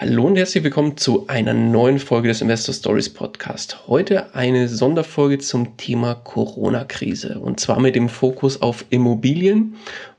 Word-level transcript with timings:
Hallo 0.00 0.26
und 0.26 0.36
herzlich 0.36 0.62
willkommen 0.62 0.96
zu 0.96 1.26
einer 1.26 1.54
neuen 1.54 1.98
Folge 1.98 2.28
des 2.28 2.40
Investor 2.40 2.72
Stories 2.72 3.12
Podcast. 3.12 3.88
Heute 3.88 4.32
eine 4.32 4.68
Sonderfolge 4.68 5.38
zum 5.38 5.76
Thema 5.76 6.14
Corona-Krise 6.14 7.40
und 7.40 7.58
zwar 7.58 7.80
mit 7.80 7.96
dem 7.96 8.08
Fokus 8.08 8.62
auf 8.62 8.84
Immobilien, 8.90 9.74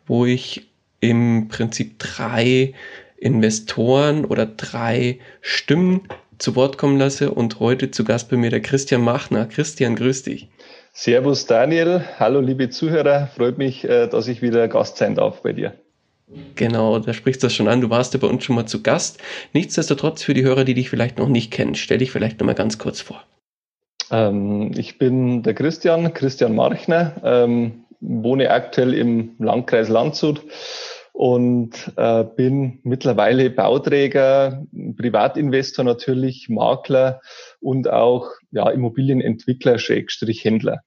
wo 0.05 0.25
ich 0.25 0.67
im 1.00 1.47
Prinzip 1.47 1.97
drei 1.97 2.73
Investoren 3.16 4.25
oder 4.25 4.45
drei 4.45 5.19
Stimmen 5.39 6.02
zu 6.39 6.57
Wort 6.57 6.77
kommen 6.77 7.00
lasse 7.00 7.31
und 7.31 7.61
heute 7.61 7.89
zu 7.89 8.03
Gast 8.03 8.30
bei 8.30 8.35
mir 8.35 8.50
der 8.50 8.61
Christian 8.61 9.02
Machner. 9.02 9.45
Christian, 9.45 9.95
grüß 9.95 10.23
dich. 10.23 10.50
Servus 10.91 11.45
Daniel, 11.45 12.03
hallo 12.19 12.41
liebe 12.41 12.69
Zuhörer, 12.69 13.27
freut 13.33 13.57
mich, 13.57 13.85
äh, 13.85 14.07
dass 14.07 14.27
ich 14.27 14.41
wieder 14.41 14.67
Gast 14.67 14.97
sein 14.97 15.16
darf 15.16 15.41
bei 15.41 15.53
dir. 15.53 15.73
Genau, 16.55 16.99
da 16.99 17.13
sprichst 17.13 17.41
du 17.41 17.47
das 17.47 17.53
schon 17.53 17.67
an. 17.67 17.81
Du 17.81 17.89
warst 17.89 18.13
ja 18.13 18.19
bei 18.19 18.27
uns 18.27 18.44
schon 18.44 18.55
mal 18.55 18.66
zu 18.66 18.83
Gast. 18.83 19.19
Nichtsdestotrotz 19.53 20.23
für 20.23 20.33
die 20.33 20.44
Hörer, 20.44 20.63
die 20.63 20.73
dich 20.73 20.89
vielleicht 20.89 21.17
noch 21.17 21.27
nicht 21.30 21.52
kennen, 21.52 21.75
stell 21.75 21.97
dich 21.97 22.11
vielleicht 22.11 22.39
noch 22.39 22.45
mal 22.45 22.53
ganz 22.53 22.77
kurz 22.77 23.02
vor. 23.02 23.23
Ähm, 24.11 24.72
ich 24.75 24.97
bin 24.97 25.44
der 25.44 25.53
Christian, 25.53 26.13
Christian 26.13 26.55
Marchner, 26.55 27.16
ähm, 27.23 27.85
wohne 28.00 28.51
aktuell 28.51 28.94
im 28.94 29.35
Landkreis 29.40 29.90
Landshut 29.90 30.41
und 31.13 31.91
äh, 31.97 32.23
bin 32.23 32.79
mittlerweile 32.84 33.50
Bauträger, 33.50 34.66
Privatinvestor 34.97 35.84
natürlich, 35.84 36.47
Makler 36.47 37.22
und 37.59 37.90
auch 37.90 38.28
ja, 38.51 38.69
Immobilienentwickler, 38.69 39.79
Schrägstrich 39.79 40.46
Händler. 40.46 40.81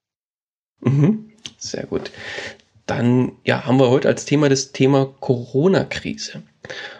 Mhm, 0.81 1.31
sehr 1.57 1.85
gut 1.85 2.11
dann 2.85 3.33
ja, 3.43 3.65
haben 3.65 3.79
wir 3.79 3.89
heute 3.89 4.07
als 4.07 4.25
Thema 4.25 4.49
das 4.49 4.71
Thema 4.71 5.13
Corona-Krise. 5.19 6.43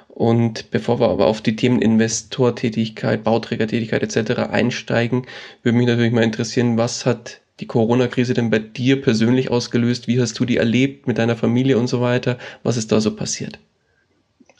Und 0.07 0.69
bevor 0.69 0.99
wir 0.99 1.09
aber 1.09 1.25
auf 1.25 1.41
die 1.41 1.55
Themen 1.55 1.81
Investortätigkeit, 1.81 3.23
Bauträgertätigkeit 3.23 4.03
etc. 4.03 4.41
einsteigen, 4.51 5.25
würde 5.63 5.77
mich 5.77 5.87
natürlich 5.87 6.13
mal 6.13 6.23
interessieren, 6.23 6.77
was 6.77 7.05
hat 7.05 7.41
die 7.59 7.67
Corona-Krise 7.67 8.33
denn 8.33 8.49
bei 8.49 8.59
dir 8.59 9.01
persönlich 9.01 9.49
ausgelöst? 9.49 10.07
Wie 10.07 10.21
hast 10.21 10.39
du 10.39 10.45
die 10.45 10.57
erlebt 10.57 11.07
mit 11.07 11.17
deiner 11.17 11.35
Familie 11.35 11.77
und 11.77 11.87
so 11.87 12.01
weiter? 12.01 12.37
Was 12.61 12.77
ist 12.77 12.91
da 12.91 13.01
so 13.01 13.15
passiert? 13.15 13.59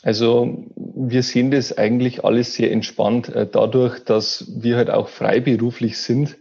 Also 0.02 0.66
wir 0.76 1.24
sehen 1.24 1.52
das 1.52 1.78
eigentlich 1.78 2.26
alles 2.26 2.56
sehr 2.56 2.72
entspannt, 2.72 3.30
äh, 3.30 3.48
dadurch, 3.50 4.04
dass 4.04 4.46
wir 4.56 4.76
halt 4.76 4.90
auch 4.90 5.08
freiberuflich 5.08 5.98
sind 5.98 6.38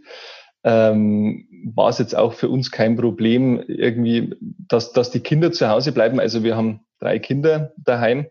ähm, 0.63 1.47
war 1.63 1.89
es 1.89 1.97
jetzt 1.97 2.15
auch 2.15 2.33
für 2.33 2.49
uns 2.49 2.71
kein 2.71 2.95
Problem, 2.95 3.63
irgendwie, 3.67 4.35
dass, 4.39 4.93
dass 4.93 5.11
die 5.11 5.21
Kinder 5.21 5.51
zu 5.51 5.69
Hause 5.69 5.91
bleiben. 5.91 6.19
Also 6.19 6.43
wir 6.43 6.55
haben 6.55 6.81
drei 6.99 7.19
Kinder 7.19 7.73
daheim. 7.77 8.27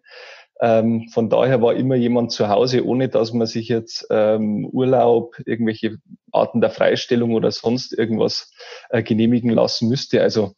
Ähm, 0.60 1.08
von 1.12 1.28
daher 1.28 1.60
war 1.60 1.74
immer 1.74 1.96
jemand 1.96 2.30
zu 2.30 2.48
Hause, 2.48 2.86
ohne 2.86 3.08
dass 3.08 3.32
man 3.32 3.46
sich 3.46 3.68
jetzt 3.68 4.06
ähm, 4.10 4.64
Urlaub, 4.66 5.36
irgendwelche 5.44 5.98
Arten 6.30 6.60
der 6.60 6.70
Freistellung 6.70 7.34
oder 7.34 7.50
sonst 7.50 7.92
irgendwas 7.92 8.52
äh, 8.90 9.02
genehmigen 9.02 9.50
lassen 9.50 9.88
müsste. 9.88 10.22
Also 10.22 10.54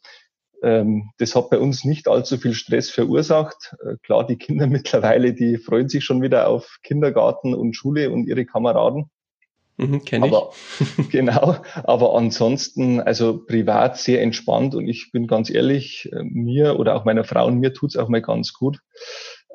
ähm, 0.61 1.11
das 1.17 1.35
hat 1.35 1.49
bei 1.49 1.57
uns 1.57 1.85
nicht 1.85 2.07
allzu 2.07 2.37
viel 2.37 2.53
Stress 2.53 2.89
verursacht. 2.89 3.75
Äh, 3.83 3.95
klar, 4.03 4.25
die 4.27 4.37
Kinder 4.37 4.67
mittlerweile, 4.67 5.33
die 5.33 5.57
freuen 5.57 5.89
sich 5.89 6.03
schon 6.03 6.21
wieder 6.21 6.47
auf 6.47 6.77
Kindergarten 6.83 7.55
und 7.55 7.75
Schule 7.75 8.11
und 8.11 8.27
ihre 8.27 8.45
Kameraden. 8.45 9.09
Mhm, 9.77 10.05
Kenne 10.05 10.27
ich. 10.27 11.09
genau, 11.11 11.57
aber 11.83 12.15
ansonsten, 12.15 13.01
also 13.01 13.45
privat 13.45 13.97
sehr 13.97 14.21
entspannt 14.21 14.73
und 14.73 14.87
ich 14.87 15.11
bin 15.11 15.27
ganz 15.27 15.49
ehrlich, 15.49 16.09
äh, 16.13 16.23
mir 16.23 16.79
oder 16.79 16.95
auch 16.95 17.03
meiner 17.05 17.25
Frau 17.25 17.47
und 17.47 17.59
mir 17.59 17.73
tut's 17.73 17.97
auch 17.97 18.07
mal 18.07 18.21
ganz 18.21 18.53
gut, 18.53 18.79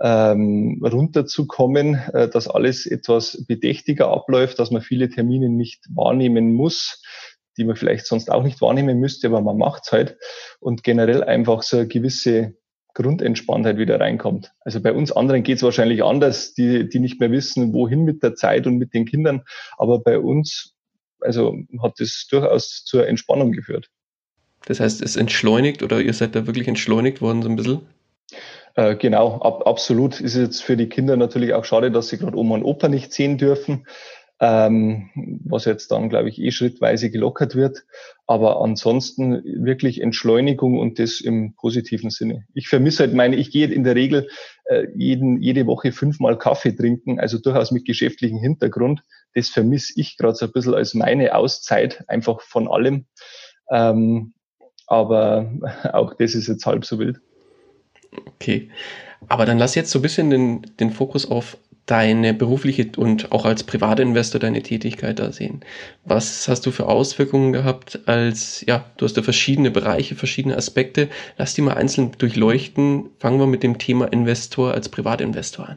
ähm, 0.03 0.82
runterzukommen, 0.84 1.94
äh, 2.12 2.28
dass 2.28 2.48
alles 2.48 2.86
etwas 2.86 3.44
bedächtiger 3.47 4.08
abläuft, 4.08 4.58
dass 4.58 4.70
man 4.70 4.82
viele 4.82 5.08
Termine 5.08 5.48
nicht 5.48 5.86
wahrnehmen 5.94 6.54
muss, 6.54 7.02
die 7.56 7.64
man 7.64 7.76
vielleicht 7.76 8.06
sonst 8.06 8.31
auch 8.31 8.42
nicht 8.42 8.60
wahrnehmen 8.60 8.98
müsste, 8.98 9.28
aber 9.28 9.41
man 9.41 9.56
macht's 9.58 9.92
halt 9.92 10.16
und 10.60 10.82
generell 10.82 11.25
einfach 11.25 11.62
so 11.62 11.78
eine 11.78 11.88
gewisse 11.88 12.54
Grundentspanntheit 12.95 13.78
wieder 13.78 14.01
reinkommt. 14.01 14.53
Also 14.61 14.81
bei 14.81 14.93
uns 14.93 15.12
anderen 15.12 15.43
geht 15.43 15.56
es 15.56 15.62
wahrscheinlich 15.62 16.05
anders, 16.05 16.55
die, 16.55 16.89
die 16.89 16.99
nicht 16.99 17.21
mehr 17.21 17.31
wissen, 17.31 17.73
wohin 17.73 18.05
mit 18.05 18.23
der 18.23 18.34
Zeit 18.34 18.67
und 18.67 18.77
mit 18.77 18.95
den 18.95 19.06
Kindern. 19.06 19.43
Aber 19.78 20.01
bei 20.01 20.19
uns, 20.19 20.75
also 21.21 21.56
hat 21.83 22.00
es 22.00 22.27
durchaus 22.29 22.84
zur 22.84 23.06
Entspannung 23.06 23.53
geführt. 23.53 23.89
Das 24.67 24.81
heißt, 24.81 25.03
es 25.03 25.17
entschleunigt 25.17 25.83
oder 25.83 26.00
ihr 26.00 26.12
seid 26.12 26.34
da 26.34 26.47
wirklich 26.47 26.69
entschleunigt 26.69 27.23
worden 27.23 27.43
so 27.43 27.49
ein 27.49 27.56
bisschen? 27.56 27.81
Äh, 28.75 28.97
genau, 28.97 29.41
ab, 29.41 29.67
absolut. 29.67 30.21
Ist 30.21 30.37
jetzt 30.37 30.62
für 30.62 30.77
die 30.77 30.89
Kinder 30.89 31.17
natürlich 31.17 31.55
auch 31.55 31.65
schade, 31.65 31.91
dass 31.91 32.09
sie 32.09 32.19
gerade 32.19 32.37
Oma 32.37 32.56
und 32.56 32.65
Opa 32.65 32.89
nicht 32.89 33.12
sehen 33.12 33.39
dürfen 33.39 33.87
ähm, 34.41 35.11
was 35.45 35.67
jetzt 35.67 35.91
dann, 35.91 36.09
glaube 36.09 36.31
ich, 36.31 36.41
eh 36.41 36.51
schrittweise 36.51 37.11
gelockert 37.11 37.55
wird. 37.55 37.84
Aber 38.27 38.62
ansonsten 38.62 39.43
wirklich 39.45 40.01
Entschleunigung 40.01 40.78
und 40.78 40.99
das 40.99 41.21
im 41.21 41.55
positiven 41.55 42.11
Sinne. 42.11 42.47
Ich 42.55 42.69
vermisse 42.69 43.05
halt 43.05 43.15
meine, 43.15 43.37
ich 43.37 43.50
gehe 43.50 43.67
in 43.67 43.84
der 43.84 43.95
Regel 43.95 44.29
äh, 44.65 44.87
jeden, 44.97 45.43
jede 45.43 45.67
Woche 45.67 45.93
fünfmal 45.93 46.39
Kaffee 46.39 46.73
trinken, 46.73 47.21
also 47.21 47.39
durchaus 47.39 47.71
mit 47.71 47.84
geschäftlichem 47.84 48.38
Hintergrund. 48.38 49.03
Das 49.35 49.50
vermisse 49.50 49.93
ich 49.97 50.17
gerade 50.17 50.35
so 50.35 50.47
ein 50.47 50.53
bisschen 50.53 50.75
als 50.75 50.94
meine 50.94 51.35
Auszeit, 51.35 52.03
einfach 52.09 52.41
von 52.41 52.67
allem. 52.67 53.06
Ähm, 53.70 54.32
aber 54.87 55.53
auch 55.93 56.14
das 56.14 56.35
ist 56.35 56.49
jetzt 56.49 56.64
halb 56.64 56.87
so 56.87 56.99
wild. 56.99 57.20
Okay. 58.26 58.70
Aber 59.28 59.46
dann 59.46 59.58
lass 59.58 59.75
jetzt 59.75 59.90
so 59.90 59.99
ein 59.99 60.02
bisschen 60.02 60.31
den, 60.31 60.62
den 60.78 60.90
Fokus 60.90 61.31
auf 61.31 61.56
deine 61.87 62.34
berufliche 62.34 62.87
und 62.96 63.32
auch 63.32 63.44
als 63.44 63.64
Privatinvestor 63.64 64.40
deine 64.40 64.62
Tätigkeit 64.62 65.19
da 65.19 65.32
sehen. 65.32 65.61
Was 66.05 66.46
hast 66.46 66.64
du 66.64 66.70
für 66.70 66.87
Auswirkungen 66.87 67.52
gehabt 67.52 68.00
als, 68.06 68.64
ja, 68.67 68.84
du 68.96 69.05
hast 69.05 69.17
ja 69.17 69.25
verschiedene 69.25 69.72
Bereiche, 69.72 70.14
verschiedene 70.14 70.56
Aspekte. 70.56 71.08
Lass 71.37 71.55
die 71.55 71.62
mal 71.62 71.75
einzeln 71.75 72.12
durchleuchten. 72.17 73.11
Fangen 73.19 73.40
wir 73.40 73.46
mit 73.46 73.64
dem 73.64 73.78
Thema 73.78 74.06
Investor 74.12 74.72
als 74.72 74.88
Privatinvestor 74.88 75.70
an. 75.70 75.76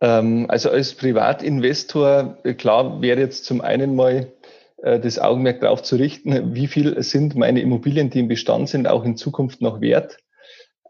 Ähm, 0.00 0.46
also 0.48 0.70
als 0.70 0.94
Privatinvestor, 0.94 2.38
äh, 2.44 2.54
klar, 2.54 3.02
wäre 3.02 3.20
jetzt 3.20 3.44
zum 3.44 3.60
einen 3.60 3.94
mal 3.94 4.28
äh, 4.82 4.98
das 4.98 5.18
Augenmerk 5.18 5.60
darauf 5.60 5.82
zu 5.82 5.96
richten, 5.96 6.54
wie 6.54 6.68
viel 6.68 7.02
sind 7.02 7.36
meine 7.36 7.60
Immobilien, 7.60 8.08
die 8.08 8.20
im 8.20 8.28
Bestand 8.28 8.70
sind, 8.70 8.88
auch 8.88 9.04
in 9.04 9.16
Zukunft 9.16 9.60
noch 9.60 9.80
wert. 9.80 10.18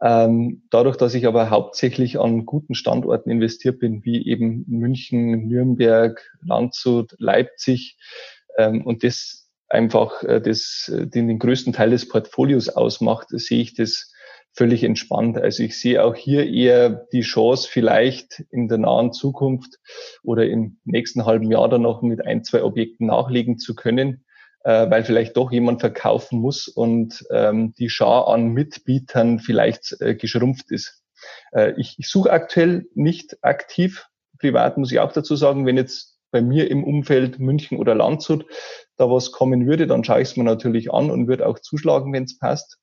Ähm, 0.04 0.64
dadurch, 0.68 0.98
dass 0.98 1.14
ich 1.14 1.26
aber 1.26 1.48
hauptsächlich 1.48 2.20
an 2.20 2.44
guten 2.44 2.74
Standorten 2.74 3.30
investiert 3.30 3.78
bin, 3.78 4.04
wie 4.04 4.26
eben 4.26 4.66
München, 4.68 5.48
Nürnberg, 5.48 6.20
Landshut, 6.42 7.14
Leipzig, 7.18 7.96
ähm, 8.58 8.84
und 8.84 9.02
das 9.02 9.48
einfach 9.68 10.22
äh, 10.22 10.42
das, 10.42 10.92
äh, 10.94 11.06
den, 11.06 11.28
den 11.28 11.38
größten 11.38 11.72
Teil 11.72 11.90
des 11.90 12.06
Portfolios 12.06 12.68
ausmacht, 12.68 13.28
sehe 13.30 13.62
ich 13.62 13.74
das 13.74 14.12
völlig 14.52 14.84
entspannt. 14.84 15.38
Also 15.38 15.62
ich 15.62 15.80
sehe 15.80 16.04
auch 16.04 16.14
hier 16.14 16.46
eher 16.46 17.06
die 17.12 17.22
Chance, 17.22 17.66
vielleicht 17.70 18.44
in 18.50 18.68
der 18.68 18.78
nahen 18.78 19.12
Zukunft 19.12 19.78
oder 20.22 20.46
im 20.46 20.78
nächsten 20.84 21.24
halben 21.24 21.50
Jahr 21.50 21.68
dann 21.70 21.82
noch 21.82 22.02
mit 22.02 22.24
ein, 22.24 22.44
zwei 22.44 22.62
Objekten 22.62 23.06
nachlegen 23.06 23.58
zu 23.58 23.74
können, 23.74 24.23
äh, 24.64 24.90
weil 24.90 25.04
vielleicht 25.04 25.36
doch 25.36 25.52
jemand 25.52 25.80
verkaufen 25.80 26.40
muss 26.40 26.68
und 26.68 27.24
ähm, 27.30 27.74
die 27.78 27.90
Schar 27.90 28.28
an 28.28 28.48
Mitbietern 28.48 29.38
vielleicht 29.38 29.96
äh, 30.00 30.14
geschrumpft 30.14 30.70
ist. 30.70 31.02
Äh, 31.52 31.74
ich, 31.76 31.96
ich 31.98 32.08
suche 32.08 32.32
aktuell 32.32 32.86
nicht 32.94 33.38
aktiv, 33.42 34.08
privat 34.38 34.76
muss 34.76 34.90
ich 34.90 35.00
auch 35.00 35.12
dazu 35.12 35.36
sagen, 35.36 35.66
wenn 35.66 35.76
jetzt 35.76 36.18
bei 36.30 36.42
mir 36.42 36.68
im 36.70 36.82
Umfeld 36.82 37.38
München 37.38 37.78
oder 37.78 37.94
Landshut 37.94 38.46
da 38.96 39.08
was 39.08 39.30
kommen 39.30 39.66
würde, 39.66 39.86
dann 39.86 40.02
schaue 40.02 40.20
ich 40.20 40.30
es 40.30 40.36
mir 40.36 40.44
natürlich 40.44 40.92
an 40.92 41.10
und 41.10 41.28
würde 41.28 41.46
auch 41.46 41.60
zuschlagen, 41.60 42.12
wenn 42.12 42.24
es 42.24 42.38
passt. 42.38 42.78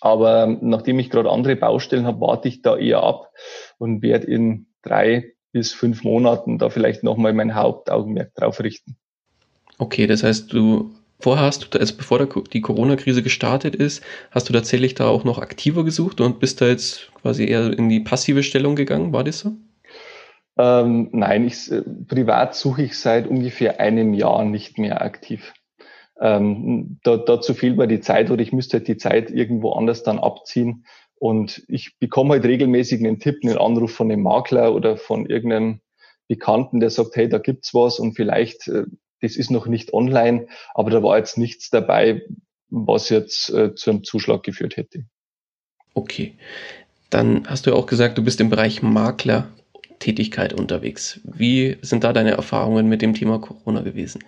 Aber 0.00 0.46
nachdem 0.60 0.98
ich 0.98 1.10
gerade 1.10 1.30
andere 1.30 1.54
Baustellen 1.54 2.06
habe, 2.06 2.20
warte 2.20 2.48
ich 2.48 2.60
da 2.60 2.76
eher 2.76 3.04
ab 3.04 3.30
und 3.78 4.02
werde 4.02 4.26
in 4.26 4.66
drei 4.82 5.34
bis 5.52 5.72
fünf 5.72 6.02
Monaten 6.02 6.58
da 6.58 6.70
vielleicht 6.70 7.04
nochmal 7.04 7.32
mein 7.32 7.54
Hauptaugenmerk 7.54 8.34
drauf 8.34 8.58
richten. 8.60 8.96
Okay, 9.82 10.06
das 10.06 10.22
heißt, 10.22 10.52
du 10.52 10.92
vorher 11.18 11.44
hast 11.44 11.74
also 11.74 11.96
bevor 11.96 12.24
die 12.24 12.60
Corona-Krise 12.60 13.20
gestartet 13.20 13.74
ist, 13.74 14.00
hast 14.30 14.48
du 14.48 14.52
tatsächlich 14.52 14.94
da 14.94 15.08
auch 15.08 15.24
noch 15.24 15.38
aktiver 15.38 15.84
gesucht 15.84 16.20
und 16.20 16.38
bist 16.38 16.60
da 16.60 16.68
jetzt 16.68 17.10
quasi 17.20 17.46
eher 17.46 17.76
in 17.76 17.88
die 17.88 17.98
passive 17.98 18.44
Stellung 18.44 18.76
gegangen, 18.76 19.12
war 19.12 19.24
das 19.24 19.40
so? 19.40 19.54
Ähm, 20.56 21.08
nein, 21.10 21.44
ich, 21.46 21.72
äh, 21.72 21.82
privat 22.06 22.54
suche 22.54 22.84
ich 22.84 22.96
seit 22.96 23.26
ungefähr 23.26 23.80
einem 23.80 24.14
Jahr 24.14 24.44
nicht 24.44 24.78
mehr 24.78 25.02
aktiv. 25.02 25.52
Ähm, 26.20 27.00
da, 27.02 27.16
dazu 27.16 27.52
fehlt 27.52 27.76
mir 27.76 27.88
die 27.88 27.98
Zeit 27.98 28.30
oder 28.30 28.40
ich 28.40 28.52
müsste 28.52 28.76
halt 28.76 28.86
die 28.86 28.98
Zeit 28.98 29.32
irgendwo 29.32 29.72
anders 29.72 30.04
dann 30.04 30.20
abziehen. 30.20 30.84
Und 31.16 31.64
ich 31.66 31.98
bekomme 31.98 32.34
halt 32.34 32.44
regelmäßig 32.44 33.00
einen 33.00 33.18
Tipp, 33.18 33.40
einen 33.42 33.58
Anruf 33.58 33.92
von 33.92 34.12
einem 34.12 34.22
Makler 34.22 34.76
oder 34.76 34.96
von 34.96 35.26
irgendeinem 35.26 35.80
Bekannten, 36.28 36.78
der 36.78 36.90
sagt, 36.90 37.16
hey, 37.16 37.28
da 37.28 37.38
gibt's 37.38 37.74
was 37.74 37.98
und 37.98 38.12
vielleicht, 38.12 38.68
äh, 38.68 38.84
das 39.22 39.36
ist 39.36 39.50
noch 39.50 39.66
nicht 39.66 39.94
online, 39.94 40.46
aber 40.74 40.90
da 40.90 41.02
war 41.02 41.16
jetzt 41.16 41.38
nichts 41.38 41.70
dabei, 41.70 42.22
was 42.68 43.08
jetzt 43.08 43.50
äh, 43.50 43.74
zu 43.74 43.90
einem 43.90 44.04
Zuschlag 44.04 44.42
geführt 44.42 44.76
hätte. 44.76 45.04
Okay. 45.94 46.34
Dann 47.10 47.46
hast 47.46 47.66
du 47.66 47.70
ja 47.70 47.76
auch 47.76 47.86
gesagt, 47.86 48.18
du 48.18 48.24
bist 48.24 48.40
im 48.40 48.50
Bereich 48.50 48.82
Makler 48.82 49.48
Tätigkeit 49.98 50.52
unterwegs. 50.52 51.20
Wie 51.24 51.76
sind 51.82 52.04
da 52.04 52.12
deine 52.12 52.32
Erfahrungen 52.32 52.88
mit 52.88 53.02
dem 53.02 53.14
Thema 53.14 53.38
Corona 53.38 53.82
gewesen? 53.82 54.24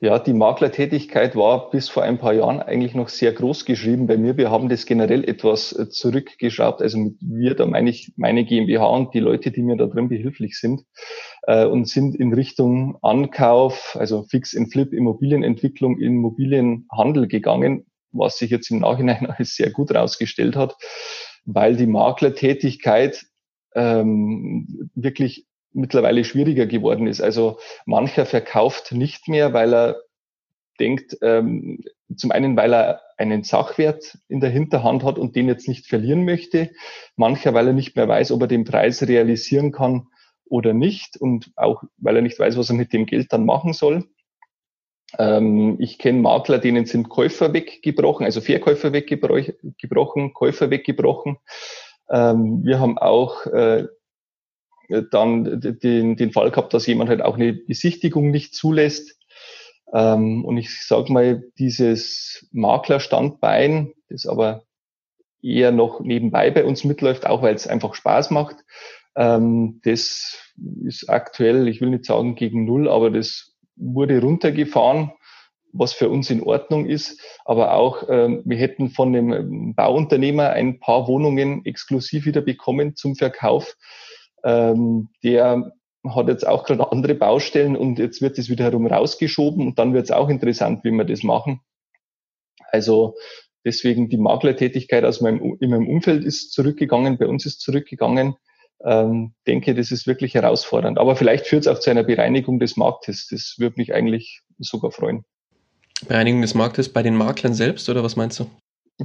Ja, 0.00 0.18
die 0.18 0.34
Maklertätigkeit 0.34 1.34
war 1.34 1.70
bis 1.70 1.88
vor 1.88 2.02
ein 2.02 2.18
paar 2.18 2.34
Jahren 2.34 2.60
eigentlich 2.60 2.94
noch 2.94 3.08
sehr 3.08 3.32
groß 3.32 3.64
geschrieben 3.64 4.06
bei 4.06 4.18
mir. 4.18 4.36
Wir 4.36 4.50
haben 4.50 4.68
das 4.68 4.84
generell 4.84 5.24
etwas 5.24 5.72
äh, 5.72 5.88
zurückgeschraubt. 5.88 6.82
Also 6.82 6.98
mit 6.98 7.14
wir, 7.20 7.54
da 7.54 7.64
meine 7.64 7.88
ich 7.88 8.12
meine 8.16 8.44
GmbH 8.44 8.84
und 8.84 9.14
die 9.14 9.20
Leute, 9.20 9.50
die 9.50 9.62
mir 9.62 9.76
da 9.76 9.86
drin 9.86 10.08
behilflich 10.08 10.58
sind 10.58 10.84
äh, 11.46 11.64
und 11.64 11.88
sind 11.88 12.14
in 12.14 12.32
Richtung 12.32 12.98
Ankauf, 13.02 13.96
also 13.98 14.24
Fix 14.24 14.56
and 14.56 14.72
Flip, 14.72 14.92
Immobilienentwicklung, 14.92 15.98
Immobilienhandel 15.98 17.28
gegangen, 17.28 17.86
was 18.12 18.38
sich 18.38 18.50
jetzt 18.50 18.70
im 18.70 18.80
Nachhinein 18.80 19.26
als 19.30 19.56
sehr 19.56 19.70
gut 19.70 19.90
herausgestellt 19.90 20.56
hat, 20.56 20.76
weil 21.44 21.76
die 21.76 21.86
Maklertätigkeit 21.86 23.26
ähm, 23.74 24.90
wirklich 24.94 25.46
mittlerweile 25.72 26.24
schwieriger 26.24 26.66
geworden 26.66 27.06
ist. 27.06 27.20
Also 27.20 27.58
mancher 27.84 28.26
verkauft 28.26 28.92
nicht 28.92 29.28
mehr, 29.28 29.52
weil 29.52 29.74
er 29.74 29.96
denkt, 30.78 31.18
ähm, 31.22 31.80
zum 32.16 32.30
einen, 32.30 32.56
weil 32.56 32.72
er 32.72 33.00
einen 33.16 33.42
Sachwert 33.42 34.18
in 34.28 34.40
der 34.40 34.50
Hinterhand 34.50 35.02
hat 35.02 35.18
und 35.18 35.36
den 35.36 35.48
jetzt 35.48 35.68
nicht 35.68 35.86
verlieren 35.86 36.24
möchte. 36.24 36.70
Mancher, 37.16 37.54
weil 37.54 37.68
er 37.68 37.72
nicht 37.72 37.96
mehr 37.96 38.08
weiß, 38.08 38.30
ob 38.30 38.42
er 38.42 38.48
den 38.48 38.64
Preis 38.64 39.02
realisieren 39.06 39.72
kann 39.72 40.06
oder 40.46 40.72
nicht 40.72 41.16
und 41.16 41.50
auch, 41.56 41.82
weil 41.96 42.16
er 42.16 42.22
nicht 42.22 42.38
weiß, 42.38 42.56
was 42.56 42.70
er 42.70 42.76
mit 42.76 42.92
dem 42.92 43.06
Geld 43.06 43.32
dann 43.32 43.44
machen 43.44 43.72
soll. 43.72 44.04
Ähm, 45.18 45.76
ich 45.78 45.98
kenne 45.98 46.20
Makler, 46.20 46.58
denen 46.58 46.86
sind 46.86 47.08
Käufer 47.08 47.52
weggebrochen, 47.52 48.24
also 48.24 48.40
Verkäufer 48.40 48.92
weggebrochen, 48.92 50.34
Käufer 50.34 50.70
weggebrochen. 50.70 51.36
Ähm, 52.10 52.64
wir 52.64 52.80
haben 52.80 52.98
auch 52.98 53.46
äh, 53.46 53.86
dann 55.10 55.60
den, 55.60 56.16
den 56.16 56.32
Fall 56.32 56.50
gehabt, 56.50 56.74
dass 56.74 56.86
jemand 56.86 57.08
halt 57.08 57.22
auch 57.22 57.36
eine 57.36 57.52
Besichtigung 57.52 58.30
nicht 58.30 58.54
zulässt. 58.54 59.18
Ähm, 59.92 60.44
und 60.44 60.56
ich 60.58 60.84
sage 60.84 61.12
mal, 61.12 61.44
dieses 61.58 62.46
Maklerstandbein, 62.52 63.94
das 64.08 64.26
aber 64.26 64.64
eher 65.42 65.72
noch 65.72 66.00
nebenbei 66.00 66.50
bei 66.50 66.64
uns 66.64 66.84
mitläuft, 66.84 67.26
auch 67.26 67.42
weil 67.42 67.54
es 67.54 67.66
einfach 67.66 67.94
Spaß 67.94 68.30
macht, 68.30 68.56
ähm, 69.16 69.80
das 69.84 70.38
ist 70.84 71.08
aktuell, 71.08 71.68
ich 71.68 71.80
will 71.80 71.90
nicht 71.90 72.04
sagen 72.04 72.34
gegen 72.34 72.64
Null, 72.64 72.88
aber 72.88 73.10
das 73.10 73.54
wurde 73.76 74.20
runtergefahren 74.20 75.12
was 75.74 75.92
für 75.92 76.08
uns 76.08 76.30
in 76.30 76.42
Ordnung 76.42 76.86
ist. 76.86 77.20
Aber 77.44 77.74
auch, 77.74 78.08
ähm, 78.08 78.42
wir 78.44 78.56
hätten 78.56 78.90
von 78.90 79.12
dem 79.12 79.74
Bauunternehmer 79.74 80.50
ein 80.50 80.80
paar 80.80 81.06
Wohnungen 81.08 81.64
exklusiv 81.66 82.24
wieder 82.26 82.40
bekommen 82.40 82.96
zum 82.96 83.16
Verkauf. 83.16 83.76
Ähm, 84.44 85.08
der 85.22 85.72
hat 86.08 86.28
jetzt 86.28 86.46
auch 86.46 86.64
gerade 86.64 86.90
andere 86.92 87.14
Baustellen 87.14 87.76
und 87.76 87.98
jetzt 87.98 88.22
wird 88.22 88.38
es 88.38 88.48
wieder 88.48 88.64
herum 88.64 88.86
rausgeschoben 88.86 89.66
und 89.66 89.78
dann 89.78 89.94
wird 89.94 90.04
es 90.04 90.10
auch 90.10 90.28
interessant, 90.28 90.84
wie 90.84 90.90
wir 90.90 91.04
das 91.04 91.22
machen. 91.22 91.60
Also 92.70 93.16
deswegen 93.64 94.08
die 94.08 94.18
Maklertätigkeit 94.18 95.04
aus 95.04 95.20
meinem, 95.20 95.56
in 95.60 95.70
meinem 95.70 95.88
Umfeld 95.88 96.24
ist 96.24 96.52
zurückgegangen, 96.52 97.18
bei 97.18 97.26
uns 97.26 97.46
ist 97.46 97.60
zurückgegangen. 97.60 98.34
Ähm, 98.84 99.34
denke, 99.46 99.74
das 99.74 99.90
ist 99.90 100.06
wirklich 100.06 100.34
herausfordernd. 100.34 100.98
Aber 100.98 101.16
vielleicht 101.16 101.46
führt 101.46 101.62
es 101.62 101.68
auch 101.68 101.80
zu 101.80 101.90
einer 101.90 102.04
Bereinigung 102.04 102.58
des 102.58 102.76
Marktes. 102.76 103.28
Das 103.28 103.56
würde 103.58 103.76
mich 103.78 103.94
eigentlich 103.94 104.42
sogar 104.58 104.90
freuen. 104.90 105.24
Bereinigung 106.06 106.42
des 106.42 106.54
Marktes 106.54 106.88
bei 106.88 107.02
den 107.02 107.16
Maklern 107.16 107.54
selbst 107.54 107.88
oder 107.88 108.02
was 108.02 108.16
meinst 108.16 108.40
du? 108.40 108.46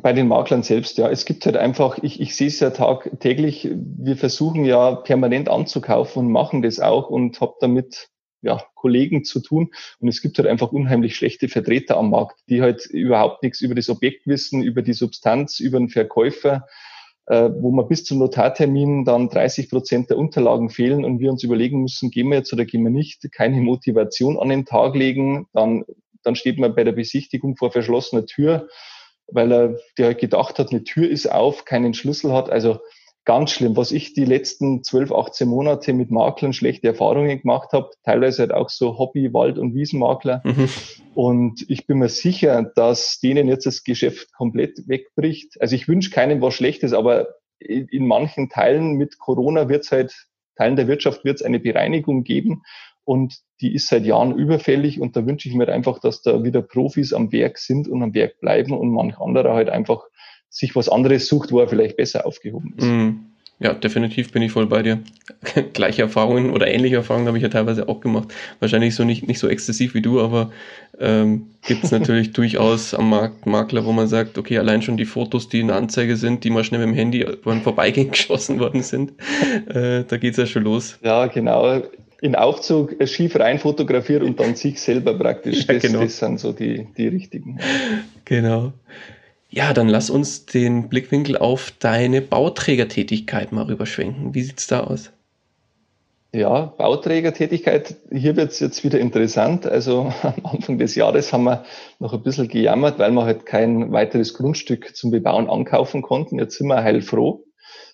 Bei 0.01 0.13
den 0.13 0.27
Maklern 0.27 0.62
selbst, 0.63 0.98
ja. 0.98 1.10
Es 1.10 1.25
gibt 1.25 1.45
halt 1.45 1.57
einfach, 1.57 1.98
ich, 2.04 2.19
ich 2.19 2.36
sehe 2.36 2.48
es 2.48 2.60
ja 2.60 2.69
tagtäglich, 2.69 3.69
wir 3.74 4.18
versuchen 4.18 4.66
ja 4.66 4.95
permanent 4.95 5.50
anzukaufen 5.50 6.27
und 6.27 6.31
machen 6.31 6.62
das 6.62 6.80
auch 6.80 7.10
und 7.10 7.42
habe 7.42 7.56
damit 7.60 8.09
ja, 8.42 8.64
Kollegen 8.76 9.23
zu 9.23 9.40
tun. 9.40 9.71
Und 9.99 10.07
es 10.07 10.21
gibt 10.21 10.38
halt 10.38 10.47
einfach 10.47 10.71
unheimlich 10.71 11.16
schlechte 11.16 11.49
Vertreter 11.49 11.97
am 11.97 12.11
Markt, 12.11 12.40
die 12.49 12.61
halt 12.61 12.85
überhaupt 12.85 13.44
nichts 13.44 13.61
über 13.61 13.76
das 13.76 13.90
Objekt 13.90 14.28
wissen, 14.28 14.61
über 14.61 14.81
die 14.81 14.94
Substanz, 14.94 15.59
über 15.59 15.80
den 15.80 15.90
Verkäufer, 15.90 16.68
wo 17.30 17.71
man 17.71 17.88
bis 17.88 18.06
zum 18.06 18.18
Notartermin 18.18 19.06
dann 19.06 19.30
30 19.30 19.69
Prozent 19.69 20.09
der 20.09 20.18
Unterlagen 20.18 20.69
fehlen 20.69 21.06
und 21.06 21.19
wir 21.19 21.31
uns 21.31 21.44
überlegen 21.44 21.81
müssen, 21.81 22.09
gehen 22.09 22.30
wir 22.30 22.40
jetzt 22.40 22.52
oder 22.52 22.66
gehen 22.66 22.83
wir 22.83 22.90
nicht, 22.90 23.31
keine 23.31 23.62
Motivation 23.62 24.40
an 24.40 24.50
den 24.50 24.66
Tag 24.66 24.95
legen, 24.95 25.45
dann 25.54 25.83
dann 26.24 26.36
steht 26.36 26.59
man 26.59 26.76
bei 26.76 26.83
der 26.83 26.92
Besichtigung 26.92 27.56
vor 27.56 27.71
verschlossener 27.71 28.26
Tür, 28.26 28.68
weil 29.28 29.52
er 29.52 29.80
der 29.98 30.16
gedacht 30.16 30.59
hat, 30.59 30.71
eine 30.71 30.83
Tür 30.83 31.09
ist 31.09 31.31
auf, 31.31 31.66
keinen 31.66 31.94
Schlüssel 31.94 32.33
hat. 32.33 32.50
Also 32.50 32.80
ganz 33.30 33.52
schlimm. 33.52 33.78
Was 33.78 33.92
ich 33.92 34.14
die 34.14 34.26
letzten 34.26 34.83
12, 34.83 35.12
18 35.12 35.48
Monate 35.48 35.94
mit 35.94 36.09
Maklern 36.09 36.52
schlechte 36.52 36.88
Erfahrungen 36.88 37.40
gemacht 37.40 37.74
habe, 37.74 37.92
teilweise 38.04 38.42
halt 38.42 38.52
auch 38.52 38.69
so 38.69 38.98
Hobby, 38.98 39.31
Wald- 39.33 39.59
und 39.59 39.76
Wiesenmakler. 39.76 40.42
Mhm. 40.44 40.68
Und 41.14 41.64
ich 41.69 41.86
bin 41.86 42.00
mir 42.00 42.09
sicher, 42.09 42.71
dass 42.74 43.19
denen 43.19 43.48
jetzt 43.48 43.68
das 43.68 43.83
Geschäft 43.83 44.33
komplett 44.33 44.88
wegbricht. 44.88 45.62
Also 45.62 45.76
ich 45.76 45.88
wünsche 45.88 46.09
keinem 46.09 46.42
was 46.42 46.56
Schlechtes, 46.56 46.92
aber 46.92 47.28
in, 47.59 47.88
in 47.90 48.07
manchen 48.07 48.50
Teilen 48.50 48.94
mit 48.94 49.19
Corona 49.19 49.69
wird 49.69 49.83
es 49.83 49.92
halt, 49.92 50.26
Teilen 50.56 50.76
der 50.76 50.88
Wirtschaft 50.88 51.24
wird 51.24 51.36
es 51.36 51.44
eine 51.44 51.59
Bereinigung 51.59 52.24
geben 52.24 52.64
und 53.04 53.36
die 53.62 53.76
ist 53.76 53.90
seit 53.90 54.06
Jahren 54.06 54.36
überfällig 54.36 55.00
und 55.00 55.16
da 55.16 55.28
wünsche 55.28 55.48
ich 55.50 55.54
mir 55.54 55.68
einfach, 55.68 56.00
dass 56.00 56.24
da 56.24 56.44
wieder 56.44 56.64
Profis 56.64 57.14
am 57.14 57.31
Werk 57.31 57.59
sind 57.59 57.88
und 57.88 58.02
am 58.02 58.16
Werk 58.16 58.40
bleiben 58.40 58.71
und 58.71 58.90
manch 58.90 59.19
anderer 59.19 59.54
halt 59.54 59.69
einfach 59.69 60.06
sich 60.49 60.75
was 60.75 60.89
anderes 60.89 61.27
sucht, 61.27 61.51
wo 61.51 61.59
er 61.59 61.68
vielleicht 61.68 61.97
besser 61.97 62.25
aufgehoben 62.25 62.73
ist. 62.77 62.85
Mm. 62.85 63.09
Ja, 63.61 63.73
definitiv 63.73 64.31
bin 64.31 64.41
ich 64.41 64.53
voll 64.53 64.68
bei 64.68 64.81
dir. 64.83 64.99
Gleiche 65.73 66.03
Erfahrungen 66.03 66.51
oder 66.51 66.68
ähnliche 66.68 66.95
Erfahrungen 66.95 67.27
habe 67.27 67.37
ich 67.37 67.44
ja 67.44 67.49
teilweise 67.49 67.89
auch 67.89 67.99
gemacht. 67.99 68.33
Wahrscheinlich 68.61 68.95
so 68.95 69.03
nicht, 69.03 69.27
nicht 69.27 69.39
so 69.39 69.49
exzessiv 69.49 69.94
wie 69.94 70.01
du, 70.01 70.21
aber 70.21 70.51
ähm, 70.97 71.47
gibt 71.68 71.83
es 71.83 71.91
natürlich 71.91 72.31
durchaus 72.33 72.94
am 72.94 73.09
Markt 73.09 73.45
Makler, 73.45 73.83
wo 73.83 73.91
man 73.91 74.07
sagt, 74.07 74.37
okay, 74.37 74.57
allein 74.57 74.81
schon 74.81 74.95
die 74.95 75.03
Fotos, 75.03 75.49
die 75.49 75.59
in 75.59 75.68
der 75.68 75.75
Anzeige 75.75 76.15
sind, 76.15 76.45
die 76.45 76.51
mal 76.51 76.63
schnell 76.63 76.79
mit 76.79 76.89
dem 76.89 76.95
Handy 76.95 77.25
beim 77.44 77.61
Vorbeigehen 77.61 78.11
geschossen 78.11 78.59
worden 78.59 78.81
sind, 78.81 79.11
äh, 79.68 80.06
da 80.06 80.18
geht's 80.18 80.37
ja 80.37 80.45
schon 80.45 80.63
los. 80.63 80.97
Ja, 81.03 81.27
genau 81.27 81.81
in 82.21 82.35
Aufzug 82.35 82.95
schief 83.07 83.37
rein 83.37 83.59
fotografiert 83.59 84.23
und 84.23 84.39
dann 84.39 84.56
sich 84.56 84.81
selber 84.81 85.18
praktisch. 85.18 85.65
Ja, 85.65 85.73
das, 85.73 85.83
genau. 85.83 86.01
das 86.01 86.18
sind 86.18 86.39
so 86.39 86.51
die, 86.51 86.87
die 86.97 87.07
richtigen. 87.07 87.59
Genau. 88.25 88.73
Ja, 89.49 89.73
dann 89.73 89.89
lass 89.89 90.09
uns 90.11 90.45
den 90.45 90.89
Blickwinkel 90.89 91.35
auf 91.37 91.71
deine 91.79 92.21
Bauträgertätigkeit 92.21 93.51
mal 93.51 93.65
rüberschwenken. 93.65 94.35
Wie 94.35 94.44
sieht's 94.44 94.68
da 94.68 94.81
aus? 94.81 95.11
Ja, 96.31 96.65
Bauträgertätigkeit, 96.77 97.95
hier 98.11 98.35
wird 98.35 98.51
es 98.51 98.59
jetzt 98.59 98.83
wieder 98.83 98.99
interessant. 98.99 99.65
Also 99.65 100.13
am 100.21 100.45
Anfang 100.45 100.77
des 100.77 100.94
Jahres 100.94 101.33
haben 101.33 101.45
wir 101.45 101.65
noch 101.97 102.13
ein 102.13 102.21
bisschen 102.21 102.47
gejammert, 102.47 102.99
weil 102.99 103.11
wir 103.11 103.25
halt 103.25 103.47
kein 103.47 103.91
weiteres 103.91 104.35
Grundstück 104.35 104.95
zum 104.95 105.09
Bebauen 105.09 105.49
ankaufen 105.49 106.03
konnten. 106.03 106.37
Jetzt 106.37 106.57
sind 106.57 106.68
wir 106.68 106.83
heilfroh. 106.83 107.44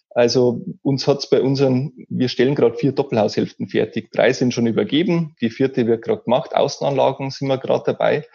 Also 0.09 0.61
uns 0.81 1.07
hat's 1.07 1.29
bei 1.29 1.41
unseren, 1.41 1.93
wir 2.09 2.27
stellen 2.27 2.55
gerade 2.55 2.75
vier 2.75 2.91
Doppelhaushälften 2.91 3.67
fertig. 3.67 4.11
Drei 4.11 4.33
sind 4.33 4.53
schon 4.53 4.67
übergeben, 4.67 5.35
die 5.39 5.49
vierte 5.49 5.87
wird 5.87 6.03
gerade 6.03 6.23
gemacht, 6.23 6.55
Außenanlagen 6.55 7.31
sind 7.31 7.47
wir 7.47 7.57
gerade 7.57 7.83
dabei. 7.85 8.25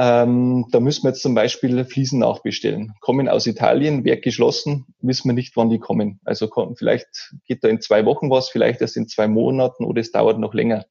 Ähm, 0.00 0.66
da 0.70 0.78
müssen 0.78 1.02
wir 1.02 1.08
jetzt 1.08 1.22
zum 1.22 1.34
Beispiel 1.34 1.84
Fliesen 1.84 2.20
nachbestellen. 2.20 2.94
Kommen 3.00 3.28
aus 3.28 3.48
Italien, 3.48 4.04
Werk 4.04 4.22
geschlossen, 4.22 4.86
wissen 5.00 5.28
wir 5.28 5.32
nicht, 5.32 5.56
wann 5.56 5.70
die 5.70 5.80
kommen. 5.80 6.20
Also 6.24 6.48
vielleicht 6.76 7.34
geht 7.46 7.64
da 7.64 7.68
in 7.68 7.80
zwei 7.80 8.04
Wochen 8.04 8.30
was, 8.30 8.48
vielleicht 8.48 8.80
erst 8.80 8.96
in 8.96 9.08
zwei 9.08 9.26
Monaten 9.26 9.84
oder 9.84 10.00
es 10.00 10.12
dauert 10.12 10.38
noch 10.38 10.54
länger. 10.54 10.84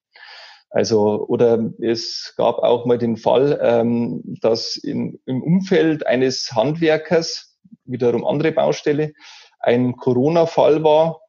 Also, 0.72 1.26
oder 1.26 1.72
es 1.80 2.34
gab 2.36 2.58
auch 2.58 2.86
mal 2.86 2.98
den 2.98 3.16
Fall, 3.16 3.58
ähm, 3.62 4.22
dass 4.42 4.76
in, 4.76 5.22
im 5.26 5.42
Umfeld 5.42 6.06
eines 6.06 6.52
Handwerkers, 6.52 7.58
wiederum 7.86 8.26
andere 8.28 8.52
Baustelle, 8.52 9.14
ein 9.62 9.96
Corona-Fall 9.96 10.84
war, 10.84 11.22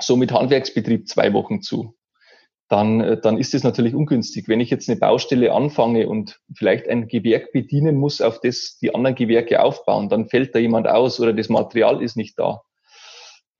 so 0.00 0.16
mit 0.16 0.32
Handwerksbetrieb 0.32 1.06
zwei 1.06 1.32
Wochen 1.34 1.62
zu 1.62 1.94
dann, 2.70 3.00
äh, 3.00 3.20
dann 3.20 3.36
ist 3.36 3.52
es 3.52 3.64
natürlich 3.64 3.94
ungünstig. 3.94 4.48
Wenn 4.48 4.60
ich 4.60 4.70
jetzt 4.70 4.88
eine 4.88 4.98
Baustelle 4.98 5.52
anfange 5.52 6.08
und 6.08 6.40
vielleicht 6.54 6.88
ein 6.88 7.08
Gewerk 7.08 7.52
bedienen 7.52 7.96
muss, 7.96 8.20
auf 8.20 8.40
das 8.40 8.78
die 8.80 8.94
anderen 8.94 9.16
Gewerke 9.16 9.62
aufbauen, 9.62 10.08
dann 10.08 10.28
fällt 10.28 10.54
da 10.54 10.60
jemand 10.60 10.86
aus 10.86 11.20
oder 11.20 11.32
das 11.32 11.48
Material 11.48 12.00
ist 12.00 12.16
nicht 12.16 12.38
da. 12.38 12.62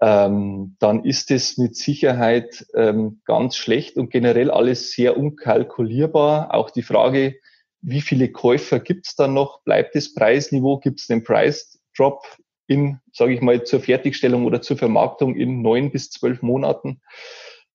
Ähm, 0.01 0.77
dann 0.79 1.05
ist 1.05 1.31
es 1.33 1.59
mit 1.59 1.77
Sicherheit 1.77 2.65
ähm, 2.75 3.21
ganz 3.25 3.57
schlecht 3.57 3.97
und 3.97 4.11
generell 4.11 4.51
alles 4.51 4.93
sehr 4.93 5.19
unkalkulierbar. 5.19 6.55
Auch 6.55 6.71
die 6.71 6.83
Frage, 6.83 7.35
wie 7.83 8.01
viele 8.01 8.31
Käufer 8.31 8.79
gibt 8.79 9.09
es 9.09 9.17
dann 9.17 9.35
noch? 9.35 9.63
Bleibt 9.65 9.97
das 9.97 10.15
Preisniveau? 10.15 10.79
Gibt 10.79 11.01
es 11.01 11.09
den 11.09 11.25
Price 11.25 11.81
Drop 11.97 12.23
in, 12.69 13.01
sage 13.13 13.35
ich 13.35 13.41
mal, 13.41 13.65
zur 13.65 13.81
Fertigstellung 13.81 14.47
oder 14.47 14.63
zur 14.63 14.77
Vermarktung 14.77 15.35
in 15.35 15.63
neun 15.63 15.91
bis 15.91 16.11
zwölf 16.11 16.43
Monaten? 16.43 17.01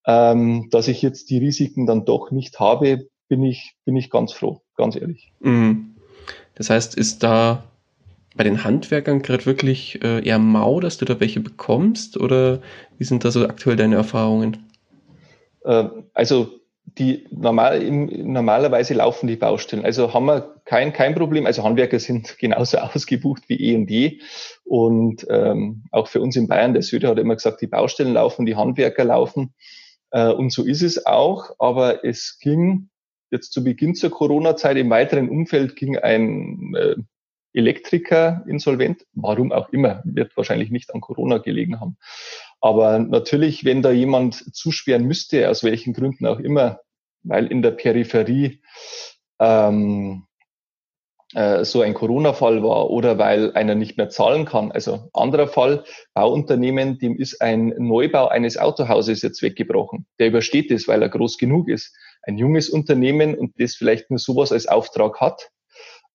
Ähm, 0.06 0.70
dass 0.72 0.88
ich 0.88 1.02
jetzt 1.02 1.30
die 1.30 1.40
Risiken 1.40 1.86
dann 1.86 2.06
doch 2.06 2.32
nicht 2.32 2.60
habe, 2.60 3.08
bin 3.28 3.44
ich, 3.44 3.76
bin 3.86 3.96
ich 3.96 4.10
ganz 4.10 4.34
froh, 4.34 4.62
ganz 4.76 4.96
ehrlich. 4.96 5.32
Mhm. 5.40 5.96
Das 6.56 6.70
heißt, 6.70 6.96
ist 6.96 7.24
da 7.24 7.64
bei 8.36 8.44
den 8.44 8.64
Handwerkern 8.64 9.22
gerade 9.22 9.46
wirklich 9.46 10.04
äh, 10.04 10.26
eher 10.26 10.40
mau, 10.40 10.80
dass 10.80 10.98
du 10.98 11.06
da 11.06 11.20
welche 11.20 11.40
bekommst? 11.40 12.18
Oder 12.18 12.60
wie 12.98 13.04
sind 13.06 13.24
da 13.24 13.32
so 13.32 13.48
aktuell 13.48 13.78
deine 13.78 13.96
Erfahrungen? 13.96 14.58
Äh, 15.64 15.86
also 16.14 16.60
die 16.98 17.26
normal, 17.32 17.82
im, 17.82 18.32
normalerweise 18.32 18.94
laufen 18.94 19.28
die 19.28 19.36
Baustellen. 19.36 19.86
Also 19.86 20.14
haben 20.14 20.26
wir 20.26 20.56
kein, 20.66 20.94
kein 20.94 21.16
Problem. 21.16 21.46
Also 21.46 21.64
Handwerker 21.64 22.00
sind 22.00 22.38
genauso 22.40 22.78
ausgebucht 22.78 23.44
wie 23.48 23.56
eh 23.56 23.76
und 23.76 23.90
je. 23.90 24.20
Und 24.64 25.26
ähm, 25.30 25.84
auch 25.92 26.08
für 26.08 26.22
uns 26.22 26.36
in 26.36 26.48
Bayern, 26.48 26.74
der 26.74 26.84
Söder 26.84 27.10
hat 27.10 27.20
immer 27.20 27.36
gesagt, 27.36 27.62
die 27.62 27.68
Baustellen 27.68 28.14
laufen, 28.14 28.46
die 28.46 28.56
Handwerker 28.56 29.06
laufen. 29.06 29.54
Äh, 30.16 30.32
und 30.32 30.52
so 30.52 30.64
ist 30.64 30.82
es 30.82 31.06
auch, 31.06 31.52
aber 31.60 32.06
es 32.06 32.40
ging 32.40 32.90
jetzt 33.32 33.52
zu 33.52 33.64
Beginn 33.64 33.96
zur 33.96 34.12
Corona-Zeit 34.12 34.78
im 34.78 34.90
weiteren 34.90 35.30
Umfeld 35.30 35.76
ging 35.76 35.98
ein 35.98 36.74
äh, 36.76 36.96
Elektriker 37.54 38.46
insolvent, 38.48 39.06
warum 39.14 39.52
auch 39.52 39.70
immer, 39.70 40.02
wird 40.06 40.36
wahrscheinlich 40.38 40.72
nicht 40.72 40.94
an 40.94 41.02
Corona 41.02 41.40
gelegen 41.40 41.82
haben. 41.82 41.98
Aber 42.62 43.00
natürlich, 43.00 43.66
wenn 43.66 43.82
da 43.82 43.92
jemand 43.92 44.56
zusperren 44.56 45.06
müsste, 45.06 45.50
aus 45.50 45.64
welchen 45.64 45.94
Gründen 45.94 46.26
auch 46.28 46.40
immer, 46.40 46.80
weil 47.24 47.48
in 47.48 47.62
der 47.62 47.72
Peripherie 47.72 48.62
ähm, 49.40 50.24
äh, 50.24 50.35
so 51.64 51.82
ein 51.82 51.94
Corona-Fall 51.94 52.64
war 52.64 52.90
oder 52.90 53.18
weil 53.18 53.52
einer 53.54 53.76
nicht 53.76 53.98
mehr 53.98 54.10
zahlen 54.10 54.46
kann. 54.46 54.72
Also 54.72 55.10
anderer 55.12 55.48
Fall, 55.48 55.84
Bauunternehmen, 56.14 56.98
dem 56.98 57.18
ist 57.18 57.42
ein 57.42 57.74
Neubau 57.78 58.28
eines 58.30 58.58
Autohauses 58.58 59.22
jetzt 59.22 59.42
weggebrochen. 59.42 60.06
Der 60.18 60.28
übersteht 60.28 60.72
es, 60.72 60.88
weil 60.88 61.02
er 61.02 61.10
groß 61.10 61.38
genug 61.38 61.68
ist. 61.68 61.94
Ein 62.22 62.38
junges 62.38 62.70
Unternehmen 62.70 63.36
und 63.36 63.60
das 63.60 63.76
vielleicht 63.76 64.10
nur 64.10 64.20
sowas 64.20 64.54
als 64.54 64.68
Auftrag 64.68 65.20
hat, 65.20 65.50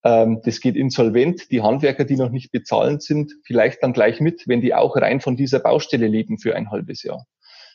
ähm, 0.05 0.41
das 0.45 0.61
geht 0.61 0.77
insolvent. 0.77 1.51
Die 1.51 1.63
Handwerker, 1.63 2.05
die 2.05 2.17
noch 2.17 2.31
nicht 2.31 2.53
bezahlend 2.53 3.03
sind, 3.03 3.33
vielleicht 3.45 3.83
dann 3.83 3.93
gleich 3.93 4.21
mit, 4.21 4.45
wenn 4.47 4.61
die 4.61 4.75
auch 4.75 4.97
rein 4.97 5.21
von 5.21 5.37
dieser 5.37 5.61
Baustelle 5.61 6.07
leben 6.07 6.39
für 6.39 6.57
ein 6.57 6.71
halbes 6.71 7.03
Jahr. 7.03 7.27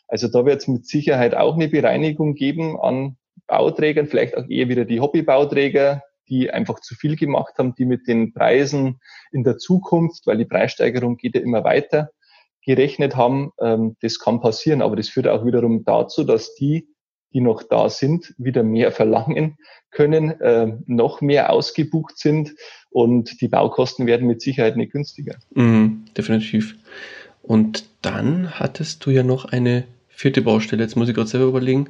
Also 0.08 0.28
da 0.28 0.46
wird 0.46 0.62
es 0.62 0.68
mit 0.68 0.88
Sicherheit 0.88 1.36
auch 1.36 1.56
eine 1.56 1.68
Bereinigung 1.68 2.36
geben 2.36 2.80
an 2.80 3.18
Bauträgern, 3.48 4.08
vielleicht 4.08 4.38
auch 4.38 4.48
eher 4.50 4.70
wieder 4.70 4.86
die 4.86 5.00
Hobbybauträger, 5.00 6.02
die 6.30 6.52
einfach 6.52 6.80
zu 6.80 6.96
viel 6.96 7.16
gemacht 7.16 7.56
haben, 7.58 7.76
die 7.76 7.86
mit 7.86 8.08
den 8.08 8.34
Preisen 8.34 9.00
in 9.32 9.44
der 9.44 9.58
Zukunft, 9.58 10.28
weil 10.28 10.38
die 10.38 10.46
Preissteigerung 10.46 11.18
geht 11.18 11.36
ja 11.36 11.42
immer 11.42 11.64
weiter, 11.64 12.10
gerechnet 12.66 13.16
haben. 13.16 13.52
Ähm, 13.60 13.96
das 14.02 14.20
kann 14.20 14.42
passieren, 14.42 14.82
aber 14.82 14.96
das 14.96 15.10
führt 15.10 15.28
auch 15.28 15.46
wiederum 15.46 15.84
dazu, 15.86 16.24
dass 16.24 16.56
die, 16.56 16.88
die 17.34 17.42
noch 17.42 17.64
da 17.64 17.90
sind, 17.90 18.34
wieder 18.38 18.64
mehr 18.64 18.92
verlangen 18.92 19.58
können, 19.92 20.40
äh, 20.42 20.74
noch 20.86 21.22
mehr 21.22 21.52
ausgebucht 21.52 22.18
sind 22.18 22.56
und 22.90 23.42
die 23.42 23.48
Baukosten 23.48 24.08
werden 24.08 24.28
mit 24.28 24.42
Sicherheit 24.42 24.78
nicht 24.78 24.92
günstiger. 24.92 25.36
Mhm, 25.54 26.06
definitiv. 26.18 26.76
Und 27.42 27.86
dann 28.02 28.60
hattest 28.60 29.06
du 29.06 29.12
ja 29.12 29.24
noch 29.24 29.46
eine 29.46 29.86
vierte 30.08 30.42
Baustelle. 30.42 30.82
Jetzt 30.82 30.96
muss 30.96 31.10
ich 31.10 31.16
gerade 31.16 31.30
selber 31.30 31.48
überlegen. 31.48 31.90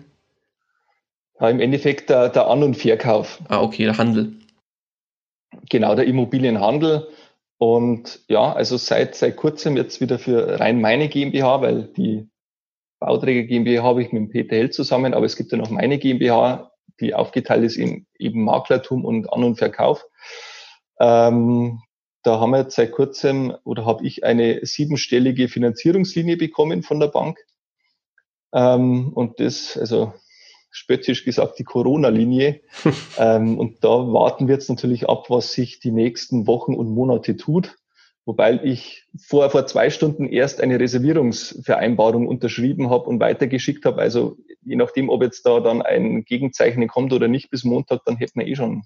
Ja, 1.39 1.50
Im 1.50 1.60
Endeffekt 1.60 2.10
der, 2.10 2.30
der 2.30 2.48
An- 2.48 2.63
und 2.63 2.75
Verkauf. 2.75 3.42
Ah, 3.50 3.62
okay, 3.62 3.84
der 3.86 3.98
Handel. 3.98 4.34
Genau, 5.70 5.96
der 5.96 6.06
Immobilienhandel. 6.06 7.08
Und 7.58 8.22
ja, 8.27 8.54
also 8.54 8.77
seit, 8.77 9.15
seit 9.15 9.36
kurzem 9.36 9.77
jetzt 9.77 10.01
wieder 10.01 10.20
für 10.20 10.60
rein 10.60 10.82
meine 10.82 11.08
GmbH, 11.08 11.62
weil 11.62 11.84
die 11.84 12.30
Bauträger 13.00 13.44
GmbH 13.44 13.84
habe 13.84 14.01
ich 14.01 14.12
mit 14.12 14.22
dem 14.22 14.30
Peter 14.30 14.56
Held 14.56 14.74
zusammen, 14.74 15.13
aber 15.13 15.25
es 15.25 15.36
gibt 15.36 15.51
ja 15.51 15.58
noch 15.58 15.70
meine 15.70 15.98
GmbH, 15.98 16.72
die 17.00 17.13
aufgeteilt 17.13 17.63
ist 17.63 17.77
in 17.77 18.08
eben 18.18 18.44
Maklertum 18.44 19.04
und 19.06 19.32
An- 19.32 19.44
und 19.44 19.58
Verkauf. 19.58 20.06
Ähm, 21.00 21.82
da 22.24 22.39
haben 22.39 22.51
wir 22.51 22.60
jetzt 22.60 22.75
seit 22.75 22.92
kurzem 22.92 23.56
oder 23.63 23.86
habe 23.86 24.06
ich 24.06 24.24
eine 24.24 24.65
siebenstellige 24.65 25.48
Finanzierungslinie 25.48 26.38
bekommen 26.38 26.84
von 26.84 27.00
der 27.00 27.08
Bank. 27.08 27.38
Ähm, 28.54 29.12
und 29.13 29.39
das, 29.39 29.77
also 29.77 30.13
spöttisch 30.75 31.24
gesagt 31.24 31.58
die 31.58 31.63
Corona-Linie. 31.63 32.60
ähm, 33.17 33.58
und 33.58 33.84
da 33.84 33.89
warten 33.89 34.48
wir 34.48 34.55
jetzt 34.55 34.70
natürlich 34.70 35.08
ab, 35.08 35.29
was 35.29 35.53
sich 35.53 35.79
die 35.79 35.91
nächsten 35.91 36.48
Wochen 36.48 36.74
und 36.75 36.89
Monate 36.89 37.38
tut. 37.38 37.77
Wobei 38.25 38.60
ich 38.62 39.05
vor, 39.17 39.50
vor 39.51 39.67
zwei 39.67 39.89
Stunden 39.89 40.25
erst 40.25 40.60
eine 40.60 40.79
Reservierungsvereinbarung 40.79 42.27
unterschrieben 42.27 42.89
habe 42.89 43.05
und 43.05 43.22
weitergeschickt 43.22 43.86
habe. 43.86 44.01
Also 44.01 44.36
je 44.63 44.75
nachdem, 44.75 45.10
ob 45.10 45.22
jetzt 45.22 45.46
da 45.46 45.62
dann 45.62 45.82
ein 45.82 46.25
Gegenzeichnen 46.25 46.89
kommt 46.89 47.13
oder 47.13 47.29
nicht 47.29 47.50
bis 47.51 47.63
Montag, 47.63 48.01
dann 48.05 48.17
hätten 48.17 48.39
wir 48.39 48.48
eh 48.48 48.55
schon 48.55 48.84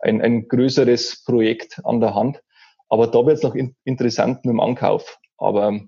ein, 0.00 0.20
ein 0.20 0.48
größeres 0.48 1.24
Projekt 1.24 1.80
an 1.84 2.00
der 2.00 2.14
Hand. 2.14 2.42
Aber 2.88 3.06
da 3.06 3.24
wird 3.24 3.38
es 3.38 3.42
noch 3.42 3.54
in, 3.54 3.74
interessant 3.84 4.44
mit 4.44 4.52
dem 4.52 4.60
Ankauf. 4.60 5.18
Aber 5.38 5.80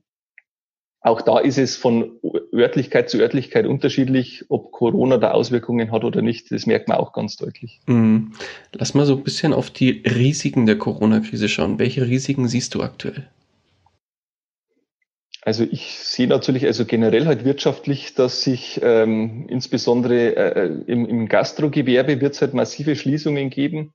auch 1.01 1.23
da 1.23 1.39
ist 1.39 1.59
es 1.59 1.77
von 1.77 2.19
Örtlichkeit 2.53 3.09
zu 3.09 3.19
Örtlichkeit 3.19 3.67
unterschiedlich, 3.67 4.45
ob 4.49 4.73
Corona 4.73 5.17
da 5.17 5.31
Auswirkungen 5.31 5.93
hat 5.93 6.05
oder 6.05 6.23
nicht. 6.23 6.51
Das 6.51 6.67
merkt 6.67 6.89
man 6.89 6.99
auch 6.99 7.13
ganz 7.13 7.37
deutlich. 7.37 7.81
Mhm. 7.87 8.33
Lass 8.73 8.95
mal 8.95 9.07
so 9.07 9.17
ein 9.17 9.23
bisschen 9.23 9.53
auf 9.53 9.71
die 9.71 10.03
Risiken 10.05 10.67
der 10.67 10.77
Corona-Krise 10.77 11.49
schauen. 11.49 11.79
Welche 11.79 12.07
Risiken 12.07 12.49
siehst 12.49 12.75
du 12.75 12.83
aktuell? 12.83 13.29
Also 15.43 15.65
ich 15.65 15.99
sehe 16.01 16.27
natürlich 16.27 16.67
also 16.67 16.85
generell 16.85 17.27
halt 17.27 17.45
wirtschaftlich, 17.45 18.15
dass 18.15 18.43
sich 18.43 18.81
ähm, 18.83 19.47
insbesondere 19.49 20.37
äh, 20.37 20.67
im, 20.87 21.07
im 21.07 21.29
Gastrogewerbe 21.29 22.21
wird 22.21 22.35
es 22.35 22.41
halt 22.41 22.55
massive 22.55 22.97
Schließungen 22.97 23.49
geben. 23.49 23.95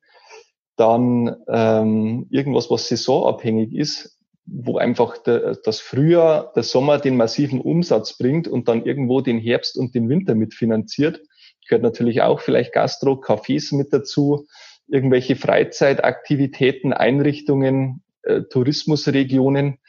Dann 0.77 1.35
ähm, 1.49 2.27
irgendwas, 2.31 2.71
was 2.71 2.87
saisonabhängig 2.87 3.75
ist, 3.75 4.17
wo 4.45 4.77
einfach 4.77 5.17
der, 5.17 5.55
das 5.63 5.79
Frühjahr, 5.79 6.51
der 6.55 6.63
Sommer 6.63 6.99
den 6.99 7.17
massiven 7.17 7.61
Umsatz 7.61 8.17
bringt 8.17 8.47
und 8.47 8.67
dann 8.67 8.85
irgendwo 8.85 9.21
den 9.21 9.39
Herbst 9.39 9.77
und 9.77 9.95
den 9.95 10.09
Winter 10.09 10.35
mitfinanziert. 10.35 11.21
Gehört 11.67 11.83
natürlich 11.83 12.21
auch 12.21 12.41
vielleicht 12.41 12.73
Gastro, 12.73 13.13
Cafés 13.13 13.75
mit 13.75 13.93
dazu, 13.93 14.47
irgendwelche 14.87 15.35
Freizeitaktivitäten, 15.35 16.91
Einrichtungen, 16.91 18.03
äh, 18.23 18.41
Tourismusregionen. 18.49 19.79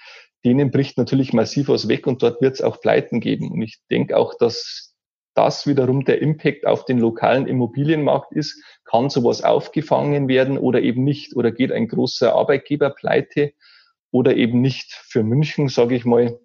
Denen 0.44 0.70
bricht 0.70 0.98
natürlich 0.98 1.32
massiv 1.32 1.68
was 1.68 1.88
weg 1.88 2.06
und 2.06 2.22
dort 2.22 2.40
wird 2.40 2.54
es 2.54 2.62
auch 2.62 2.80
Pleiten 2.80 3.20
geben. 3.20 3.50
Und 3.50 3.62
ich 3.62 3.80
denke 3.90 4.16
auch, 4.16 4.34
dass 4.38 4.94
das 5.34 5.66
wiederum 5.66 6.04
der 6.04 6.22
Impact 6.22 6.64
auf 6.64 6.84
den 6.84 6.98
lokalen 6.98 7.48
Immobilienmarkt 7.48 8.32
ist. 8.32 8.62
Kann 8.84 9.10
sowas 9.10 9.42
aufgefangen 9.42 10.28
werden 10.28 10.58
oder 10.58 10.80
eben 10.80 11.02
nicht? 11.02 11.34
Oder 11.34 11.50
geht 11.50 11.72
ein 11.72 11.88
großer 11.88 12.34
Arbeitgeber 12.34 12.90
pleite? 12.90 13.52
Oder 14.14 14.36
eben 14.36 14.60
nicht 14.60 14.92
für 14.92 15.24
München, 15.24 15.68
sage 15.68 15.96
ich 15.96 16.04
mal. 16.04 16.38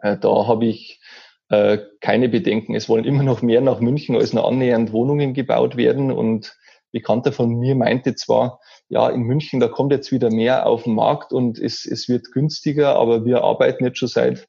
Äh, 0.00 0.16
da 0.16 0.46
habe 0.46 0.66
ich 0.66 1.00
äh, 1.48 1.78
keine 2.00 2.28
Bedenken. 2.28 2.76
Es 2.76 2.88
wollen 2.88 3.04
immer 3.04 3.24
noch 3.24 3.42
mehr 3.42 3.60
nach 3.60 3.80
München 3.80 4.14
als 4.14 4.32
nur 4.32 4.46
annähernd 4.46 4.92
Wohnungen 4.92 5.34
gebaut 5.34 5.76
werden. 5.76 6.12
Und 6.12 6.56
Bekannter 6.92 7.32
von 7.32 7.52
mir 7.52 7.74
meinte 7.74 8.14
zwar, 8.14 8.60
ja, 8.88 9.08
in 9.08 9.22
München, 9.22 9.58
da 9.58 9.66
kommt 9.66 9.90
jetzt 9.90 10.12
wieder 10.12 10.30
mehr 10.30 10.66
auf 10.66 10.84
den 10.84 10.94
Markt 10.94 11.32
und 11.32 11.58
es, 11.58 11.84
es 11.84 12.08
wird 12.08 12.30
günstiger, 12.30 12.94
aber 12.94 13.24
wir 13.24 13.42
arbeiten 13.42 13.84
jetzt 13.84 13.98
schon 13.98 14.08
seit 14.08 14.46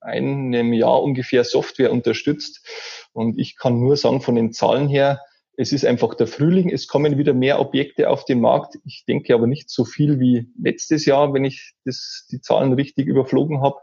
einem 0.00 0.72
Jahr 0.72 1.02
ungefähr 1.02 1.44
Software 1.44 1.92
unterstützt. 1.92 2.66
Und 3.12 3.38
ich 3.38 3.58
kann 3.58 3.78
nur 3.78 3.98
sagen, 3.98 4.22
von 4.22 4.36
den 4.36 4.54
Zahlen 4.54 4.88
her, 4.88 5.20
es 5.60 5.72
ist 5.72 5.84
einfach 5.84 6.14
der 6.14 6.28
Frühling, 6.28 6.70
es 6.70 6.86
kommen 6.86 7.18
wieder 7.18 7.34
mehr 7.34 7.58
Objekte 7.58 8.10
auf 8.10 8.24
den 8.24 8.40
Markt. 8.40 8.78
Ich 8.84 9.04
denke 9.08 9.34
aber 9.34 9.48
nicht 9.48 9.70
so 9.70 9.84
viel 9.84 10.20
wie 10.20 10.48
letztes 10.56 11.04
Jahr, 11.04 11.34
wenn 11.34 11.44
ich 11.44 11.72
das, 11.84 12.28
die 12.30 12.40
Zahlen 12.40 12.74
richtig 12.74 13.08
überflogen 13.08 13.60
habe. 13.60 13.76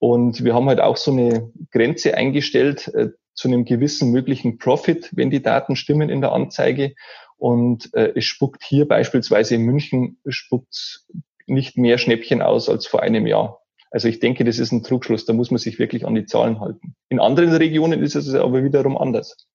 Und 0.00 0.42
wir 0.42 0.54
haben 0.54 0.68
halt 0.68 0.80
auch 0.80 0.96
so 0.96 1.12
eine 1.12 1.52
Grenze 1.70 2.16
eingestellt 2.16 2.88
äh, 2.94 3.10
zu 3.32 3.46
einem 3.46 3.64
gewissen 3.64 4.10
möglichen 4.10 4.58
Profit, 4.58 5.10
wenn 5.14 5.30
die 5.30 5.40
Daten 5.40 5.76
stimmen 5.76 6.10
in 6.10 6.20
der 6.20 6.32
Anzeige. 6.32 6.96
Und 7.36 7.94
äh, 7.94 8.12
es 8.16 8.24
spuckt 8.24 8.64
hier 8.64 8.88
beispielsweise 8.88 9.54
in 9.54 9.62
München 9.62 10.18
spuckt 10.26 11.04
nicht 11.46 11.78
mehr 11.78 11.98
Schnäppchen 11.98 12.42
aus 12.42 12.68
als 12.68 12.88
vor 12.88 13.04
einem 13.04 13.28
Jahr. 13.28 13.60
Also 13.92 14.08
ich 14.08 14.18
denke, 14.18 14.42
das 14.42 14.58
ist 14.58 14.72
ein 14.72 14.82
Trugschluss. 14.82 15.26
Da 15.26 15.32
muss 15.32 15.52
man 15.52 15.58
sich 15.58 15.78
wirklich 15.78 16.04
an 16.06 16.16
die 16.16 16.26
Zahlen 16.26 16.58
halten. 16.58 16.96
In 17.08 17.20
anderen 17.20 17.54
Regionen 17.54 18.02
ist 18.02 18.16
es 18.16 18.34
aber 18.34 18.64
wiederum 18.64 18.98
anders. 18.98 19.46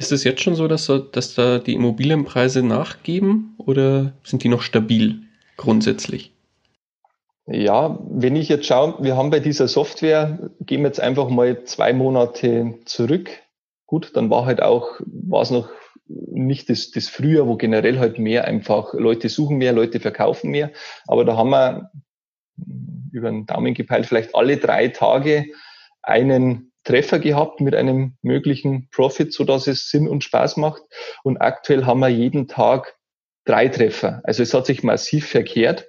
Ist 0.00 0.12
es 0.12 0.24
jetzt 0.24 0.40
schon 0.40 0.54
so, 0.54 0.66
dass, 0.66 0.90
dass 1.12 1.34
da 1.34 1.58
die 1.58 1.74
Immobilienpreise 1.74 2.62
nachgeben 2.62 3.54
oder 3.58 4.14
sind 4.24 4.42
die 4.42 4.48
noch 4.48 4.62
stabil 4.62 5.24
grundsätzlich? 5.58 6.32
Ja, 7.46 7.98
wenn 8.08 8.34
ich 8.34 8.48
jetzt 8.48 8.64
schaue, 8.64 8.94
wir 9.04 9.18
haben 9.18 9.28
bei 9.28 9.40
dieser 9.40 9.68
Software, 9.68 10.50
gehen 10.60 10.80
wir 10.80 10.86
jetzt 10.86 11.02
einfach 11.02 11.28
mal 11.28 11.64
zwei 11.64 11.92
Monate 11.92 12.78
zurück. 12.86 13.28
Gut, 13.84 14.12
dann 14.16 14.30
war 14.30 14.46
halt 14.46 14.62
auch, 14.62 15.00
war 15.04 15.42
es 15.42 15.50
noch 15.50 15.68
nicht 16.06 16.70
das, 16.70 16.92
das 16.92 17.08
Frühjahr, 17.08 17.46
wo 17.46 17.56
generell 17.56 17.98
halt 17.98 18.18
mehr 18.18 18.46
einfach 18.46 18.94
Leute 18.94 19.28
suchen 19.28 19.58
mehr, 19.58 19.74
Leute 19.74 20.00
verkaufen 20.00 20.50
mehr. 20.50 20.70
Aber 21.08 21.26
da 21.26 21.36
haben 21.36 21.50
wir 21.50 21.90
über 23.12 23.30
den 23.30 23.44
Daumen 23.44 23.74
gepeilt, 23.74 24.06
vielleicht 24.06 24.34
alle 24.34 24.56
drei 24.56 24.88
Tage 24.88 25.44
einen 26.02 26.69
Treffer 26.90 27.20
gehabt 27.20 27.60
mit 27.60 27.74
einem 27.74 28.16
möglichen 28.20 28.88
Profit, 28.90 29.32
so 29.32 29.44
dass 29.44 29.68
es 29.68 29.90
Sinn 29.90 30.08
und 30.08 30.24
Spaß 30.24 30.56
macht. 30.56 30.82
Und 31.22 31.36
aktuell 31.36 31.86
haben 31.86 32.00
wir 32.00 32.08
jeden 32.08 32.48
Tag 32.48 32.96
drei 33.44 33.68
Treffer. 33.68 34.20
Also 34.24 34.42
es 34.42 34.52
hat 34.52 34.66
sich 34.66 34.82
massiv 34.82 35.28
verkehrt. 35.28 35.88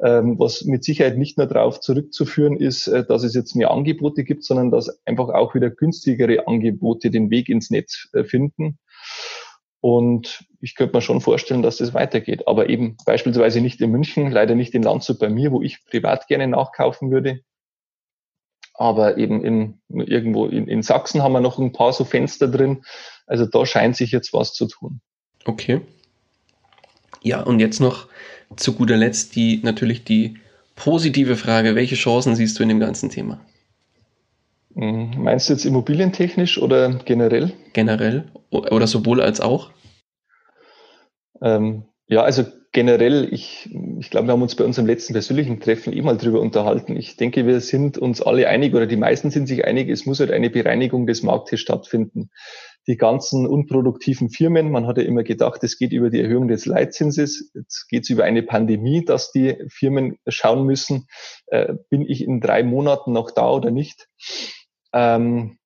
Ähm, 0.00 0.38
was 0.38 0.64
mit 0.64 0.84
Sicherheit 0.84 1.16
nicht 1.16 1.38
nur 1.38 1.46
darauf 1.46 1.80
zurückzuführen 1.80 2.56
ist, 2.56 2.86
äh, 2.86 3.04
dass 3.04 3.24
es 3.24 3.34
jetzt 3.34 3.56
mehr 3.56 3.72
Angebote 3.72 4.22
gibt, 4.22 4.44
sondern 4.44 4.70
dass 4.70 5.04
einfach 5.06 5.30
auch 5.30 5.56
wieder 5.56 5.70
günstigere 5.70 6.46
Angebote 6.46 7.10
den 7.10 7.30
Weg 7.30 7.48
ins 7.48 7.70
Netz 7.70 8.08
äh, 8.12 8.22
finden. 8.22 8.78
Und 9.80 10.44
ich 10.60 10.76
könnte 10.76 10.96
mir 10.96 11.02
schon 11.02 11.20
vorstellen, 11.20 11.62
dass 11.62 11.78
das 11.78 11.94
weitergeht. 11.94 12.46
Aber 12.46 12.68
eben 12.68 12.96
beispielsweise 13.06 13.60
nicht 13.60 13.80
in 13.80 13.90
München, 13.90 14.30
leider 14.30 14.54
nicht 14.54 14.74
in 14.74 14.82
Landshut 14.82 15.18
bei 15.18 15.30
mir, 15.30 15.50
wo 15.50 15.62
ich 15.62 15.84
privat 15.86 16.28
gerne 16.28 16.46
nachkaufen 16.46 17.10
würde. 17.10 17.40
Aber 18.78 19.18
eben 19.18 19.44
in, 19.44 19.80
irgendwo 19.88 20.46
in, 20.46 20.68
in 20.68 20.82
Sachsen 20.82 21.22
haben 21.22 21.32
wir 21.32 21.40
noch 21.40 21.58
ein 21.58 21.72
paar 21.72 21.92
so 21.92 22.04
Fenster 22.04 22.46
drin. 22.46 22.84
Also 23.26 23.44
da 23.44 23.66
scheint 23.66 23.96
sich 23.96 24.12
jetzt 24.12 24.32
was 24.32 24.54
zu 24.54 24.66
tun. 24.66 25.00
Okay. 25.44 25.80
Ja, 27.22 27.42
und 27.42 27.58
jetzt 27.58 27.80
noch 27.80 28.06
zu 28.56 28.74
guter 28.74 28.96
Letzt 28.96 29.34
die 29.34 29.60
natürlich 29.62 30.04
die 30.04 30.38
positive 30.76 31.36
Frage, 31.36 31.74
welche 31.74 31.96
Chancen 31.96 32.36
siehst 32.36 32.58
du 32.58 32.62
in 32.62 32.68
dem 32.68 32.78
ganzen 32.78 33.10
Thema? 33.10 33.40
Mhm. 34.74 35.14
Meinst 35.18 35.48
du 35.48 35.54
jetzt 35.54 35.64
immobilientechnisch 35.64 36.62
oder 36.62 36.94
generell? 37.04 37.52
Generell 37.72 38.30
oder 38.50 38.86
sowohl 38.86 39.20
als 39.20 39.40
auch? 39.40 39.72
Ähm, 41.42 41.84
ja, 42.06 42.22
also 42.22 42.44
generell, 42.78 43.26
ich, 43.34 43.68
ich 43.98 44.08
glaube, 44.08 44.28
wir 44.28 44.32
haben 44.34 44.42
uns 44.42 44.54
bei 44.54 44.62
unserem 44.62 44.86
letzten 44.86 45.12
persönlichen 45.12 45.58
Treffen 45.58 45.92
eh 45.92 46.00
mal 46.00 46.16
drüber 46.16 46.40
unterhalten. 46.40 46.94
Ich 46.96 47.16
denke, 47.16 47.44
wir 47.44 47.60
sind 47.60 47.98
uns 47.98 48.22
alle 48.22 48.46
einig 48.46 48.72
oder 48.72 48.86
die 48.86 48.94
meisten 48.94 49.32
sind 49.32 49.48
sich 49.48 49.64
einig, 49.64 49.88
es 49.88 50.06
muss 50.06 50.20
halt 50.20 50.30
eine 50.30 50.48
Bereinigung 50.48 51.04
des 51.04 51.24
Marktes 51.24 51.58
stattfinden. 51.58 52.30
Die 52.86 52.96
ganzen 52.96 53.48
unproduktiven 53.48 54.30
Firmen, 54.30 54.70
man 54.70 54.86
hat 54.86 54.96
ja 54.96 55.02
immer 55.02 55.24
gedacht, 55.24 55.64
es 55.64 55.76
geht 55.76 55.92
über 55.92 56.08
die 56.08 56.20
Erhöhung 56.20 56.46
des 56.46 56.66
Leitzinses, 56.66 57.50
jetzt 57.52 57.88
geht 57.88 58.04
es 58.04 58.10
über 58.10 58.22
eine 58.22 58.44
Pandemie, 58.44 59.04
dass 59.04 59.32
die 59.32 59.56
Firmen 59.68 60.16
schauen 60.28 60.64
müssen, 60.64 61.08
äh, 61.48 61.74
bin 61.90 62.02
ich 62.02 62.22
in 62.22 62.40
drei 62.40 62.62
Monaten 62.62 63.10
noch 63.10 63.32
da 63.32 63.50
oder 63.50 63.72
nicht. 63.72 64.06
Ähm, 64.92 65.58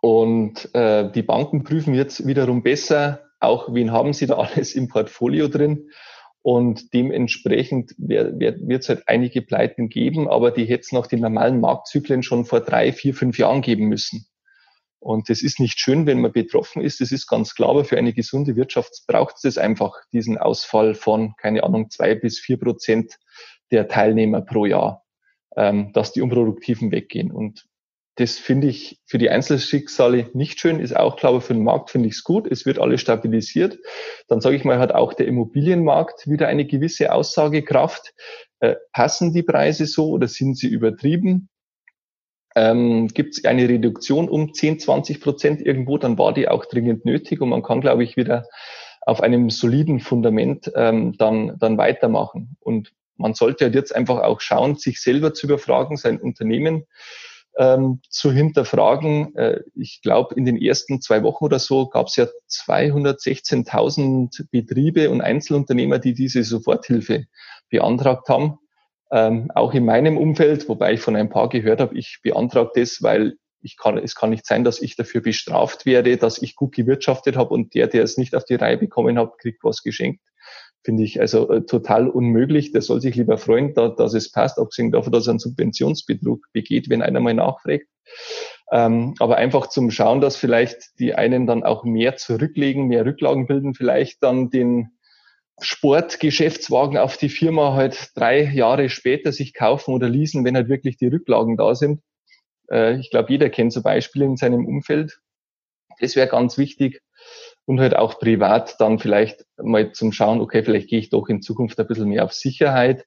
und 0.00 0.74
äh, 0.74 1.12
die 1.12 1.22
Banken 1.22 1.64
prüfen 1.64 1.92
jetzt 1.92 2.26
wiederum 2.26 2.62
besser, 2.62 3.27
auch 3.40 3.72
wen 3.72 3.92
haben 3.92 4.12
Sie 4.12 4.26
da 4.26 4.36
alles 4.36 4.74
im 4.74 4.88
Portfolio 4.88 5.48
drin. 5.48 5.90
Und 6.42 6.94
dementsprechend 6.94 7.94
wird 7.98 8.82
es 8.82 8.88
halt 8.88 9.02
einige 9.06 9.42
Pleiten 9.42 9.88
geben, 9.88 10.28
aber 10.28 10.50
die 10.50 10.64
hätte 10.64 10.82
es 10.82 10.92
nach 10.92 11.06
den 11.06 11.20
normalen 11.20 11.60
Marktzyklen 11.60 12.22
schon 12.22 12.44
vor 12.44 12.60
drei, 12.60 12.92
vier, 12.92 13.12
fünf 13.12 13.38
Jahren 13.38 13.60
geben 13.60 13.86
müssen. 13.86 14.26
Und 15.00 15.28
das 15.28 15.42
ist 15.42 15.60
nicht 15.60 15.78
schön, 15.78 16.06
wenn 16.06 16.20
man 16.20 16.32
betroffen 16.32 16.82
ist. 16.82 17.00
Das 17.00 17.12
ist 17.12 17.26
ganz 17.26 17.54
klar, 17.54 17.70
aber 17.70 17.84
für 17.84 17.98
eine 17.98 18.12
gesunde 18.12 18.56
Wirtschaft 18.56 19.04
braucht 19.06 19.44
es 19.44 19.58
einfach, 19.58 19.94
diesen 20.12 20.38
Ausfall 20.38 20.94
von, 20.94 21.34
keine 21.36 21.62
Ahnung, 21.62 21.90
zwei 21.90 22.14
bis 22.14 22.38
vier 22.40 22.58
Prozent 22.58 23.18
der 23.70 23.86
Teilnehmer 23.86 24.40
pro 24.40 24.64
Jahr, 24.64 25.04
ähm, 25.56 25.92
dass 25.92 26.12
die 26.12 26.22
Unproduktiven 26.22 26.90
weggehen. 26.90 27.30
Und 27.30 27.67
das 28.18 28.36
finde 28.36 28.66
ich 28.66 28.98
für 29.06 29.16
die 29.18 29.30
Einzelschicksale 29.30 30.28
nicht 30.32 30.58
schön, 30.58 30.80
ist 30.80 30.96
auch 30.96 31.16
klar, 31.16 31.30
aber 31.30 31.40
für 31.40 31.54
den 31.54 31.62
Markt 31.62 31.90
finde 31.90 32.08
ich 32.08 32.14
es 32.14 32.24
gut. 32.24 32.50
Es 32.50 32.66
wird 32.66 32.80
alles 32.80 33.00
stabilisiert. 33.00 33.78
Dann 34.26 34.40
sage 34.40 34.56
ich 34.56 34.64
mal, 34.64 34.80
hat 34.80 34.92
auch 34.92 35.14
der 35.14 35.28
Immobilienmarkt 35.28 36.28
wieder 36.28 36.48
eine 36.48 36.66
gewisse 36.66 37.12
Aussagekraft. 37.12 38.12
Äh, 38.58 38.74
passen 38.92 39.32
die 39.32 39.44
Preise 39.44 39.86
so 39.86 40.08
oder 40.10 40.26
sind 40.26 40.58
sie 40.58 40.66
übertrieben? 40.66 41.48
Ähm, 42.56 43.06
Gibt 43.06 43.38
es 43.38 43.44
eine 43.44 43.68
Reduktion 43.68 44.28
um 44.28 44.52
10, 44.52 44.80
20 44.80 45.20
Prozent 45.20 45.60
irgendwo, 45.64 45.96
dann 45.96 46.18
war 46.18 46.34
die 46.34 46.48
auch 46.48 46.64
dringend 46.64 47.04
nötig 47.04 47.40
und 47.40 47.50
man 47.50 47.62
kann, 47.62 47.80
glaube 47.80 48.02
ich, 48.02 48.16
wieder 48.16 48.48
auf 49.02 49.20
einem 49.20 49.48
soliden 49.48 50.00
Fundament 50.00 50.72
ähm, 50.74 51.16
dann, 51.18 51.56
dann 51.60 51.78
weitermachen. 51.78 52.56
Und 52.58 52.92
man 53.16 53.34
sollte 53.34 53.66
halt 53.66 53.76
jetzt 53.76 53.94
einfach 53.94 54.22
auch 54.22 54.40
schauen, 54.40 54.74
sich 54.74 55.00
selber 55.00 55.34
zu 55.34 55.46
überfragen, 55.46 55.96
sein 55.96 56.20
Unternehmen 56.20 56.84
ähm, 57.58 58.00
zu 58.08 58.32
hinterfragen. 58.32 59.36
Äh, 59.36 59.60
ich 59.74 60.00
glaube, 60.02 60.34
in 60.36 60.46
den 60.46 60.56
ersten 60.56 61.02
zwei 61.02 61.22
Wochen 61.24 61.44
oder 61.44 61.58
so 61.58 61.88
gab 61.88 62.06
es 62.06 62.16
ja 62.16 62.26
216.000 62.48 64.46
Betriebe 64.50 65.10
und 65.10 65.20
Einzelunternehmer, 65.20 65.98
die 65.98 66.14
diese 66.14 66.44
Soforthilfe 66.44 67.26
beantragt 67.68 68.28
haben. 68.28 68.58
Ähm, 69.10 69.50
auch 69.54 69.74
in 69.74 69.84
meinem 69.84 70.16
Umfeld, 70.16 70.68
wobei 70.68 70.92
ich 70.94 71.00
von 71.00 71.16
ein 71.16 71.30
paar 71.30 71.48
gehört 71.48 71.80
habe, 71.80 71.98
ich 71.98 72.20
beantrage 72.22 72.70
das, 72.76 73.02
weil 73.02 73.34
ich 73.60 73.76
kann, 73.76 73.98
es 73.98 74.14
kann 74.14 74.30
nicht 74.30 74.46
sein, 74.46 74.62
dass 74.62 74.80
ich 74.80 74.94
dafür 74.94 75.20
bestraft 75.20 75.84
werde, 75.84 76.16
dass 76.16 76.40
ich 76.40 76.54
gut 76.54 76.72
gewirtschaftet 76.76 77.36
habe 77.36 77.50
und 77.52 77.74
der, 77.74 77.88
der 77.88 78.04
es 78.04 78.16
nicht 78.16 78.36
auf 78.36 78.44
die 78.44 78.54
Reihe 78.54 78.78
bekommen 78.78 79.18
hat, 79.18 79.36
kriegt 79.38 79.64
was 79.64 79.82
geschenkt 79.82 80.20
finde 80.84 81.02
ich 81.02 81.20
also 81.20 81.50
äh, 81.50 81.64
total 81.64 82.08
unmöglich. 82.08 82.72
Der 82.72 82.82
soll 82.82 83.00
sich 83.00 83.16
lieber 83.16 83.38
freuen, 83.38 83.74
da, 83.74 83.88
dass 83.88 84.14
es 84.14 84.30
passt, 84.30 84.58
abgesehen 84.58 84.90
davon, 84.90 85.12
dass 85.12 85.26
er 85.26 85.32
einen 85.32 85.38
Subventionsbetrug 85.38 86.46
begeht, 86.52 86.88
wenn 86.88 87.02
einer 87.02 87.20
mal 87.20 87.34
nachfragt. 87.34 87.86
Ähm, 88.70 89.14
aber 89.18 89.36
einfach 89.36 89.68
zum 89.68 89.90
Schauen, 89.90 90.20
dass 90.20 90.36
vielleicht 90.36 90.98
die 90.98 91.14
einen 91.14 91.46
dann 91.46 91.62
auch 91.62 91.84
mehr 91.84 92.16
zurücklegen, 92.16 92.86
mehr 92.86 93.04
Rücklagen 93.04 93.46
bilden, 93.46 93.74
vielleicht 93.74 94.22
dann 94.22 94.50
den 94.50 94.90
Sportgeschäftswagen 95.60 96.98
auf 96.98 97.16
die 97.16 97.30
Firma 97.30 97.74
halt 97.74 98.12
drei 98.14 98.42
Jahre 98.42 98.88
später 98.90 99.32
sich 99.32 99.54
kaufen 99.54 99.92
oder 99.92 100.08
leasen, 100.08 100.44
wenn 100.44 100.56
halt 100.56 100.68
wirklich 100.68 100.96
die 100.98 101.08
Rücklagen 101.08 101.56
da 101.56 101.74
sind. 101.74 102.00
Äh, 102.70 102.98
ich 102.98 103.10
glaube, 103.10 103.32
jeder 103.32 103.48
kennt 103.50 103.72
so 103.72 103.82
Beispiele 103.82 104.26
in 104.26 104.36
seinem 104.36 104.66
Umfeld. 104.66 105.18
Das 106.00 106.14
wäre 106.14 106.28
ganz 106.28 106.58
wichtig 106.58 107.02
und 107.68 107.80
halt 107.80 107.94
auch 107.94 108.18
privat 108.18 108.80
dann 108.80 108.98
vielleicht 108.98 109.44
mal 109.58 109.92
zum 109.92 110.10
Schauen, 110.10 110.40
okay, 110.40 110.62
vielleicht 110.62 110.88
gehe 110.88 110.98
ich 110.98 111.10
doch 111.10 111.28
in 111.28 111.42
Zukunft 111.42 111.78
ein 111.78 111.86
bisschen 111.86 112.08
mehr 112.08 112.24
auf 112.24 112.32
Sicherheit. 112.32 113.04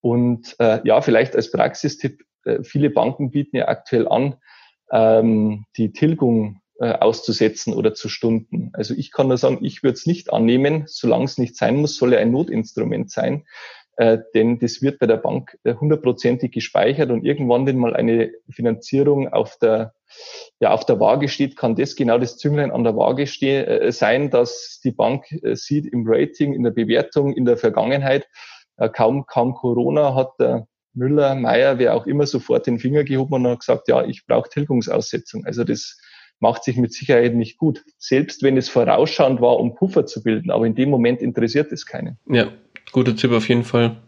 Und 0.00 0.56
äh, 0.58 0.80
ja, 0.82 1.00
vielleicht 1.00 1.36
als 1.36 1.52
Praxistipp, 1.52 2.24
äh, 2.44 2.64
viele 2.64 2.90
Banken 2.90 3.30
bieten 3.30 3.56
ja 3.56 3.68
aktuell 3.68 4.08
an, 4.08 4.34
ähm, 4.90 5.64
die 5.76 5.92
Tilgung 5.92 6.60
äh, 6.80 6.90
auszusetzen 6.90 7.72
oder 7.72 7.94
zu 7.94 8.08
stunden. 8.08 8.70
Also 8.72 8.94
ich 8.94 9.12
kann 9.12 9.28
nur 9.28 9.36
sagen, 9.36 9.64
ich 9.64 9.84
würde 9.84 9.94
es 9.94 10.06
nicht 10.06 10.32
annehmen, 10.32 10.86
solange 10.88 11.26
es 11.26 11.38
nicht 11.38 11.54
sein 11.54 11.76
muss, 11.76 11.94
soll 11.94 12.12
ja 12.12 12.18
ein 12.18 12.32
Notinstrument 12.32 13.12
sein. 13.12 13.44
Äh, 13.96 14.18
denn 14.34 14.58
das 14.58 14.82
wird 14.82 14.98
bei 14.98 15.06
der 15.06 15.18
Bank 15.18 15.56
äh, 15.62 15.76
hundertprozentig 15.76 16.50
gespeichert 16.50 17.10
und 17.10 17.24
irgendwann, 17.24 17.64
wenn 17.64 17.78
mal 17.78 17.94
eine 17.94 18.32
Finanzierung 18.50 19.28
auf 19.28 19.56
der 19.58 19.94
ja, 20.60 20.72
auf 20.72 20.84
der 20.84 21.00
Waage 21.00 21.28
steht, 21.28 21.56
kann 21.56 21.76
das 21.76 21.96
genau 21.96 22.18
das 22.18 22.36
Zünglein 22.36 22.70
an 22.70 22.84
der 22.84 22.96
Waage 22.96 23.22
äh, 23.22 23.92
sein, 23.92 24.30
dass 24.30 24.80
die 24.84 24.92
Bank 24.92 25.30
äh, 25.42 25.56
sieht 25.56 25.86
im 25.86 26.04
Rating, 26.06 26.52
in 26.52 26.62
der 26.62 26.70
Bewertung, 26.70 27.32
in 27.32 27.44
der 27.44 27.56
Vergangenheit, 27.56 28.28
äh, 28.76 28.88
kaum, 28.88 29.26
kaum 29.26 29.54
Corona 29.54 30.14
hat 30.14 30.32
der 30.38 30.66
Müller, 30.92 31.34
Meier, 31.34 31.78
wer 31.78 31.94
auch 31.94 32.06
immer 32.06 32.26
sofort 32.26 32.66
den 32.66 32.78
Finger 32.78 33.04
gehoben 33.04 33.34
und 33.34 33.46
hat 33.46 33.60
gesagt, 33.60 33.88
ja, 33.88 34.04
ich 34.04 34.26
brauche 34.26 34.48
Tilgungsaussetzung. 34.48 35.44
Also 35.44 35.64
das 35.64 35.98
macht 36.40 36.64
sich 36.64 36.76
mit 36.76 36.92
Sicherheit 36.92 37.34
nicht 37.34 37.58
gut. 37.58 37.84
Selbst 37.98 38.42
wenn 38.42 38.56
es 38.56 38.68
vorausschauend 38.68 39.40
war, 39.40 39.58
um 39.58 39.74
Puffer 39.74 40.06
zu 40.06 40.22
bilden, 40.22 40.50
aber 40.50 40.66
in 40.66 40.74
dem 40.74 40.90
Moment 40.90 41.22
interessiert 41.22 41.70
es 41.70 41.86
keinen. 41.86 42.18
Ja, 42.28 42.48
guter 42.92 43.14
Tipp 43.14 43.30
auf 43.32 43.48
jeden 43.48 43.64
Fall. 43.64 44.02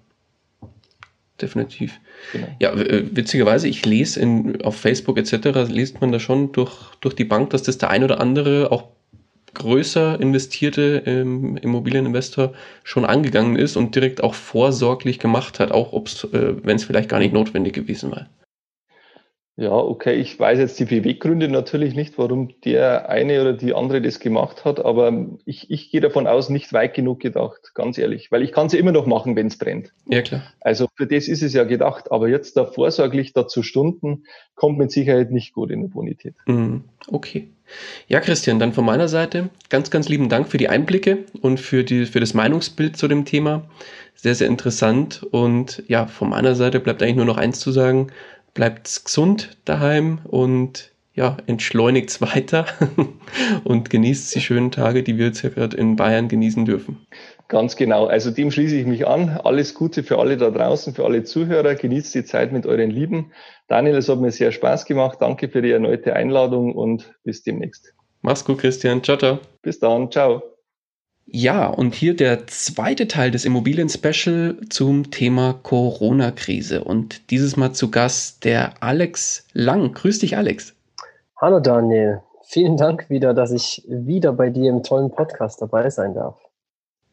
Definitiv. 1.43 1.99
Genau. 2.33 2.47
Ja, 2.61 2.73
äh, 2.73 3.05
witzigerweise, 3.11 3.67
ich 3.67 3.85
lese 3.85 4.21
in, 4.21 4.63
auf 4.63 4.77
Facebook 4.77 5.19
etc., 5.19 5.69
liest 5.69 6.01
man 6.01 6.13
da 6.13 6.21
schon 6.21 6.53
durch, 6.53 6.73
durch 7.01 7.15
die 7.15 7.25
Bank, 7.25 7.51
dass 7.51 7.65
das 7.65 7.79
der 7.79 7.91
ein 7.91 8.05
oder 8.05 8.21
andere 8.21 8.71
auch 8.71 8.85
größer 9.55 10.21
investierte 10.21 11.03
ähm, 11.05 11.57
Immobilieninvestor 11.57 12.55
schon 12.85 13.05
angegangen 13.05 13.57
ist 13.57 13.77
und 13.77 13.95
direkt 13.95 14.23
auch 14.23 14.35
vorsorglich 14.35 15.19
gemacht 15.19 15.59
hat, 15.59 15.73
auch 15.73 15.93
äh, 15.93 16.55
wenn 16.65 16.77
es 16.77 16.85
vielleicht 16.85 17.09
gar 17.09 17.19
nicht 17.19 17.35
notwendig 17.35 17.75
gewesen 17.75 18.13
war. 18.13 18.29
Ja, 19.57 19.73
okay, 19.73 20.15
ich 20.15 20.41
weiß 20.41 20.59
jetzt 20.59 20.81
die 20.81 20.87
Beweggründe 20.87 21.47
natürlich 21.47 21.95
nicht, 21.95 22.17
warum 22.17 22.59
der 22.65 23.11
eine 23.11 23.43
oder 23.43 23.53
die 23.53 23.75
andere 23.75 24.01
das 24.01 24.19
gemacht 24.19 24.65
hat, 24.65 24.83
aber 24.83 25.27
ich, 25.45 25.71
ich 25.71 25.91
gehe 25.91 26.01
davon 26.01 26.27
aus, 26.27 26.49
nicht 26.49 26.73
weit 26.73 26.95
genug 26.95 27.21
gedacht, 27.21 27.73
ganz 27.75 27.99
ehrlich, 27.99 28.33
weil 28.33 28.43
ich 28.43 28.53
kann 28.53 28.69
es 28.69 28.73
ja 28.73 28.79
immer 28.79 28.93
noch 28.93 29.05
machen, 29.05 29.37
wenn 29.37 29.49
es 29.49 29.59
brennt. 29.59 29.93
Ja, 30.09 30.23
klar. 30.23 30.43
Also 30.63 30.89
für 30.95 31.07
das 31.07 31.29
ist 31.29 31.43
es 31.43 31.53
ja 31.53 31.65
gedacht, 31.65 32.11
aber 32.11 32.29
jetzt 32.29 32.57
da 32.57 32.65
vorsorglich 32.65 33.35
dazu 33.35 33.63
stunden, 33.63 34.25
kommt 34.55 34.79
mit 34.79 34.91
Sicherheit 34.91 35.31
nicht 35.31 35.53
gut 35.53 35.71
in 35.71 35.83
der 35.83 35.89
Bonität. 35.89 36.35
Mhm. 36.47 36.85
Okay. 37.09 37.49
Ja, 38.09 38.21
Christian, 38.21 38.59
dann 38.59 38.73
von 38.73 38.87
meiner 38.87 39.09
Seite 39.09 39.51
ganz, 39.69 39.91
ganz 39.91 40.09
lieben 40.09 40.31
Dank 40.31 40.49
für 40.49 40.59
die 40.59 40.71
Einblicke 40.71 41.25
und 41.43 41.61
für, 41.61 41.85
die, 41.85 42.07
für 42.07 42.21
das 42.21 42.33
Meinungsbild 42.33 42.97
zu 42.97 43.07
dem 43.07 43.27
Thema. 43.27 43.65
Sehr, 44.15 44.35
sehr 44.35 44.47
interessant 44.47 45.27
und 45.31 45.83
ja, 45.89 46.07
von 46.07 46.31
meiner 46.31 46.55
Seite 46.55 46.81
bleibt 46.81 47.03
eigentlich 47.03 47.17
nur 47.17 47.25
noch 47.25 47.39
eins 47.39 47.61
zu 47.61 47.71
sagen 47.71 48.09
bleibt 48.55 49.05
gesund 49.05 49.57
daheim 49.65 50.21
und 50.25 50.93
ja, 51.15 51.37
entschleunigt 51.47 52.21
weiter 52.21 52.67
und 53.65 53.91
genießt 53.91 54.35
die 54.35 54.41
schönen 54.41 54.71
Tage, 54.71 55.03
die 55.03 55.19
wir 55.19 55.27
jetzt 55.27 55.43
gerade 55.43 55.77
in 55.77 55.97
Bayern 55.97 56.29
genießen 56.29 56.65
dürfen. 56.65 57.07
Ganz 57.49 57.77
genau. 57.77 58.07
Also 58.07 58.31
dem 58.31 58.51
schließe 58.51 58.77
ich 58.77 58.87
mich 58.87 59.07
an. 59.07 59.29
Alles 59.45 59.75
Gute 59.75 60.03
für 60.03 60.19
alle 60.19 60.39
da 60.39 60.51
draußen, 60.51 60.95
für 60.95 61.05
alle 61.05 61.23
Zuhörer. 61.25 61.75
Genießt 61.75 62.15
die 62.15 62.25
Zeit 62.25 62.51
mit 62.51 62.65
euren 62.65 62.91
Lieben. 62.91 63.33
Daniel, 63.69 63.97
es 63.97 64.09
hat 64.09 64.21
mir 64.21 64.31
sehr 64.31 64.53
Spaß 64.53 64.87
gemacht. 64.87 65.19
Danke 65.21 65.51
für 65.51 65.61
die 65.61 65.71
erneute 65.71 66.15
Einladung 66.15 66.75
und 66.75 67.13
bis 67.25 67.43
demnächst. 67.43 67.93
Mach's 68.23 68.45
gut, 68.45 68.59
Christian. 68.59 69.03
Ciao, 69.03 69.19
ciao. 69.19 69.39
Bis 69.61 69.79
dann. 69.79 70.11
Ciao. 70.11 70.52
Ja, 71.35 71.67
und 71.67 71.95
hier 71.95 72.15
der 72.15 72.47
zweite 72.47 73.09
Teil 73.09 73.31
des 73.31 73.47
Immobilien-Special 73.47 74.59
zum 74.69 75.11
Thema 75.11 75.55
Corona-Krise. 75.63 76.85
Und 76.85 77.31
dieses 77.31 77.57
Mal 77.57 77.73
zu 77.73 77.91
Gast 77.91 78.45
der 78.45 78.75
Alex 78.81 79.47
Lang. 79.55 79.95
Grüß 79.95 80.19
dich, 80.19 80.37
Alex. 80.37 80.75
Hallo, 81.41 81.59
Daniel. 81.59 82.21
Vielen 82.45 82.77
Dank 82.77 83.09
wieder, 83.09 83.33
dass 83.33 83.51
ich 83.51 83.83
wieder 83.89 84.35
bei 84.35 84.51
dir 84.51 84.69
im 84.69 84.83
tollen 84.83 85.11
Podcast 85.11 85.63
dabei 85.63 85.89
sein 85.89 86.13
darf. 86.13 86.37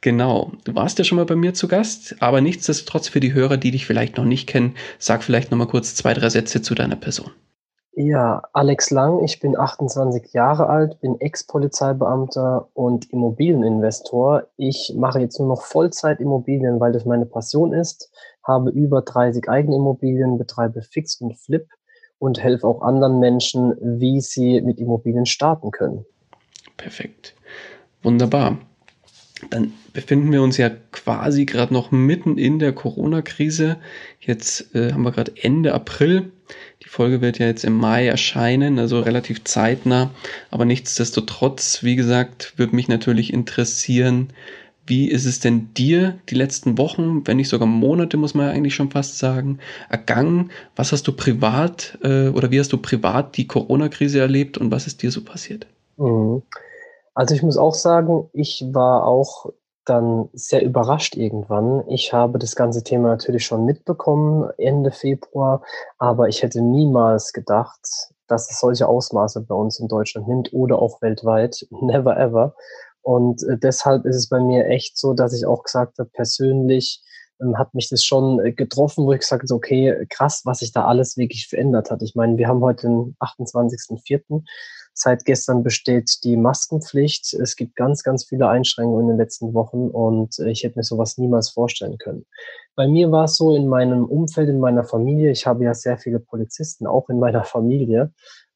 Genau, 0.02 0.52
du 0.66 0.76
warst 0.76 0.98
ja 0.98 1.06
schon 1.06 1.16
mal 1.16 1.26
bei 1.26 1.38
mir 1.38 1.54
zu 1.54 1.70
Gast, 1.70 2.18
aber 2.20 2.42
nichtsdestotrotz 2.42 3.08
für 3.08 3.22
die 3.22 3.34
Hörer, 3.34 3.56
die 3.56 3.72
dich 3.72 3.86
vielleicht 3.86 4.18
noch 4.18 4.26
nicht 4.26 4.48
kennen, 4.48 4.76
sag 4.98 5.24
vielleicht 5.24 5.50
noch 5.50 5.58
mal 5.58 5.68
kurz 5.68 5.96
zwei, 5.96 6.14
drei 6.14 6.30
Sätze 6.30 6.62
zu 6.62 6.76
deiner 6.76 6.98
Person. 6.98 7.32
Ja, 8.02 8.44
Alex 8.54 8.92
Lang, 8.92 9.26
ich 9.26 9.42
bin 9.42 9.60
28 9.60 10.32
Jahre 10.32 10.68
alt, 10.68 11.02
bin 11.02 11.20
Ex-Polizeibeamter 11.20 12.70
und 12.74 13.12
Immobilieninvestor. 13.12 14.48
Ich 14.56 14.94
mache 14.96 15.20
jetzt 15.20 15.38
nur 15.38 15.50
noch 15.50 15.64
Vollzeit-Immobilien, 15.64 16.80
weil 16.80 16.94
das 16.94 17.04
meine 17.04 17.26
Passion 17.26 17.74
ist, 17.74 18.10
habe 18.42 18.70
über 18.70 19.02
30 19.02 19.50
Eigenimmobilien, 19.50 20.38
betreibe 20.38 20.82
Fix 20.82 21.20
und 21.20 21.38
Flip 21.38 21.68
und 22.20 22.42
helfe 22.42 22.66
auch 22.68 22.82
anderen 22.82 23.20
Menschen, 23.20 23.76
wie 23.82 24.22
sie 24.22 24.62
mit 24.62 24.80
Immobilien 24.80 25.26
starten 25.26 25.72
können. 25.72 26.06
Perfekt. 26.78 27.36
Wunderbar. 28.02 28.60
Dann 29.50 29.74
befinden 29.94 30.32
wir 30.32 30.42
uns 30.42 30.58
ja 30.58 30.70
quasi 30.92 31.46
gerade 31.46 31.74
noch 31.74 31.92
mitten 31.92 32.38
in 32.38 32.60
der 32.60 32.74
Corona-Krise. 32.74 33.78
Jetzt 34.20 34.76
äh, 34.76 34.92
haben 34.92 35.04
wir 35.04 35.12
gerade 35.12 35.32
Ende 35.42 35.74
April. 35.74 36.32
Die 36.84 36.90
Folge 36.90 37.22
wird 37.22 37.40
ja 37.40 37.48
jetzt 37.48 37.64
im 37.64 37.78
Mai 37.78 38.08
erscheinen, 38.08 38.80
also 38.80 39.00
relativ 39.00 39.44
zeitnah. 39.44 40.12
Aber 40.52 40.66
nichtsdestotrotz, 40.66 41.84
wie 41.84 41.96
gesagt, 41.96 42.54
würde 42.58 42.76
mich 42.76 42.88
natürlich 42.88 43.34
interessieren, 43.34 44.30
wie 44.86 45.08
ist 45.08 45.26
es 45.26 45.40
denn 45.40 45.72
dir 45.76 46.18
die 46.30 46.36
letzten 46.36 46.80
Wochen, 46.80 47.28
wenn 47.28 47.38
nicht 47.38 47.50
sogar 47.50 47.68
Monate, 47.68 48.18
muss 48.18 48.34
man 48.34 48.48
ja 48.48 48.52
eigentlich 48.52 48.74
schon 48.74 48.90
fast 48.90 49.20
sagen, 49.20 49.60
ergangen? 49.88 50.50
Was 50.76 50.92
hast 50.92 51.08
du 51.08 51.12
privat 51.12 52.00
äh, 52.02 52.30
oder 52.30 52.50
wie 52.50 52.60
hast 52.60 52.74
du 52.74 52.78
privat 52.78 53.38
die 53.38 53.46
Corona-Krise 53.46 54.20
erlebt 54.20 54.58
und 54.58 54.72
was 54.72 54.88
ist 54.88 55.04
dir 55.04 55.12
so 55.12 55.24
passiert? 55.24 55.68
Mhm. 55.98 56.42
Also 57.14 57.36
ich 57.36 57.44
muss 57.44 57.58
auch 57.58 57.74
sagen, 57.74 58.30
ich 58.34 58.66
war 58.72 59.06
auch 59.06 59.52
dann 59.86 60.30
sehr 60.34 60.64
überrascht 60.64 61.16
irgendwann. 61.16 61.84
Ich 61.88 62.14
habe 62.14 62.38
das 62.38 62.56
ganze 62.56 62.84
Thema 62.84 63.10
natürlich 63.10 63.46
schon 63.46 63.66
mitbekommen 63.66 64.50
Ende 64.58 64.92
Februar, 64.92 65.64
aber 65.98 66.28
ich 66.28 66.44
hätte 66.44 66.62
niemals 66.62 67.34
gedacht, 67.34 67.80
dass 68.28 68.52
es 68.52 68.60
solche 68.60 68.88
Ausmaße 68.88 69.42
bei 69.42 69.56
uns 69.56 69.80
in 69.80 69.88
Deutschland 69.88 70.28
nimmt 70.28 70.54
oder 70.54 70.80
auch 70.80 71.02
weltweit. 71.02 71.66
Never 71.82 72.16
ever. 72.18 72.56
Und 73.02 73.44
äh, 73.44 73.58
deshalb 73.58 74.06
ist 74.06 74.16
es 74.16 74.30
bei 74.30 74.40
mir 74.40 74.68
echt 74.68 74.98
so, 74.98 75.14
dass 75.14 75.34
ich 75.34 75.46
auch 75.46 75.64
gesagt 75.64 75.98
habe, 75.98 76.10
persönlich 76.14 77.02
ähm, 77.42 77.58
hat 77.58 77.74
mich 77.74 77.90
das 77.90 78.04
schon 78.04 78.40
äh, 78.40 78.52
getroffen, 78.52 79.06
wo 79.06 79.14
ich 79.14 79.20
gesagt 79.20 79.44
habe, 79.44 79.54
okay, 79.54 80.06
krass, 80.10 80.42
was 80.46 80.60
sich 80.60 80.72
da 80.72 80.86
alles 80.86 81.18
wirklich 81.18 81.48
verändert 81.48 81.90
hat. 81.90 82.02
Ich 82.04 82.16
meine, 82.16 82.38
wir 82.38 82.48
haben 82.48 82.62
heute 82.62 82.88
den 82.88 83.16
28.04. 83.20 84.44
Seit 85.02 85.24
gestern 85.24 85.64
besteht 85.64 86.26
die 86.26 86.36
Maskenpflicht. 86.36 87.34
Es 87.34 87.56
gibt 87.56 87.78
ganz, 87.78 88.04
ganz 88.04 88.26
viele 88.26 88.50
Einschränkungen 88.50 89.04
in 89.04 89.08
den 89.08 89.18
letzten 89.18 89.54
Wochen 89.54 89.88
und 89.88 90.38
ich 90.40 90.64
hätte 90.64 90.78
mir 90.78 90.84
sowas 90.84 91.18
niemals 91.18 91.52
vorstellen 91.52 91.98
können. 91.98 92.26
Bei 92.76 92.86
mir 92.86 93.10
war 93.10 93.24
es 93.24 93.38
so 93.38 93.56
in 93.56 93.70
meinem 93.70 94.04
Umfeld, 94.04 94.50
in 94.50 94.60
meiner 94.60 94.84
Familie, 94.84 95.32
ich 95.32 95.48
habe 95.48 95.64
ja 95.64 95.74
sehr 95.74 95.98
viele 95.98 96.20
Polizisten, 96.20 96.86
auch 96.86 97.08
in 97.08 97.18
meiner 97.18 97.46
Familie. 97.46 98.12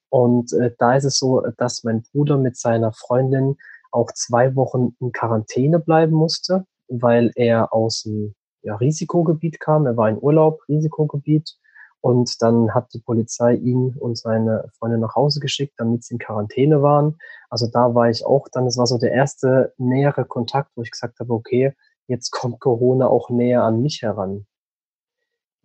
Und 0.10 0.52
äh, 0.52 0.72
da 0.78 0.98
ist 0.98 1.06
es 1.06 1.18
so, 1.18 1.42
dass 1.58 1.86
mein 1.86 2.04
Bruder 2.12 2.38
mit 2.38 2.58
seiner 2.58 2.92
Freundin 2.92 3.56
auch 3.92 4.12
zwei 4.12 4.54
Wochen 4.58 4.98
in 5.00 5.14
Quarantäne 5.14 5.80
bleiben 5.80 6.14
musste, 6.14 6.66
weil 6.90 7.32
er 7.36 7.74
aus 7.74 8.04
dem 8.04 8.36
ja, 8.64 8.76
Risikogebiet 8.76 9.62
kam. 9.62 9.86
Er 9.86 9.96
war 9.96 10.10
in 10.10 10.22
Urlaub, 10.22 10.60
Risikogebiet. 10.68 11.56
Und 12.04 12.42
dann 12.42 12.74
hat 12.74 12.94
die 12.94 13.00
Polizei 13.00 13.54
ihn 13.54 13.96
und 13.98 14.18
seine 14.18 14.70
Freunde 14.78 14.98
nach 14.98 15.16
Hause 15.16 15.40
geschickt, 15.40 15.76
damit 15.78 16.04
sie 16.04 16.16
in 16.16 16.20
Quarantäne 16.20 16.82
waren. 16.82 17.18
Also 17.50 17.68
da 17.72 17.96
war 17.96 18.10
ich 18.10 18.26
auch 18.26 18.50
dann, 18.52 18.68
es 18.68 18.78
war 18.78 18.88
so 18.88 18.98
der 18.98 19.14
erste 19.14 19.74
nähere 19.78 20.26
Kontakt, 20.26 20.72
wo 20.76 20.82
ich 20.82 20.92
gesagt 20.92 21.22
habe, 21.22 21.32
okay, 21.32 21.74
jetzt 22.08 22.32
kommt 22.32 22.60
Corona 22.60 23.08
auch 23.08 23.30
näher 23.30 23.64
an 23.64 23.82
mich 23.82 24.02
heran. 24.02 24.46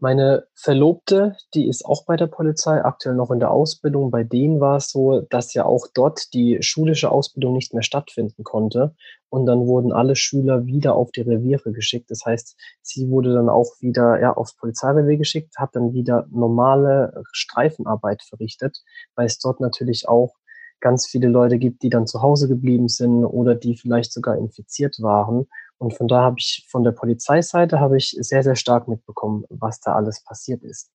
Meine 0.00 0.46
Verlobte, 0.54 1.36
die 1.54 1.68
ist 1.68 1.84
auch 1.84 2.04
bei 2.04 2.16
der 2.16 2.28
Polizei, 2.28 2.84
aktuell 2.84 3.16
noch 3.16 3.32
in 3.32 3.40
der 3.40 3.50
Ausbildung. 3.50 4.12
Bei 4.12 4.22
denen 4.22 4.60
war 4.60 4.76
es 4.76 4.90
so, 4.90 5.22
dass 5.22 5.54
ja 5.54 5.64
auch 5.64 5.88
dort 5.92 6.32
die 6.34 6.58
schulische 6.60 7.10
Ausbildung 7.10 7.54
nicht 7.54 7.74
mehr 7.74 7.82
stattfinden 7.82 8.44
konnte. 8.44 8.94
Und 9.28 9.46
dann 9.46 9.66
wurden 9.66 9.92
alle 9.92 10.14
Schüler 10.14 10.66
wieder 10.66 10.94
auf 10.94 11.10
die 11.10 11.22
Reviere 11.22 11.72
geschickt. 11.72 12.12
Das 12.12 12.24
heißt, 12.24 12.56
sie 12.80 13.10
wurde 13.10 13.34
dann 13.34 13.48
auch 13.48 13.72
wieder 13.80 14.20
ja, 14.20 14.32
aufs 14.32 14.54
Polizeirevier 14.56 15.16
geschickt, 15.16 15.56
hat 15.58 15.74
dann 15.74 15.92
wieder 15.92 16.28
normale 16.30 17.24
Streifenarbeit 17.32 18.22
verrichtet, 18.22 18.80
weil 19.16 19.26
es 19.26 19.40
dort 19.40 19.58
natürlich 19.58 20.08
auch 20.08 20.32
ganz 20.80 21.08
viele 21.08 21.26
Leute 21.26 21.58
gibt, 21.58 21.82
die 21.82 21.90
dann 21.90 22.06
zu 22.06 22.22
Hause 22.22 22.46
geblieben 22.46 22.86
sind 22.86 23.24
oder 23.24 23.56
die 23.56 23.76
vielleicht 23.76 24.12
sogar 24.12 24.38
infiziert 24.38 25.02
waren 25.02 25.48
und 25.78 25.94
von 25.94 26.08
da 26.08 26.22
habe 26.22 26.36
ich 26.38 26.66
von 26.68 26.84
der 26.84 26.92
Polizeiseite 26.92 27.80
habe 27.80 27.96
ich 27.96 28.16
sehr, 28.20 28.42
sehr 28.42 28.56
stark 28.56 28.88
mitbekommen, 28.88 29.44
was 29.48 29.80
da 29.80 29.94
alles 29.94 30.22
passiert 30.22 30.62
ist. 30.62 30.90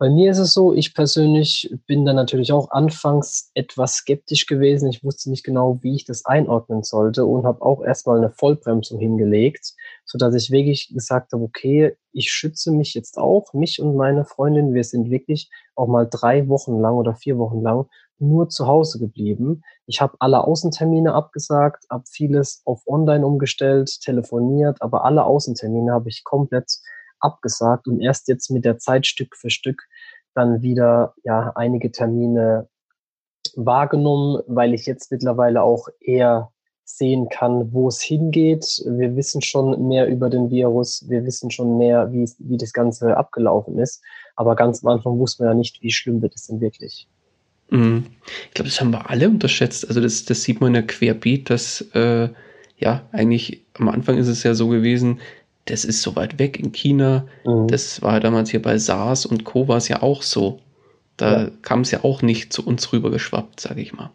Bei 0.00 0.08
mir 0.08 0.30
ist 0.30 0.38
es 0.38 0.54
so, 0.54 0.72
ich 0.72 0.94
persönlich 0.94 1.76
bin 1.86 2.06
da 2.06 2.14
natürlich 2.14 2.54
auch 2.54 2.70
anfangs 2.70 3.50
etwas 3.52 3.96
skeptisch 3.96 4.46
gewesen. 4.46 4.88
Ich 4.88 5.04
wusste 5.04 5.28
nicht 5.28 5.44
genau, 5.44 5.78
wie 5.82 5.94
ich 5.94 6.06
das 6.06 6.24
einordnen 6.24 6.82
sollte 6.82 7.26
und 7.26 7.44
habe 7.44 7.60
auch 7.60 7.84
erstmal 7.84 8.16
eine 8.16 8.30
Vollbremsung 8.30 8.98
hingelegt, 8.98 9.74
so 10.06 10.16
dass 10.16 10.34
ich 10.34 10.50
wirklich 10.50 10.88
gesagt 10.88 11.34
habe, 11.34 11.44
okay, 11.44 11.98
ich 12.12 12.32
schütze 12.32 12.72
mich 12.72 12.94
jetzt 12.94 13.18
auch, 13.18 13.52
mich 13.52 13.78
und 13.78 13.94
meine 13.94 14.24
Freundin. 14.24 14.72
Wir 14.72 14.84
sind 14.84 15.10
wirklich 15.10 15.50
auch 15.74 15.86
mal 15.86 16.08
drei 16.10 16.48
Wochen 16.48 16.80
lang 16.80 16.94
oder 16.94 17.14
vier 17.14 17.36
Wochen 17.36 17.60
lang 17.60 17.84
nur 18.20 18.48
zu 18.48 18.66
Hause 18.66 18.98
geblieben. 18.98 19.62
Ich 19.86 20.00
habe 20.00 20.16
alle 20.18 20.44
Außentermine 20.44 21.14
abgesagt, 21.14 21.84
habe 21.90 22.04
vieles 22.08 22.62
auf 22.64 22.82
Online 22.86 23.26
umgestellt, 23.26 24.00
telefoniert, 24.00 24.80
aber 24.80 25.04
alle 25.04 25.24
Außentermine 25.24 25.92
habe 25.92 26.08
ich 26.08 26.24
komplett 26.24 26.70
abgesagt 27.18 27.86
und 27.86 28.00
erst 28.00 28.28
jetzt 28.28 28.50
mit 28.50 28.64
der 28.64 28.78
Zeit 28.78 29.06
Stück 29.06 29.36
für 29.36 29.50
Stück 29.50 29.82
dann 30.34 30.62
wieder 30.62 31.14
ja 31.24 31.52
einige 31.54 31.90
Termine 31.90 32.68
wahrgenommen, 33.56 34.42
weil 34.46 34.74
ich 34.74 34.86
jetzt 34.86 35.10
mittlerweile 35.10 35.62
auch 35.62 35.88
eher 36.00 36.52
sehen 36.84 37.28
kann, 37.28 37.72
wo 37.72 37.88
es 37.88 38.00
hingeht. 38.00 38.82
Wir 38.86 39.14
wissen 39.16 39.42
schon 39.42 39.88
mehr 39.88 40.08
über 40.08 40.28
den 40.28 40.50
Virus, 40.50 41.08
wir 41.08 41.24
wissen 41.24 41.50
schon 41.50 41.78
mehr, 41.78 42.12
wie, 42.12 42.28
wie 42.38 42.56
das 42.56 42.72
Ganze 42.72 43.16
abgelaufen 43.16 43.78
ist. 43.78 44.02
Aber 44.36 44.56
ganz 44.56 44.84
am 44.84 44.90
Anfang 44.90 45.18
wussten 45.18 45.44
wir 45.44 45.50
ja 45.50 45.54
nicht, 45.54 45.82
wie 45.82 45.92
schlimm 45.92 46.22
wird 46.22 46.34
es 46.34 46.46
denn 46.46 46.60
wirklich. 46.60 47.08
Mhm. 47.70 48.06
Ich 48.48 48.54
glaube, 48.54 48.68
das 48.68 48.80
haben 48.80 48.92
wir 48.92 49.10
alle 49.10 49.28
unterschätzt. 49.28 49.88
Also 49.88 50.00
das, 50.00 50.24
das 50.24 50.42
sieht 50.42 50.60
man 50.60 50.74
ja 50.74 50.82
querbeet, 50.82 51.50
dass 51.50 51.80
äh, 51.94 52.28
ja 52.78 53.02
eigentlich 53.12 53.62
am 53.74 53.88
Anfang 53.88 54.18
ist 54.18 54.28
es 54.28 54.42
ja 54.42 54.54
so 54.54 54.68
gewesen, 54.68 55.20
das 55.66 55.84
ist 55.84 56.02
so 56.02 56.16
weit 56.16 56.38
weg 56.38 56.58
in 56.58 56.72
China. 56.72 57.26
Mhm. 57.44 57.68
Das 57.68 58.02
war 58.02 58.20
damals 58.20 58.50
hier 58.50 58.62
bei 58.62 58.78
SARS 58.78 59.26
und 59.26 59.44
Co. 59.44 59.68
war 59.68 59.76
es 59.76 59.88
ja 59.88 60.02
auch 60.02 60.22
so. 60.22 60.60
Da 61.16 61.42
ja. 61.42 61.50
kam 61.62 61.82
es 61.82 61.90
ja 61.90 62.02
auch 62.02 62.22
nicht 62.22 62.52
zu 62.52 62.66
uns 62.66 62.92
rüber 62.92 63.10
geschwappt, 63.10 63.60
sage 63.60 63.82
ich 63.82 63.92
mal. 63.92 64.10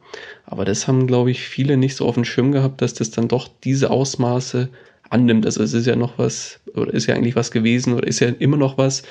Aber 0.46 0.66
das 0.66 0.88
haben, 0.88 1.06
glaube 1.06 1.30
ich, 1.32 1.42
viele 1.42 1.78
nicht 1.78 1.96
so 1.96 2.08
auf 2.08 2.16
dem 2.16 2.26
Schirm 2.26 2.52
gehabt, 2.52 2.82
dass 2.82 2.96
das 2.96 3.12
dann 3.12 3.28
doch 3.28 3.48
diese 3.64 3.92
Ausmaße 3.92 4.70
annimmt. 5.10 5.46
Also 5.46 5.62
es 5.62 5.74
ist 5.74 5.86
ja 5.86 5.96
noch 5.96 6.18
was, 6.18 6.60
oder 6.74 6.94
ist 6.94 7.06
ja 7.06 7.14
eigentlich 7.14 7.36
was 7.36 7.52
gewesen, 7.52 7.94
oder 7.94 8.08
ist 8.08 8.22
ja 8.22 8.30
immer 8.30 8.58
noch 8.58 8.80
was, 8.80 9.04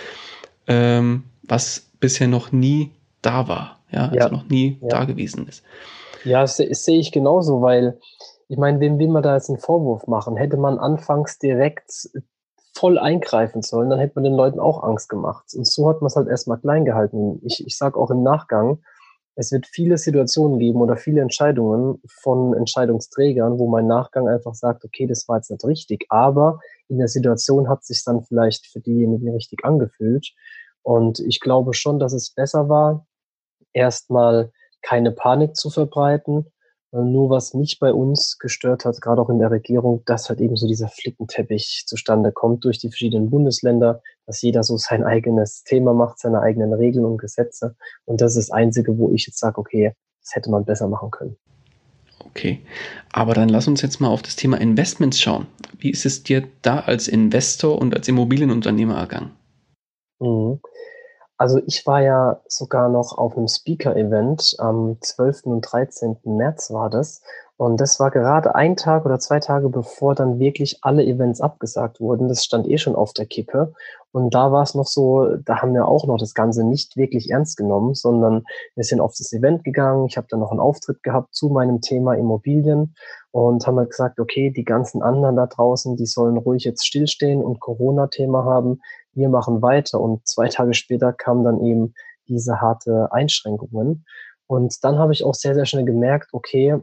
ähm, 0.66 1.22
was 1.44 1.86
bisher 2.00 2.26
noch 2.26 2.50
nie 2.50 2.90
da 3.22 3.46
war. 3.46 3.78
Ja, 3.94 4.06
also 4.06 4.18
ja. 4.18 4.28
noch 4.28 4.48
nie 4.48 4.78
ja. 4.82 4.88
da 4.88 5.04
gewesen 5.04 5.46
ist. 5.46 5.62
Ja, 6.24 6.40
das, 6.40 6.56
das 6.56 6.84
sehe 6.84 6.98
ich 6.98 7.12
genauso, 7.12 7.62
weil 7.62 7.98
ich 8.48 8.58
meine, 8.58 8.80
wem 8.80 8.98
will 8.98 9.08
man 9.08 9.22
da 9.22 9.34
jetzt 9.34 9.48
einen 9.48 9.58
Vorwurf 9.58 10.06
machen? 10.06 10.36
Hätte 10.36 10.56
man 10.56 10.78
anfangs 10.78 11.38
direkt 11.38 12.08
voll 12.76 12.98
eingreifen 12.98 13.62
sollen, 13.62 13.88
dann 13.88 14.00
hätte 14.00 14.14
man 14.16 14.24
den 14.24 14.34
Leuten 14.34 14.58
auch 14.58 14.82
Angst 14.82 15.08
gemacht. 15.08 15.44
Und 15.54 15.66
so 15.66 15.88
hat 15.88 16.00
man 16.00 16.08
es 16.08 16.16
halt 16.16 16.28
erstmal 16.28 16.58
klein 16.58 16.84
gehalten. 16.84 17.40
Ich, 17.44 17.64
ich 17.64 17.78
sage 17.78 17.98
auch 17.98 18.10
im 18.10 18.22
Nachgang, 18.22 18.78
es 19.36 19.52
wird 19.52 19.66
viele 19.66 19.96
Situationen 19.98 20.58
geben 20.58 20.80
oder 20.80 20.96
viele 20.96 21.20
Entscheidungen 21.20 22.00
von 22.06 22.54
Entscheidungsträgern, 22.54 23.58
wo 23.58 23.68
mein 23.68 23.86
Nachgang 23.86 24.28
einfach 24.28 24.54
sagt, 24.54 24.84
okay, 24.84 25.06
das 25.06 25.28
war 25.28 25.36
jetzt 25.36 25.50
nicht 25.50 25.64
richtig, 25.64 26.06
aber 26.08 26.60
in 26.88 26.98
der 26.98 27.08
Situation 27.08 27.68
hat 27.68 27.80
es 27.80 27.88
sich 27.88 28.04
dann 28.04 28.22
vielleicht 28.22 28.66
für 28.66 28.80
diejenigen 28.80 29.32
richtig 29.32 29.64
angefühlt. 29.64 30.32
Und 30.82 31.18
ich 31.20 31.40
glaube 31.40 31.74
schon, 31.74 31.98
dass 31.98 32.12
es 32.12 32.30
besser 32.30 32.68
war, 32.68 33.06
erstmal 33.74 34.50
keine 34.82 35.12
Panik 35.12 35.56
zu 35.56 35.70
verbreiten, 35.70 36.46
nur 37.02 37.28
was 37.28 37.54
mich 37.54 37.78
bei 37.80 37.92
uns 37.92 38.38
gestört 38.38 38.84
hat, 38.84 39.00
gerade 39.00 39.20
auch 39.20 39.28
in 39.28 39.40
der 39.40 39.50
Regierung, 39.50 40.02
dass 40.06 40.28
halt 40.28 40.40
eben 40.40 40.56
so 40.56 40.68
dieser 40.68 40.88
Flickenteppich 40.88 41.84
zustande 41.86 42.30
kommt 42.30 42.64
durch 42.64 42.78
die 42.78 42.88
verschiedenen 42.88 43.30
Bundesländer, 43.30 44.00
dass 44.26 44.40
jeder 44.42 44.62
so 44.62 44.76
sein 44.76 45.02
eigenes 45.02 45.64
Thema 45.64 45.92
macht, 45.92 46.20
seine 46.20 46.40
eigenen 46.40 46.72
Regeln 46.72 47.04
und 47.04 47.18
Gesetze. 47.18 47.74
Und 48.04 48.20
das 48.20 48.36
ist 48.36 48.48
das 48.48 48.56
Einzige, 48.56 48.96
wo 48.96 49.10
ich 49.10 49.26
jetzt 49.26 49.40
sage, 49.40 49.58
okay, 49.58 49.94
das 50.20 50.36
hätte 50.36 50.50
man 50.50 50.64
besser 50.64 50.86
machen 50.86 51.10
können. 51.10 51.36
Okay, 52.26 52.60
aber 53.12 53.34
dann 53.34 53.48
lass 53.48 53.66
uns 53.66 53.82
jetzt 53.82 54.00
mal 54.00 54.08
auf 54.08 54.22
das 54.22 54.36
Thema 54.36 54.60
Investments 54.60 55.20
schauen. 55.20 55.46
Wie 55.78 55.90
ist 55.90 56.06
es 56.06 56.22
dir 56.22 56.46
da 56.62 56.80
als 56.80 57.08
Investor 57.08 57.78
und 57.78 57.94
als 57.94 58.06
Immobilienunternehmer 58.06 58.96
ergangen? 58.96 59.32
Mhm. 60.20 60.60
Also 61.36 61.60
ich 61.66 61.84
war 61.86 62.00
ja 62.00 62.40
sogar 62.46 62.88
noch 62.88 63.18
auf 63.18 63.36
einem 63.36 63.48
Speaker-Event 63.48 64.54
am 64.58 64.98
12. 65.00 65.46
und 65.46 65.60
13. 65.62 66.16
März 66.24 66.70
war 66.70 66.90
das. 66.90 67.22
Und 67.56 67.80
das 67.80 68.00
war 68.00 68.10
gerade 68.10 68.54
ein 68.56 68.76
Tag 68.76 69.04
oder 69.04 69.20
zwei 69.20 69.38
Tage 69.38 69.68
bevor 69.68 70.16
dann 70.16 70.40
wirklich 70.40 70.78
alle 70.82 71.04
Events 71.04 71.40
abgesagt 71.40 72.00
wurden. 72.00 72.28
Das 72.28 72.44
stand 72.44 72.68
eh 72.68 72.78
schon 72.78 72.96
auf 72.96 73.12
der 73.12 73.26
Kippe. 73.26 73.72
Und 74.10 74.34
da 74.34 74.50
war 74.52 74.62
es 74.62 74.74
noch 74.74 74.86
so, 74.86 75.36
da 75.44 75.60
haben 75.60 75.74
wir 75.74 75.86
auch 75.86 76.06
noch 76.06 76.18
das 76.18 76.34
Ganze 76.34 76.64
nicht 76.64 76.96
wirklich 76.96 77.30
ernst 77.30 77.56
genommen, 77.56 77.94
sondern 77.94 78.44
wir 78.74 78.84
sind 78.84 79.00
auf 79.00 79.14
das 79.16 79.32
Event 79.32 79.64
gegangen. 79.64 80.06
Ich 80.06 80.16
habe 80.16 80.26
dann 80.30 80.40
noch 80.40 80.50
einen 80.50 80.60
Auftritt 80.60 81.02
gehabt 81.02 81.34
zu 81.34 81.48
meinem 81.48 81.80
Thema 81.80 82.14
Immobilien 82.14 82.94
und 83.30 83.66
haben 83.66 83.78
halt 83.78 83.90
gesagt, 83.90 84.20
okay, 84.20 84.50
die 84.50 84.64
ganzen 84.64 85.02
anderen 85.02 85.36
da 85.36 85.46
draußen, 85.46 85.96
die 85.96 86.06
sollen 86.06 86.36
ruhig 86.36 86.64
jetzt 86.64 86.86
stillstehen 86.86 87.42
und 87.42 87.60
Corona-Thema 87.60 88.44
haben 88.44 88.80
wir 89.14 89.28
machen 89.28 89.62
weiter. 89.62 90.00
Und 90.00 90.26
zwei 90.26 90.48
Tage 90.48 90.74
später 90.74 91.12
kamen 91.12 91.44
dann 91.44 91.64
eben 91.64 91.94
diese 92.28 92.60
harte 92.60 93.12
Einschränkungen. 93.12 94.04
Und 94.46 94.82
dann 94.82 94.98
habe 94.98 95.12
ich 95.12 95.24
auch 95.24 95.34
sehr, 95.34 95.54
sehr 95.54 95.66
schnell 95.66 95.84
gemerkt, 95.84 96.30
okay, 96.32 96.78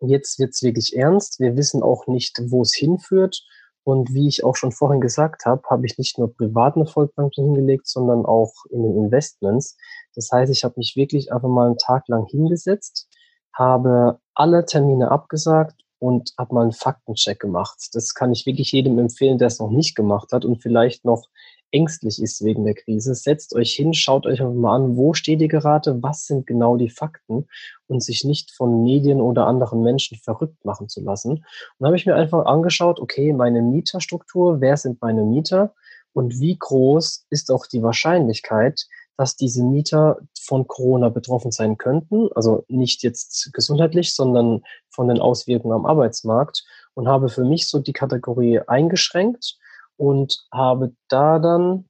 jetzt 0.00 0.38
wird's 0.38 0.62
wirklich 0.62 0.96
ernst. 0.96 1.40
Wir 1.40 1.56
wissen 1.56 1.82
auch 1.82 2.06
nicht, 2.06 2.40
wo 2.48 2.62
es 2.62 2.74
hinführt. 2.74 3.42
Und 3.84 4.12
wie 4.12 4.26
ich 4.26 4.42
auch 4.42 4.56
schon 4.56 4.72
vorhin 4.72 5.00
gesagt 5.00 5.46
habe, 5.46 5.62
habe 5.70 5.86
ich 5.86 5.96
nicht 5.96 6.18
nur 6.18 6.34
privat 6.34 6.74
eine 6.74 6.86
Vollplanke 6.86 7.40
hingelegt, 7.40 7.86
sondern 7.86 8.26
auch 8.26 8.52
in 8.70 8.82
den 8.82 8.96
Investments. 8.96 9.76
Das 10.16 10.28
heißt, 10.32 10.50
ich 10.50 10.64
habe 10.64 10.74
mich 10.76 10.94
wirklich 10.96 11.32
einfach 11.32 11.48
mal 11.48 11.66
einen 11.66 11.78
Tag 11.78 12.08
lang 12.08 12.26
hingesetzt, 12.26 13.08
habe 13.54 14.18
alle 14.34 14.64
Termine 14.64 15.12
abgesagt 15.12 15.80
und 16.00 16.32
habe 16.36 16.54
mal 16.54 16.62
einen 16.62 16.72
Faktencheck 16.72 17.38
gemacht. 17.38 17.90
Das 17.92 18.12
kann 18.14 18.32
ich 18.32 18.44
wirklich 18.44 18.72
jedem 18.72 18.98
empfehlen, 18.98 19.38
der 19.38 19.46
es 19.46 19.60
noch 19.60 19.70
nicht 19.70 19.94
gemacht 19.94 20.32
hat 20.32 20.44
und 20.44 20.60
vielleicht 20.60 21.04
noch 21.04 21.28
ängstlich 21.76 22.22
ist 22.22 22.42
wegen 22.42 22.64
der 22.64 22.74
Krise, 22.74 23.14
setzt 23.14 23.54
euch 23.54 23.72
hin, 23.72 23.92
schaut 23.92 24.26
euch 24.26 24.40
mal 24.40 24.74
an, 24.74 24.96
wo 24.96 25.12
steht 25.12 25.40
ihr 25.40 25.48
gerade, 25.48 26.02
was 26.02 26.26
sind 26.26 26.46
genau 26.46 26.76
die 26.76 26.88
Fakten 26.88 27.46
und 27.86 28.02
sich 28.02 28.24
nicht 28.24 28.50
von 28.52 28.82
Medien 28.82 29.20
oder 29.20 29.46
anderen 29.46 29.82
Menschen 29.82 30.16
verrückt 30.16 30.64
machen 30.64 30.88
zu 30.88 31.02
lassen. 31.02 31.44
Und 31.78 31.86
habe 31.86 31.96
ich 31.96 32.06
mir 32.06 32.14
einfach 32.14 32.46
angeschaut, 32.46 32.98
okay, 32.98 33.32
meine 33.32 33.60
Mieterstruktur, 33.60 34.60
wer 34.60 34.76
sind 34.76 35.00
meine 35.02 35.22
Mieter 35.22 35.74
und 36.12 36.40
wie 36.40 36.56
groß 36.58 37.26
ist 37.28 37.50
auch 37.50 37.66
die 37.66 37.82
Wahrscheinlichkeit, 37.82 38.86
dass 39.18 39.36
diese 39.36 39.62
Mieter 39.62 40.18
von 40.38 40.66
Corona 40.66 41.08
betroffen 41.08 41.50
sein 41.50 41.76
könnten. 41.76 42.28
Also 42.34 42.64
nicht 42.68 43.02
jetzt 43.02 43.50
gesundheitlich, 43.52 44.14
sondern 44.14 44.62
von 44.90 45.08
den 45.08 45.20
Auswirkungen 45.20 45.74
am 45.74 45.86
Arbeitsmarkt 45.86 46.64
und 46.94 47.08
habe 47.08 47.28
für 47.28 47.44
mich 47.44 47.68
so 47.68 47.78
die 47.78 47.92
Kategorie 47.92 48.60
eingeschränkt 48.66 49.58
und 49.96 50.46
habe 50.52 50.94
da 51.08 51.38
dann, 51.38 51.88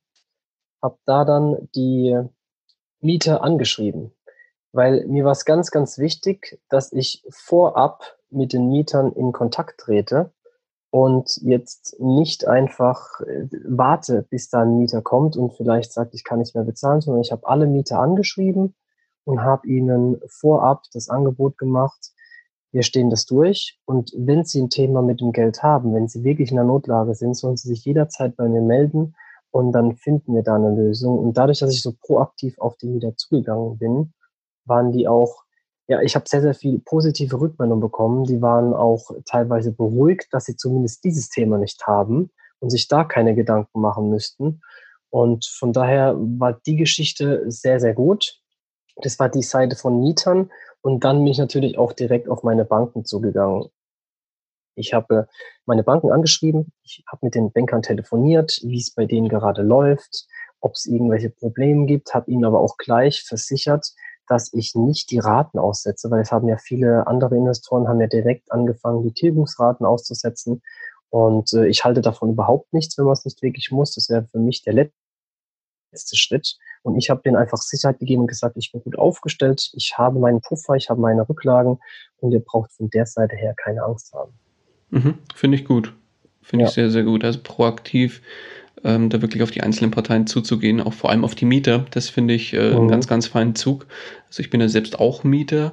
habe 0.82 0.98
da 1.04 1.24
dann 1.24 1.68
die 1.74 2.18
Mieter 3.00 3.42
angeschrieben. 3.42 4.12
Weil 4.72 5.06
mir 5.06 5.24
war 5.24 5.32
es 5.32 5.44
ganz, 5.44 5.70
ganz 5.70 5.98
wichtig, 5.98 6.60
dass 6.68 6.92
ich 6.92 7.24
vorab 7.30 8.18
mit 8.30 8.52
den 8.52 8.68
Mietern 8.68 9.12
in 9.12 9.32
Kontakt 9.32 9.80
trete 9.80 10.32
und 10.90 11.36
jetzt 11.42 11.96
nicht 11.98 12.46
einfach 12.46 13.20
äh, 13.20 13.48
warte, 13.66 14.22
bis 14.28 14.48
da 14.48 14.62
ein 14.62 14.78
Mieter 14.78 15.02
kommt 15.02 15.36
und 15.36 15.54
vielleicht 15.54 15.92
sagt, 15.92 16.14
ich 16.14 16.24
kann 16.24 16.38
nicht 16.38 16.54
mehr 16.54 16.64
bezahlen, 16.64 17.00
sondern 17.00 17.22
ich 17.22 17.32
habe 17.32 17.46
alle 17.46 17.66
Mieter 17.66 17.98
angeschrieben 17.98 18.74
und 19.24 19.42
habe 19.42 19.66
ihnen 19.66 20.20
vorab 20.26 20.84
das 20.92 21.08
Angebot 21.08 21.58
gemacht, 21.58 22.12
wir 22.72 22.83
stehen 22.83 23.11
das 23.11 23.26
durch. 23.26 23.79
Und 23.85 24.12
wenn 24.16 24.44
Sie 24.44 24.61
ein 24.61 24.70
Thema 24.70 25.02
mit 25.02 25.20
dem 25.20 25.33
Geld 25.33 25.62
haben, 25.62 25.94
wenn 25.94 26.09
Sie 26.09 26.24
wirklich 26.24 26.50
in 26.50 26.59
einer 26.59 26.68
Notlage 26.68 27.14
sind, 27.14 27.35
sollen 27.35 27.57
Sie 27.57 27.68
sich 27.68 27.85
jederzeit 27.85 28.37
bei 28.37 28.48
mir 28.48 28.61
melden 28.61 29.14
und 29.50 29.72
dann 29.72 29.96
finden 29.96 30.35
wir 30.35 30.42
da 30.42 30.57
eine 30.57 30.74
Lösung. 30.74 31.18
Und 31.18 31.38
dadurch, 31.38 31.61
dass 31.61 31.72
ich 31.72 31.83
so 31.83 31.94
proaktiv 31.98 32.59
auf 32.59 32.76
die 32.76 32.92
wieder 32.92 33.16
zugegangen 33.16 33.79
bin, 33.79 34.12
waren 34.66 34.92
die 34.92 35.09
auch, 35.09 35.44
ja, 35.88 36.02
ich 36.02 36.14
habe 36.14 36.29
sehr, 36.29 36.42
sehr 36.42 36.55
viel 36.55 36.81
positive 36.81 37.40
Rückmeldungen 37.40 37.81
bekommen. 37.81 38.24
Die 38.24 38.42
waren 38.42 38.74
auch 38.74 39.11
teilweise 39.24 39.72
beruhigt, 39.72 40.29
dass 40.33 40.44
sie 40.44 40.57
zumindest 40.57 41.05
dieses 41.05 41.29
Thema 41.29 41.59
nicht 41.59 41.87
haben 41.87 42.31
und 42.59 42.70
sich 42.70 42.88
da 42.88 43.05
keine 43.05 43.35
Gedanken 43.35 43.81
machen 43.81 44.11
müssten. 44.11 44.61
Und 45.11 45.46
von 45.46 45.72
daher 45.72 46.16
war 46.18 46.61
die 46.66 46.76
Geschichte 46.76 47.44
sehr, 47.46 47.81
sehr 47.81 47.94
gut. 47.94 48.40
Das 48.96 49.18
war 49.18 49.29
die 49.29 49.42
Seite 49.42 49.76
von 49.76 50.00
Mietern. 50.00 50.50
Und 50.87 51.03
dann 51.03 51.16
bin 51.16 51.27
ich 51.27 51.38
natürlich 51.38 51.79
auch 51.79 51.92
direkt 51.92 52.29
auf 52.29 52.44
meine 52.44 52.64
Banken 52.64 53.05
zugegangen. 53.05 53.70
Ich 54.77 54.94
habe 54.94 55.27
meine 55.64 55.83
Banken 55.83 56.12
angeschrieben, 56.12 56.72
ich 56.85 57.03
habe 57.11 57.27
mit 57.27 57.35
den 57.35 57.51
Bankern 57.51 57.83
telefoniert, 57.83 58.61
wie 58.62 58.79
es 58.79 58.94
bei 58.94 59.05
denen 59.05 59.29
gerade 59.29 59.62
läuft, 59.62 60.29
ob 60.61 60.75
es 60.75 60.87
irgendwelche 60.87 61.31
Probleme 61.31 61.87
gibt, 61.87 62.14
habe 62.14 62.31
ihnen 62.31 62.44
aber 62.44 62.61
auch 62.61 62.77
gleich 62.77 63.25
versichert, 63.25 63.94
dass 64.29 64.53
ich 64.53 64.77
nicht 64.77 65.11
die 65.11 65.18
Raten 65.18 65.59
aussetze, 65.59 66.09
weil 66.12 66.20
es 66.20 66.31
haben 66.31 66.46
ja 66.46 66.57
viele 66.57 67.09
andere 67.09 67.35
Investoren 67.35 67.88
haben 67.88 68.01
ja 68.01 68.07
direkt 68.07 68.53
angefangen, 68.53 69.03
die 69.03 69.12
Tilgungsraten 69.12 69.85
auszusetzen. 69.85 70.62
Und 71.11 71.53
äh, 71.53 71.66
ich 71.66 71.85
halte 71.85 72.01
davon 72.01 72.31
überhaupt 72.31 72.72
nichts, 72.72 72.96
wenn 72.96 73.07
man 73.07 73.14
es 73.14 73.25
nicht 73.25 73.42
wirklich 73.42 73.72
muss. 73.72 73.96
Das 73.96 74.09
wäre 74.09 74.29
für 74.31 74.38
mich 74.38 74.62
der 74.62 74.75
letzte 74.75 75.05
Schritt. 76.16 76.56
Und 76.82 76.96
ich 76.96 77.11
habe 77.11 77.22
denen 77.24 77.37
einfach 77.37 77.59
Sicherheit 77.59 77.98
gegeben 77.98 78.22
und 78.22 78.26
gesagt, 78.28 78.56
ich 78.56 78.70
bin 78.70 78.82
gut 78.82 78.98
aufgestellt, 78.98 79.70
ich 79.74 79.94
habe 79.96 80.18
meinen 80.20 80.40
Puffer, 80.40 80.74
ich 80.74 80.88
habe 80.88 81.00
meine 81.00 81.28
Rücklagen 81.28 81.78
und 82.20 82.32
ihr 82.32 82.40
braucht 82.40 82.72
von 82.72 82.90
der 82.90 83.06
Seite 83.06 83.35
her 83.37 83.54
keine 83.56 83.82
Angst 83.82 84.12
haben. 84.12 84.32
Mhm, 84.90 85.18
Finde 85.35 85.59
ich 85.59 85.64
gut. 85.64 85.92
Finde 86.42 86.64
ja. 86.64 86.68
ich 86.68 86.74
sehr, 86.74 86.90
sehr 86.90 87.02
gut. 87.02 87.24
Also 87.24 87.40
proaktiv 87.42 88.22
ähm, 88.85 89.11
da 89.11 89.20
wirklich 89.20 89.42
auf 89.42 89.50
die 89.50 89.62
einzelnen 89.62 89.90
Parteien 89.90 90.26
zuzugehen, 90.26 90.80
auch 90.80 90.92
vor 90.92 91.11
allem 91.11 91.24
auf 91.24 91.35
die 91.35 91.44
Mieter. 91.44 91.87
Das 91.90 92.09
finde 92.09 92.35
ich 92.35 92.52
äh, 92.52 92.70
mhm. 92.70 92.76
einen 92.76 92.88
ganz, 92.88 93.09
ganz 93.09 93.26
feinen 93.26 93.54
Zug. 93.54 93.87
Also 94.28 94.40
ich 94.40 94.50
bin 94.50 94.61
ja 94.61 94.68
selbst 94.68 94.98
auch 94.98 95.24
Mieter. 95.24 95.72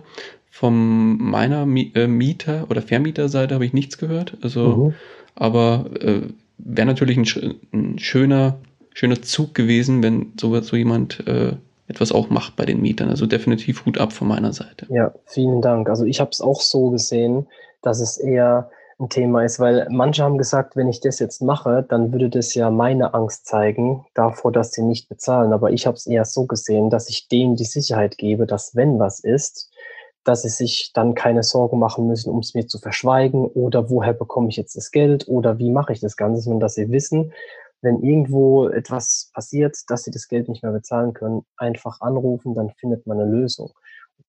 Von 0.49 1.17
meiner 1.17 1.63
äh, 1.63 2.07
Mieter- 2.07 2.67
oder 2.69 2.81
Vermieterseite 2.81 3.55
habe 3.55 3.65
ich 3.65 3.73
nichts 3.73 3.97
gehört. 3.97 4.38
Also, 4.41 4.67
mhm. 4.67 4.93
aber 5.36 5.86
äh, 5.99 6.21
wäre 6.57 6.88
natürlich 6.88 7.17
ein, 7.17 7.55
ein 7.73 7.99
schöner 7.99 8.59
schöner 8.93 9.21
Zug 9.21 9.53
gewesen, 9.53 10.03
wenn 10.03 10.34
so, 10.39 10.60
so 10.62 10.75
jemand 10.75 11.25
äh, 11.27 11.53
etwas 11.88 12.12
auch 12.12 12.29
macht 12.29 12.56
bei 12.56 12.65
den 12.65 12.82
Mietern. 12.82 13.10
Also 13.10 13.25
definitiv 13.25 13.86
Hut 13.86 13.97
ab 13.97 14.13
von 14.13 14.27
meiner 14.27 14.53
Seite. 14.53 14.88
Ja, 14.89 15.13
vielen 15.25 15.62
Dank. 15.62 15.89
Also 15.89 16.06
ich 16.06 16.19
habe 16.19 16.32
es 16.32 16.41
auch 16.41 16.62
so 16.62 16.89
gesehen. 16.89 17.47
dass 17.84 17.99
es 17.99 18.17
eher 18.17 18.71
ein 18.99 19.10
Thema 19.10 19.43
ist, 19.43 19.60
weil 19.60 19.88
manche 19.89 20.23
haben 20.23 20.38
gesagt, 20.38 20.75
wenn 20.75 20.88
ich 20.88 21.01
das 21.01 21.19
jetzt 21.19 21.41
mache, 21.41 21.86
dann 21.88 22.12
würde 22.12 22.29
das 22.29 22.53
ja 22.56 22.71
meine 22.71 23.13
Angst 23.13 23.45
zeigen 23.45 24.06
davor, 24.13 24.51
dass 24.51 24.71
sie 24.71 24.84
nicht 24.84 25.10
bezahlen. 25.10 25.53
Aber 25.53 25.71
ich 25.71 25.86
habe 25.86 25.97
es 25.97 26.08
eher 26.08 26.25
so 26.25 26.45
gesehen, 26.45 26.89
dass 26.89 27.10
ich 27.10 27.27
denen 27.27 27.56
die 27.56 27.65
Sicherheit 27.65 28.17
gebe, 28.17 28.47
dass 28.47 28.75
wenn 28.75 28.99
was 28.99 29.19
ist, 29.19 29.69
dass 30.23 30.43
sie 30.43 30.49
sich 30.49 30.91
dann 30.93 31.15
keine 31.15 31.43
Sorgen 31.43 31.79
machen 31.79 32.08
müssen, 32.08 32.29
um 32.29 32.39
es 32.39 32.53
mir 32.53 32.65
zu 32.65 32.79
verschweigen 32.79 33.45
oder 33.45 33.89
woher 33.89 34.13
bekomme 34.13 34.47
ich 34.49 34.56
jetzt 34.56 34.77
das 34.77 34.91
Geld 34.91 35.27
oder 35.27 35.58
wie 35.58 35.69
mache 35.69 35.91
ich 35.91 35.99
das 35.99 36.15
Ganze, 36.15 36.41
sondern 36.41 36.62
dass 36.62 36.75
sie 36.75 36.89
wissen, 36.91 37.34
wenn 37.83 38.01
irgendwo 38.01 38.69
etwas 38.69 39.29
passiert, 39.33 39.77
dass 39.87 40.03
sie 40.03 40.11
das 40.11 40.27
Geld 40.27 40.47
nicht 40.47 40.63
mehr 40.63 40.71
bezahlen 40.71 41.13
können, 41.13 41.45
einfach 41.57 42.01
anrufen, 42.01 42.55
dann 42.55 42.71
findet 42.71 43.05
man 43.05 43.19
eine 43.19 43.29
Lösung. 43.29 43.73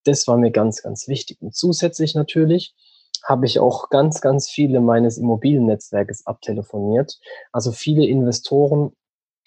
Das 0.03 0.27
war 0.27 0.37
mir 0.37 0.51
ganz, 0.51 0.83
ganz 0.83 1.07
wichtig. 1.07 1.41
Und 1.41 1.55
zusätzlich 1.55 2.15
natürlich 2.15 2.75
habe 3.23 3.45
ich 3.45 3.59
auch 3.59 3.89
ganz, 3.89 4.21
ganz 4.21 4.49
viele 4.49 4.81
meines 4.81 5.17
Immobiliennetzwerkes 5.17 6.27
abtelefoniert. 6.27 7.17
Also 7.51 7.71
viele 7.71 8.05
Investoren 8.05 8.91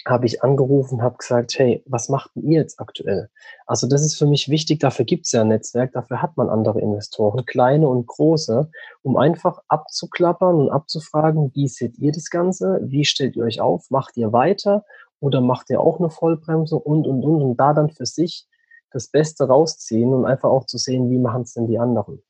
habe 0.08 0.26
ich 0.26 0.42
angerufen, 0.42 1.02
habe 1.02 1.18
gesagt, 1.18 1.58
hey, 1.58 1.82
was 1.86 2.08
macht 2.08 2.30
ihr 2.34 2.60
jetzt 2.60 2.80
aktuell? 2.80 3.28
Also 3.66 3.86
das 3.86 4.02
ist 4.02 4.16
für 4.16 4.26
mich 4.26 4.48
wichtig, 4.48 4.80
dafür 4.80 5.04
gibt 5.04 5.26
es 5.26 5.32
ja 5.32 5.42
ein 5.42 5.48
Netzwerk, 5.48 5.92
dafür 5.92 6.22
hat 6.22 6.36
man 6.36 6.48
andere 6.48 6.80
Investoren, 6.80 7.44
kleine 7.44 7.88
und 7.88 8.06
große, 8.06 8.70
um 9.02 9.16
einfach 9.16 9.58
abzuklappern 9.68 10.56
und 10.56 10.70
abzufragen, 10.70 11.52
wie 11.54 11.68
seht 11.68 11.98
ihr 11.98 12.12
das 12.12 12.30
Ganze, 12.30 12.80
wie 12.82 13.04
stellt 13.04 13.36
ihr 13.36 13.44
euch 13.44 13.60
auf, 13.60 13.90
macht 13.90 14.16
ihr 14.16 14.32
weiter 14.32 14.84
oder 15.20 15.40
macht 15.40 15.70
ihr 15.70 15.80
auch 15.80 15.98
eine 15.98 16.10
Vollbremse 16.10 16.76
und, 16.76 17.06
und, 17.06 17.24
und, 17.24 17.42
und 17.42 17.56
da 17.56 17.74
dann 17.74 17.90
für 17.90 18.06
sich 18.06 18.46
das 18.90 19.08
Beste 19.08 19.48
rausziehen 19.48 20.14
und 20.14 20.24
einfach 20.24 20.48
auch 20.48 20.64
zu 20.64 20.78
sehen, 20.78 21.10
wie 21.10 21.18
machen 21.18 21.42
es 21.42 21.52
denn 21.52 21.66
die 21.66 21.78
anderen. 21.78 22.22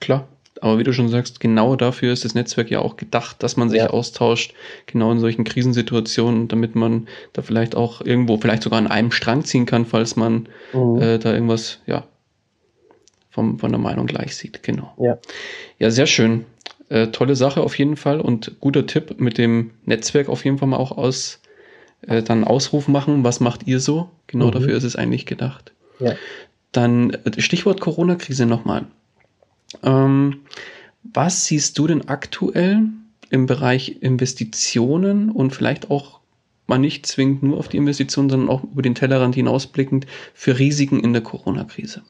Klar, 0.00 0.26
aber 0.62 0.78
wie 0.78 0.84
du 0.84 0.92
schon 0.92 1.08
sagst, 1.08 1.40
genau 1.40 1.76
dafür 1.76 2.12
ist 2.12 2.24
das 2.24 2.34
Netzwerk 2.34 2.70
ja 2.70 2.80
auch 2.80 2.96
gedacht, 2.96 3.42
dass 3.42 3.56
man 3.56 3.68
sich 3.68 3.80
ja. 3.80 3.90
austauscht, 3.90 4.54
genau 4.86 5.12
in 5.12 5.20
solchen 5.20 5.44
Krisensituationen, 5.44 6.48
damit 6.48 6.74
man 6.74 7.08
da 7.32 7.42
vielleicht 7.42 7.74
auch 7.74 8.00
irgendwo, 8.00 8.38
vielleicht 8.38 8.62
sogar 8.62 8.78
an 8.78 8.86
einem 8.86 9.12
Strang 9.12 9.44
ziehen 9.44 9.66
kann, 9.66 9.86
falls 9.86 10.16
man 10.16 10.48
mhm. 10.72 11.00
äh, 11.00 11.18
da 11.18 11.32
irgendwas, 11.32 11.80
ja, 11.86 12.04
vom, 13.30 13.58
von 13.58 13.70
der 13.70 13.80
Meinung 13.80 14.06
gleich 14.06 14.34
sieht. 14.34 14.62
Genau. 14.62 14.94
Ja, 14.98 15.18
ja 15.78 15.90
sehr 15.90 16.06
schön. 16.06 16.46
Äh, 16.88 17.08
tolle 17.08 17.36
Sache 17.36 17.60
auf 17.60 17.76
jeden 17.78 17.96
Fall 17.96 18.20
und 18.20 18.60
guter 18.60 18.86
Tipp 18.86 19.20
mit 19.20 19.38
dem 19.38 19.72
Netzwerk 19.84 20.28
auf 20.28 20.44
jeden 20.44 20.58
Fall 20.58 20.68
mal 20.68 20.76
auch 20.78 20.96
aus, 20.96 21.40
äh, 22.06 22.22
dann 22.22 22.44
Ausruf 22.44 22.88
machen. 22.88 23.24
Was 23.24 23.40
macht 23.40 23.66
ihr 23.66 23.80
so? 23.80 24.08
Genau 24.26 24.46
mhm. 24.46 24.52
dafür 24.52 24.76
ist 24.76 24.84
es 24.84 24.96
eigentlich 24.96 25.26
gedacht. 25.26 25.72
Ja. 25.98 26.14
Dann 26.72 27.10
äh, 27.10 27.40
Stichwort 27.40 27.80
Corona-Krise 27.80 28.46
nochmal. 28.46 28.86
Ähm, 29.82 30.42
was 31.02 31.46
siehst 31.46 31.78
du 31.78 31.86
denn 31.86 32.08
aktuell 32.08 32.88
im 33.30 33.46
Bereich 33.46 34.02
Investitionen 34.02 35.30
und 35.30 35.54
vielleicht 35.54 35.90
auch 35.90 36.20
mal 36.66 36.78
nicht 36.78 37.06
zwingend 37.06 37.42
nur 37.42 37.58
auf 37.58 37.68
die 37.68 37.76
Investitionen, 37.76 38.30
sondern 38.30 38.48
auch 38.48 38.64
über 38.64 38.82
den 38.82 38.94
Tellerrand 38.94 39.34
hinausblickend 39.34 40.06
für 40.34 40.58
Risiken 40.58 41.00
in 41.00 41.12
der 41.12 41.22
Corona-Krise? 41.22 42.02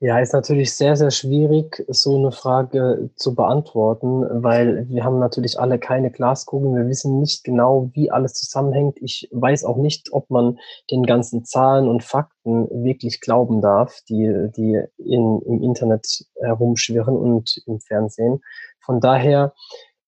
Ja, 0.00 0.20
ist 0.20 0.32
natürlich 0.32 0.74
sehr, 0.76 0.94
sehr 0.94 1.10
schwierig, 1.10 1.84
so 1.88 2.16
eine 2.16 2.30
Frage 2.30 3.10
zu 3.16 3.34
beantworten, 3.34 4.24
weil 4.44 4.88
wir 4.88 5.02
haben 5.02 5.18
natürlich 5.18 5.58
alle 5.58 5.80
keine 5.80 6.12
Glaskugeln. 6.12 6.76
Wir 6.76 6.86
wissen 6.86 7.18
nicht 7.18 7.42
genau, 7.42 7.90
wie 7.94 8.08
alles 8.08 8.34
zusammenhängt. 8.34 8.98
Ich 9.00 9.28
weiß 9.32 9.64
auch 9.64 9.76
nicht, 9.76 10.12
ob 10.12 10.30
man 10.30 10.60
den 10.92 11.02
ganzen 11.04 11.44
Zahlen 11.44 11.88
und 11.88 12.04
Fakten 12.04 12.68
wirklich 12.84 13.20
glauben 13.20 13.60
darf, 13.60 14.00
die, 14.08 14.50
die 14.56 14.80
in, 14.98 15.42
im 15.42 15.62
Internet 15.64 16.26
herumschwirren 16.40 17.16
und 17.16 17.60
im 17.66 17.80
Fernsehen. 17.80 18.40
Von 18.78 19.00
daher, 19.00 19.52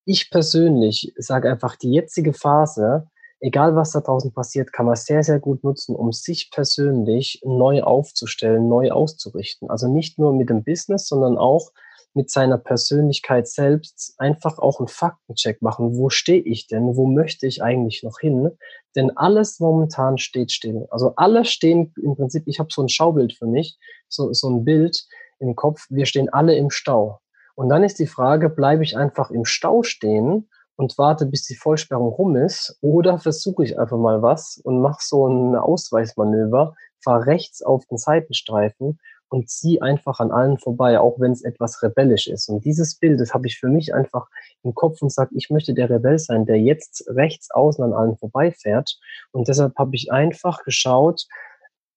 ich 0.04 0.30
persönlich 0.30 1.12
sage 1.16 1.50
einfach, 1.50 1.74
die 1.74 1.90
jetzige 1.90 2.32
Phase 2.32 3.09
egal 3.40 3.74
was 3.74 3.92
da 3.92 4.00
draußen 4.00 4.32
passiert, 4.32 4.72
kann 4.72 4.86
man 4.86 4.96
sehr, 4.96 5.22
sehr 5.22 5.40
gut 5.40 5.64
nutzen, 5.64 5.96
um 5.96 6.12
sich 6.12 6.50
persönlich 6.50 7.40
neu 7.44 7.82
aufzustellen, 7.82 8.68
neu 8.68 8.90
auszurichten. 8.90 9.70
Also 9.70 9.88
nicht 9.88 10.18
nur 10.18 10.32
mit 10.32 10.50
dem 10.50 10.62
Business, 10.64 11.08
sondern 11.08 11.38
auch 11.38 11.72
mit 12.12 12.30
seiner 12.30 12.58
Persönlichkeit 12.58 13.46
selbst 13.46 14.14
einfach 14.18 14.58
auch 14.58 14.80
einen 14.80 14.88
Faktencheck 14.88 15.62
machen. 15.62 15.96
Wo 15.96 16.10
stehe 16.10 16.42
ich 16.42 16.66
denn? 16.66 16.96
Wo 16.96 17.06
möchte 17.06 17.46
ich 17.46 17.62
eigentlich 17.62 18.02
noch 18.02 18.18
hin? 18.18 18.50
Denn 18.96 19.16
alles 19.16 19.60
momentan 19.60 20.18
steht 20.18 20.50
still. 20.50 20.86
Also 20.90 21.14
alle 21.16 21.44
stehen 21.44 21.92
im 22.02 22.16
Prinzip, 22.16 22.42
ich 22.46 22.58
habe 22.58 22.68
so 22.72 22.82
ein 22.82 22.88
Schaubild 22.88 23.34
für 23.34 23.46
mich, 23.46 23.78
so, 24.08 24.32
so 24.32 24.50
ein 24.50 24.64
Bild 24.64 25.06
im 25.38 25.54
Kopf, 25.54 25.86
wir 25.88 26.06
stehen 26.06 26.28
alle 26.28 26.56
im 26.56 26.70
Stau. 26.70 27.20
Und 27.54 27.68
dann 27.68 27.84
ist 27.84 27.98
die 27.98 28.06
Frage, 28.06 28.50
bleibe 28.50 28.82
ich 28.82 28.96
einfach 28.96 29.30
im 29.30 29.44
Stau 29.44 29.82
stehen 29.82 30.48
und 30.80 30.96
warte, 30.96 31.26
bis 31.26 31.44
die 31.44 31.56
Vollsperrung 31.56 32.08
rum 32.08 32.36
ist. 32.36 32.78
Oder 32.80 33.18
versuche 33.18 33.62
ich 33.64 33.78
einfach 33.78 33.98
mal 33.98 34.22
was 34.22 34.58
und 34.64 34.80
mache 34.80 35.02
so 35.02 35.28
ein 35.28 35.54
Ausweichmanöver, 35.54 36.74
fahre 37.04 37.26
rechts 37.26 37.60
auf 37.62 37.84
den 37.84 37.98
Seitenstreifen 37.98 38.98
und 39.28 39.50
ziehe 39.50 39.82
einfach 39.82 40.20
an 40.20 40.30
allen 40.30 40.56
vorbei, 40.56 40.98
auch 40.98 41.20
wenn 41.20 41.32
es 41.32 41.44
etwas 41.44 41.82
rebellisch 41.82 42.28
ist. 42.28 42.48
Und 42.48 42.64
dieses 42.64 42.94
Bild, 42.94 43.20
das 43.20 43.34
habe 43.34 43.46
ich 43.46 43.58
für 43.58 43.68
mich 43.68 43.92
einfach 43.92 44.28
im 44.62 44.74
Kopf 44.74 45.02
und 45.02 45.12
sage, 45.12 45.34
ich 45.36 45.50
möchte 45.50 45.74
der 45.74 45.90
Rebell 45.90 46.18
sein, 46.18 46.46
der 46.46 46.58
jetzt 46.58 47.04
rechts 47.08 47.50
außen 47.50 47.84
an 47.84 47.92
allen 47.92 48.16
vorbeifährt. 48.16 48.98
Und 49.32 49.48
deshalb 49.48 49.76
habe 49.76 49.94
ich 49.94 50.10
einfach 50.10 50.64
geschaut, 50.64 51.26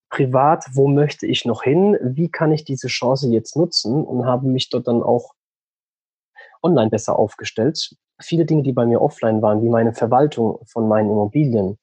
privat, 0.09 0.65
wo 0.73 0.89
möchte 0.89 1.25
ich 1.25 1.45
noch 1.45 1.63
hin? 1.63 1.97
Wie 2.01 2.29
kann 2.29 2.51
ich 2.51 2.65
diese 2.65 2.87
Chance 2.89 3.29
jetzt 3.29 3.55
nutzen? 3.55 4.03
Und 4.03 4.25
habe 4.25 4.45
mich 4.45 4.69
dort 4.69 4.89
dann 4.89 5.01
auch 5.01 5.35
online 6.61 6.89
besser 6.89 7.17
aufgestellt 7.17 7.95
viele 8.21 8.45
Dinge, 8.45 8.63
die 8.63 8.73
bei 8.73 8.85
mir 8.85 9.01
offline 9.01 9.41
waren, 9.41 9.61
wie 9.61 9.69
meine 9.69 9.93
Verwaltung 9.93 10.59
von 10.65 10.87
meinen 10.87 11.09
Immobilien, 11.09 11.77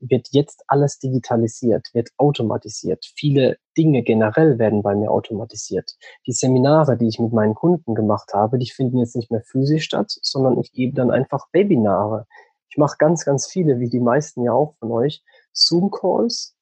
wird 0.00 0.28
jetzt 0.30 0.64
alles 0.66 0.98
digitalisiert, 0.98 1.88
wird 1.92 2.08
automatisiert. 2.16 3.04
Viele 3.14 3.58
Dinge 3.76 4.02
generell 4.02 4.58
werden 4.58 4.82
bei 4.82 4.94
mir 4.94 5.10
automatisiert. 5.10 5.94
Die 6.26 6.32
Seminare, 6.32 6.96
die 6.96 7.08
ich 7.08 7.18
mit 7.18 7.32
meinen 7.32 7.54
Kunden 7.54 7.94
gemacht 7.94 8.32
habe, 8.32 8.58
die 8.58 8.70
finden 8.70 8.98
jetzt 8.98 9.16
nicht 9.16 9.30
mehr 9.30 9.42
physisch 9.42 9.84
statt, 9.84 10.10
sondern 10.22 10.58
ich 10.58 10.72
gebe 10.72 10.94
dann 10.94 11.10
einfach 11.10 11.46
Webinare. 11.52 12.26
Ich 12.70 12.78
mache 12.78 12.96
ganz, 12.98 13.24
ganz 13.24 13.46
viele, 13.46 13.78
wie 13.80 13.88
die 13.88 14.00
meisten 14.00 14.42
ja 14.42 14.52
auch 14.52 14.74
von 14.78 14.90
euch, 14.90 15.22
Zoom-Calls 15.52 16.54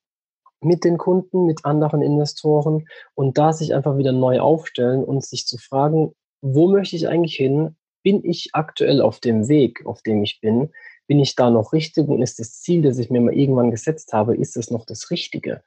mit 0.60 0.84
den 0.84 0.98
Kunden, 0.98 1.46
mit 1.46 1.64
anderen 1.64 2.02
Investoren 2.02 2.86
und 3.14 3.38
da 3.38 3.52
sich 3.52 3.74
einfach 3.74 3.96
wieder 3.96 4.12
neu 4.12 4.40
aufstellen 4.40 5.04
und 5.04 5.24
sich 5.24 5.46
zu 5.46 5.58
fragen, 5.58 6.12
wo 6.40 6.68
möchte 6.68 6.96
ich 6.96 7.08
eigentlich 7.08 7.36
hin? 7.36 7.76
Bin 8.02 8.24
ich 8.24 8.50
aktuell 8.52 9.00
auf 9.00 9.20
dem 9.20 9.48
Weg, 9.48 9.84
auf 9.86 10.02
dem 10.02 10.22
ich 10.22 10.40
bin? 10.40 10.70
Bin 11.06 11.20
ich 11.20 11.34
da 11.34 11.50
noch 11.50 11.72
richtig 11.72 12.08
und 12.08 12.22
ist 12.22 12.38
das 12.38 12.60
Ziel, 12.60 12.82
das 12.82 12.98
ich 12.98 13.10
mir 13.10 13.20
mal 13.20 13.34
irgendwann 13.34 13.70
gesetzt 13.70 14.12
habe, 14.12 14.36
ist 14.36 14.56
es 14.56 14.70
noch 14.70 14.84
das 14.84 15.10
Richtige? 15.10 15.62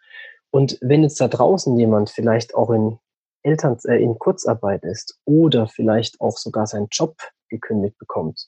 Und 0.51 0.77
wenn 0.81 1.03
jetzt 1.03 1.19
da 1.19 1.27
draußen 1.27 1.77
jemand 1.77 2.09
vielleicht 2.09 2.53
auch 2.53 2.69
in 2.69 2.99
Eltern, 3.43 3.77
äh, 3.85 4.01
in 4.01 4.19
Kurzarbeit 4.19 4.83
ist 4.83 5.19
oder 5.25 5.67
vielleicht 5.67 6.19
auch 6.21 6.37
sogar 6.37 6.67
seinen 6.67 6.87
Job 6.91 7.15
gekündigt 7.49 7.97
bekommt, 7.97 8.47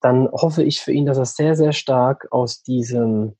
dann 0.00 0.28
hoffe 0.30 0.62
ich 0.62 0.80
für 0.80 0.92
ihn, 0.92 1.06
dass 1.06 1.18
er 1.18 1.24
sehr, 1.24 1.56
sehr 1.56 1.72
stark 1.72 2.28
aus 2.30 2.62
diesem, 2.62 3.36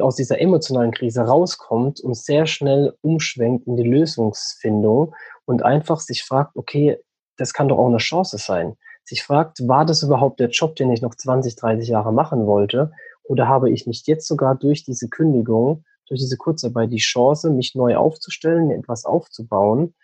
aus 0.00 0.16
dieser 0.16 0.40
emotionalen 0.40 0.90
Krise 0.90 1.22
rauskommt 1.22 2.00
und 2.00 2.16
sehr 2.16 2.46
schnell 2.46 2.94
umschwenkt 3.02 3.66
in 3.66 3.76
die 3.76 3.88
Lösungsfindung 3.88 5.14
und 5.44 5.62
einfach 5.62 6.00
sich 6.00 6.24
fragt, 6.24 6.56
okay, 6.56 6.98
das 7.36 7.52
kann 7.52 7.68
doch 7.68 7.78
auch 7.78 7.88
eine 7.88 7.98
Chance 7.98 8.38
sein 8.38 8.76
sich 9.04 9.22
fragt, 9.22 9.66
war 9.66 9.84
das 9.84 10.02
überhaupt 10.02 10.40
der 10.40 10.50
Job, 10.50 10.76
den 10.76 10.92
ich 10.92 11.02
noch 11.02 11.14
20, 11.14 11.56
30 11.56 11.88
Jahre 11.88 12.12
machen 12.12 12.46
wollte? 12.46 12.92
Oder 13.24 13.48
habe 13.48 13.70
ich 13.70 13.86
nicht 13.86 14.06
jetzt 14.08 14.26
sogar 14.26 14.54
durch 14.54 14.84
diese 14.84 15.08
Kündigung, 15.08 15.84
durch 16.08 16.20
diese 16.20 16.36
Kurzarbeit 16.36 16.92
die 16.92 16.98
Chance, 16.98 17.50
mich 17.50 17.74
neu 17.74 17.96
aufzustellen, 17.96 18.70
etwas 18.70 19.04
aufzubauen? 19.04 19.94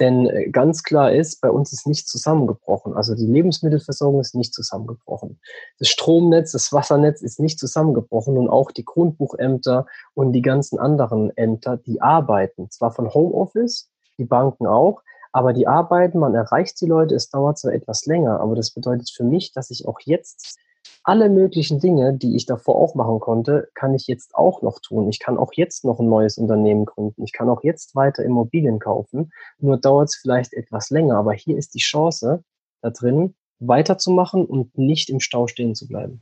Denn 0.00 0.26
äh, 0.26 0.48
ganz 0.50 0.82
klar 0.82 1.12
ist, 1.12 1.40
bei 1.40 1.50
uns 1.50 1.72
ist 1.72 1.86
nichts 1.86 2.10
zusammengebrochen. 2.10 2.94
Also 2.94 3.14
die 3.14 3.26
Lebensmittelversorgung 3.26 4.20
ist 4.20 4.34
nicht 4.34 4.54
zusammengebrochen. 4.54 5.40
Das 5.78 5.88
Stromnetz, 5.88 6.52
das 6.52 6.72
Wassernetz 6.72 7.20
ist 7.20 7.40
nicht 7.40 7.58
zusammengebrochen 7.58 8.36
und 8.38 8.48
auch 8.48 8.70
die 8.70 8.84
Grundbuchämter 8.84 9.86
und 10.14 10.32
die 10.32 10.42
ganzen 10.42 10.78
anderen 10.78 11.36
Ämter, 11.36 11.76
die 11.76 12.00
arbeiten. 12.00 12.70
Zwar 12.70 12.92
von 12.92 13.12
Homeoffice, 13.12 13.90
die 14.18 14.24
Banken 14.24 14.66
auch, 14.66 15.02
aber 15.38 15.52
die 15.52 15.68
arbeiten, 15.68 16.18
man 16.18 16.34
erreicht 16.34 16.80
die 16.80 16.86
Leute, 16.86 17.14
es 17.14 17.30
dauert 17.30 17.58
zwar 17.58 17.72
etwas 17.72 18.06
länger, 18.06 18.40
aber 18.40 18.56
das 18.56 18.72
bedeutet 18.72 19.08
für 19.08 19.22
mich, 19.22 19.52
dass 19.52 19.70
ich 19.70 19.86
auch 19.86 20.00
jetzt 20.00 20.58
alle 21.04 21.30
möglichen 21.30 21.78
Dinge, 21.78 22.12
die 22.12 22.34
ich 22.34 22.44
davor 22.44 22.74
auch 22.74 22.96
machen 22.96 23.20
konnte, 23.20 23.68
kann 23.74 23.94
ich 23.94 24.08
jetzt 24.08 24.34
auch 24.34 24.62
noch 24.62 24.80
tun. 24.80 25.08
Ich 25.08 25.20
kann 25.20 25.38
auch 25.38 25.52
jetzt 25.54 25.84
noch 25.84 26.00
ein 26.00 26.08
neues 26.08 26.38
Unternehmen 26.38 26.86
gründen. 26.86 27.22
Ich 27.22 27.32
kann 27.32 27.48
auch 27.48 27.62
jetzt 27.62 27.94
weiter 27.94 28.24
Immobilien 28.24 28.80
kaufen. 28.80 29.30
Nur 29.60 29.78
dauert 29.78 30.08
es 30.08 30.16
vielleicht 30.16 30.54
etwas 30.54 30.90
länger. 30.90 31.16
Aber 31.16 31.34
hier 31.34 31.56
ist 31.56 31.74
die 31.74 31.78
Chance 31.78 32.42
da 32.82 32.90
drin, 32.90 33.36
weiterzumachen 33.60 34.44
und 34.44 34.76
nicht 34.76 35.08
im 35.08 35.20
Stau 35.20 35.46
stehen 35.46 35.76
zu 35.76 35.86
bleiben. 35.86 36.20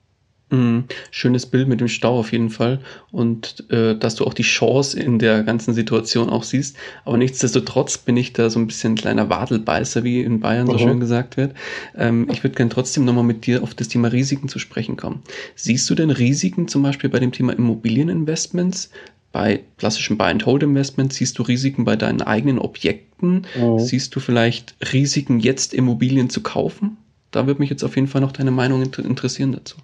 Mhm. 0.51 0.85
Schönes 1.11 1.45
Bild 1.47 1.67
mit 1.67 1.81
dem 1.81 1.89
Stau 1.89 2.21
auf 2.21 2.31
jeden 2.31 2.51
Fall 2.51 2.81
und 3.11 3.69
äh, 3.71 3.97
dass 3.99 4.15
du 4.15 4.25
auch 4.25 4.35
die 4.35 4.45
Chance 4.45 4.99
in 4.99 5.19
der 5.19 5.43
ganzen 5.43 5.75
Situation 5.75 6.31
auch 6.31 6.45
siehst. 6.45 6.77
Aber 7.05 7.17
nichtsdestotrotz 7.17 7.99
bin 7.99 8.17
ich 8.17 8.33
da 8.33 8.49
so 8.49 8.61
ein 8.61 8.69
bisschen 8.69 8.93
ein 8.93 8.97
kleiner 8.97 9.29
Wadelbeißer, 9.29 10.05
wie 10.05 10.21
in 10.21 10.39
Bayern 10.39 10.69
mhm. 10.69 10.73
so 10.73 10.79
schön 10.79 11.01
gesagt 11.01 11.37
wird. 11.37 11.55
Ähm, 11.97 12.29
ich 12.31 12.45
würde 12.45 12.55
gerne 12.55 12.71
trotzdem 12.71 13.05
nochmal 13.05 13.25
mit 13.25 13.47
dir 13.47 13.65
auf 13.65 13.75
das 13.75 13.89
Thema 13.89 14.09
Risiken 14.09 14.49
zu 14.49 14.61
sprechen 14.61 14.97
kommen. 14.97 15.23
Siehst 15.57 15.91
du 15.91 15.97
denn 15.97 16.11
Risiken 16.11 16.69
zum 16.69 16.83
Beispiel 16.83 17.11
bei 17.11 17.19
dem 17.19 17.33
Thema 17.33 17.53
Immobilieninvestments? 17.53 18.91
Bei 19.33 19.65
klassischen 19.79 20.17
Buy-and-Hold-Investments 20.17 21.17
siehst 21.17 21.39
du 21.39 21.43
Risiken 21.43 21.85
bei 21.85 21.97
deinen 21.97 22.23
eigenen 22.23 22.61
Objekten? 22.61 23.47
Mhm. 23.59 23.81
Siehst 23.81 24.15
du 24.15 24.21
vielleicht 24.21 24.77
Risiken, 24.93 25.41
jetzt 25.41 25.75
Immobilien 25.75 26.31
zu 26.31 26.41
kaufen? 26.41 26.99
Da 27.33 27.49
würde 27.49 27.61
mich 27.61 27.69
jetzt 27.69 27.83
auf 27.83 27.97
jeden 27.97 28.09
Fall 28.09 28.21
noch 28.21 28.33
deine 28.33 28.53
Meinung 28.53 28.81
interessieren 28.83 29.53
dazu. 29.53 29.77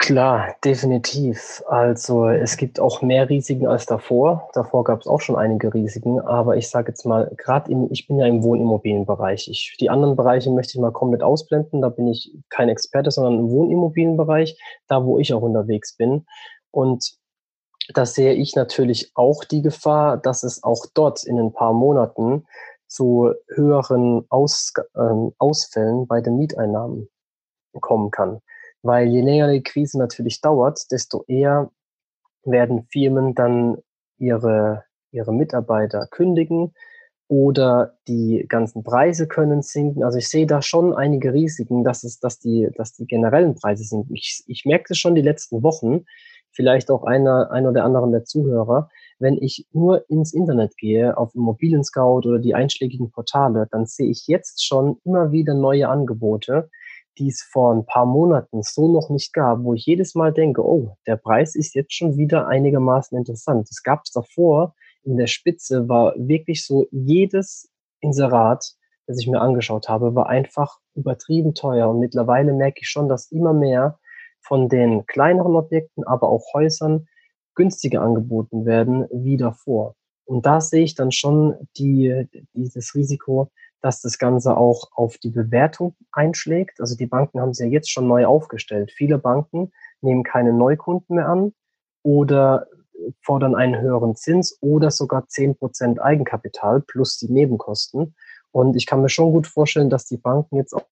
Klar, 0.00 0.56
definitiv. 0.64 1.62
Also 1.68 2.26
es 2.26 2.56
gibt 2.56 2.80
auch 2.80 3.02
mehr 3.02 3.28
Risiken 3.28 3.66
als 3.66 3.84
davor. 3.84 4.48
Davor 4.54 4.82
gab 4.82 5.00
es 5.02 5.06
auch 5.06 5.20
schon 5.20 5.36
einige 5.36 5.74
Risiken, 5.74 6.18
aber 6.20 6.56
ich 6.56 6.70
sage 6.70 6.88
jetzt 6.90 7.04
mal, 7.04 7.30
gerade 7.36 7.70
im, 7.70 7.86
ich 7.90 8.08
bin 8.08 8.18
ja 8.18 8.24
im 8.26 8.42
Wohnimmobilienbereich. 8.42 9.48
Ich, 9.48 9.76
die 9.78 9.90
anderen 9.90 10.16
Bereiche 10.16 10.50
möchte 10.50 10.72
ich 10.72 10.80
mal 10.80 10.90
komplett 10.90 11.22
ausblenden. 11.22 11.82
Da 11.82 11.90
bin 11.90 12.08
ich 12.08 12.34
kein 12.48 12.70
Experte, 12.70 13.10
sondern 13.10 13.40
im 13.40 13.50
Wohnimmobilienbereich, 13.50 14.58
da 14.88 15.04
wo 15.04 15.18
ich 15.18 15.34
auch 15.34 15.42
unterwegs 15.42 15.94
bin. 15.94 16.24
Und 16.70 17.12
da 17.92 18.06
sehe 18.06 18.32
ich 18.32 18.56
natürlich 18.56 19.12
auch 19.14 19.44
die 19.44 19.60
Gefahr, 19.60 20.16
dass 20.16 20.44
es 20.44 20.62
auch 20.62 20.86
dort 20.94 21.24
in 21.24 21.38
ein 21.38 21.52
paar 21.52 21.74
Monaten 21.74 22.46
zu 22.86 23.34
höheren 23.48 24.24
Aus, 24.30 24.72
äh, 24.94 25.30
Ausfällen 25.36 26.06
bei 26.06 26.22
den 26.22 26.38
Mieteinnahmen 26.38 27.10
kommen 27.80 28.10
kann. 28.10 28.40
Weil 28.82 29.08
je 29.08 29.20
länger 29.20 29.52
die 29.52 29.62
Krise 29.62 29.98
natürlich 29.98 30.40
dauert, 30.40 30.90
desto 30.90 31.24
eher 31.26 31.70
werden 32.44 32.86
Firmen 32.90 33.34
dann 33.34 33.78
ihre, 34.18 34.84
ihre 35.10 35.32
Mitarbeiter 35.32 36.06
kündigen 36.10 36.72
oder 37.28 37.98
die 38.08 38.44
ganzen 38.48 38.82
Preise 38.82 39.28
können 39.28 39.62
sinken. 39.62 40.02
Also 40.02 40.18
ich 40.18 40.28
sehe 40.28 40.46
da 40.46 40.62
schon 40.62 40.92
einige 40.92 41.32
Risiken, 41.32 41.84
dass 41.84 42.02
es, 42.02 42.18
dass 42.18 42.40
die, 42.40 42.68
dass 42.76 42.92
die 42.92 43.06
generellen 43.06 43.54
Preise 43.54 43.84
sinken. 43.84 44.14
Ich, 44.14 44.42
ich 44.46 44.64
merke 44.64 44.86
das 44.88 44.98
schon 44.98 45.14
die 45.14 45.22
letzten 45.22 45.62
Wochen, 45.62 46.06
vielleicht 46.50 46.90
auch 46.90 47.04
einer, 47.04 47.50
einer 47.52 47.68
oder 47.68 47.84
anderen 47.84 48.10
der 48.10 48.24
Zuhörer. 48.24 48.88
Wenn 49.20 49.38
ich 49.40 49.68
nur 49.72 50.08
ins 50.10 50.32
Internet 50.32 50.76
gehe, 50.76 51.16
auf 51.16 51.34
Immobilien 51.34 51.84
Scout 51.84 52.26
oder 52.26 52.40
die 52.40 52.54
einschlägigen 52.54 53.12
Portale, 53.12 53.68
dann 53.70 53.86
sehe 53.86 54.10
ich 54.10 54.26
jetzt 54.26 54.66
schon 54.66 54.98
immer 55.04 55.30
wieder 55.30 55.54
neue 55.54 55.88
Angebote, 55.88 56.68
die 57.18 57.28
es 57.28 57.42
vor 57.42 57.74
ein 57.74 57.84
paar 57.84 58.06
Monaten 58.06 58.62
so 58.62 58.92
noch 58.92 59.10
nicht 59.10 59.32
gab, 59.32 59.62
wo 59.62 59.74
ich 59.74 59.86
jedes 59.86 60.14
Mal 60.14 60.32
denke, 60.32 60.64
oh, 60.64 60.96
der 61.06 61.16
Preis 61.16 61.54
ist 61.54 61.74
jetzt 61.74 61.92
schon 61.94 62.16
wieder 62.16 62.46
einigermaßen 62.46 63.16
interessant. 63.16 63.68
Das 63.68 63.82
gab 63.82 64.02
es 64.04 64.12
davor 64.12 64.74
in 65.02 65.16
der 65.16 65.26
Spitze, 65.26 65.88
war 65.88 66.14
wirklich 66.16 66.64
so 66.64 66.86
jedes 66.90 67.70
Inserat, 68.00 68.74
das 69.06 69.18
ich 69.20 69.26
mir 69.26 69.40
angeschaut 69.40 69.88
habe, 69.88 70.14
war 70.14 70.28
einfach 70.28 70.78
übertrieben 70.94 71.54
teuer. 71.54 71.88
Und 71.88 72.00
mittlerweile 72.00 72.52
merke 72.52 72.80
ich 72.82 72.88
schon, 72.88 73.08
dass 73.08 73.30
immer 73.30 73.52
mehr 73.52 73.98
von 74.40 74.68
den 74.68 75.06
kleineren 75.06 75.56
Objekten, 75.56 76.04
aber 76.04 76.28
auch 76.28 76.54
Häusern 76.54 77.06
günstiger 77.54 78.02
angeboten 78.02 78.64
werden 78.64 79.06
wie 79.12 79.36
davor. 79.36 79.94
Und 80.24 80.46
da 80.46 80.60
sehe 80.60 80.84
ich 80.84 80.94
dann 80.94 81.10
schon 81.10 81.56
die, 81.76 82.28
dieses 82.54 82.94
Risiko, 82.94 83.50
dass 83.80 84.00
das 84.00 84.18
Ganze 84.18 84.56
auch 84.56 84.90
auf 84.94 85.18
die 85.18 85.30
Bewertung 85.30 85.94
einschlägt. 86.12 86.80
Also 86.80 86.96
die 86.96 87.06
Banken 87.06 87.40
haben 87.40 87.54
sie 87.54 87.64
ja 87.64 87.70
jetzt 87.70 87.90
schon 87.90 88.06
neu 88.06 88.26
aufgestellt. 88.26 88.92
Viele 88.92 89.18
Banken 89.18 89.72
nehmen 90.00 90.22
keine 90.22 90.52
Neukunden 90.52 91.16
mehr 91.16 91.28
an 91.28 91.52
oder 92.02 92.66
fordern 93.22 93.54
einen 93.54 93.80
höheren 93.80 94.14
Zins 94.14 94.58
oder 94.60 94.90
sogar 94.90 95.26
zehn 95.28 95.56
Prozent 95.56 96.00
Eigenkapital 96.00 96.80
plus 96.82 97.18
die 97.18 97.32
Nebenkosten. 97.32 98.14
Und 98.52 98.76
ich 98.76 98.86
kann 98.86 99.00
mir 99.00 99.08
schon 99.08 99.32
gut 99.32 99.46
vorstellen, 99.46 99.90
dass 99.90 100.04
die 100.04 100.16
Banken 100.16 100.56
jetzt 100.56 100.74
auch, 100.74 100.86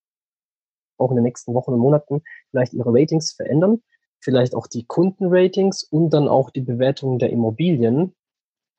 auch 0.97 1.11
in 1.11 1.17
den 1.17 1.25
nächsten 1.25 1.55
Wochen 1.55 1.73
und 1.73 1.81
Monaten 1.81 2.23
vielleicht 2.51 2.73
ihre 2.73 2.93
Ratings 2.93 3.33
verändern, 3.33 3.83
vielleicht 4.21 4.55
auch 4.55 4.67
die 4.67 4.87
Kundenratings 4.87 5.83
und 5.83 6.11
dann 6.11 6.29
auch 6.29 6.51
die 6.51 6.61
Bewertungen 6.61 7.19
der 7.19 7.31
Immobilien, 7.31 8.15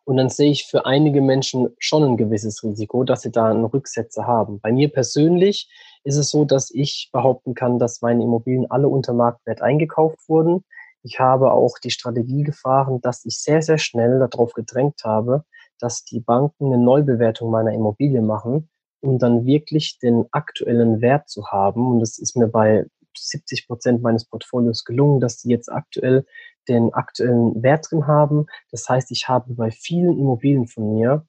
und 0.10 0.18
dann 0.18 0.30
sehe 0.30 0.50
ich 0.50 0.66
für 0.66 0.88
einige 0.88 1.22
Menschen 1.22 1.70
schon 1.78 2.04
ein 2.04 2.18
gewisses 2.18 2.64
Risiko, 2.64 3.04
dass 3.04 3.22
sie 3.22 3.30
da 3.30 3.46
einen 3.46 3.64
Rücksetzer 3.64 4.26
haben. 4.26 4.60
Bei 4.60 4.72
mir 4.72 4.92
persönlich 4.92 5.70
ist 6.04 6.18
es 6.18 6.32
so, 6.32 6.46
dass 6.46 6.72
ich 6.72 7.12
behaupten 7.14 7.54
kann, 7.54 7.78
dass 7.78 8.02
meine 8.02 8.24
Immobilien 8.24 8.66
alle 8.72 8.88
unter 8.88 9.14
Marktwert 9.14 9.62
eingekauft 9.62 10.18
wurden. 10.28 10.66
Ich 11.04 11.20
habe 11.20 11.52
auch 11.52 11.78
die 11.78 11.92
Strategie 11.92 12.42
gefahren, 12.42 13.02
dass 13.02 13.24
ich 13.24 13.40
sehr, 13.40 13.62
sehr 13.62 13.78
schnell 13.78 14.18
darauf 14.18 14.54
gedrängt 14.54 15.02
habe, 15.04 15.44
dass 15.78 16.04
die 16.06 16.22
Banken 16.22 16.74
eine 16.74 16.84
Neubewertung 16.84 17.52
meiner 17.52 17.74
Immobilie 17.74 18.24
machen, 18.24 18.68
um 19.02 19.20
dann 19.20 19.46
wirklich 19.46 20.00
den 20.00 20.26
aktuellen 20.32 21.02
Wert 21.02 21.30
zu 21.30 21.50
haben. 21.52 21.86
Und 21.86 22.00
das 22.00 22.18
ist 22.18 22.36
mir 22.36 22.48
bei 22.48 22.88
70 23.28 23.68
Prozent 23.68 24.02
meines 24.02 24.26
Portfolios 24.26 24.84
gelungen, 24.86 25.20
dass 25.20 25.38
die 25.38 25.50
jetzt 25.50 25.72
aktuell 25.72 26.26
den 26.68 26.94
aktuellen 26.94 27.62
Wert 27.62 27.88
drin 27.90 28.08
haben. 28.08 28.46
Das 28.72 28.88
heißt, 28.88 29.12
ich 29.12 29.28
habe 29.28 29.54
bei 29.54 29.72
vielen 29.72 30.18
Immobilien 30.18 30.68
von 30.68 30.94
mir 30.94 31.26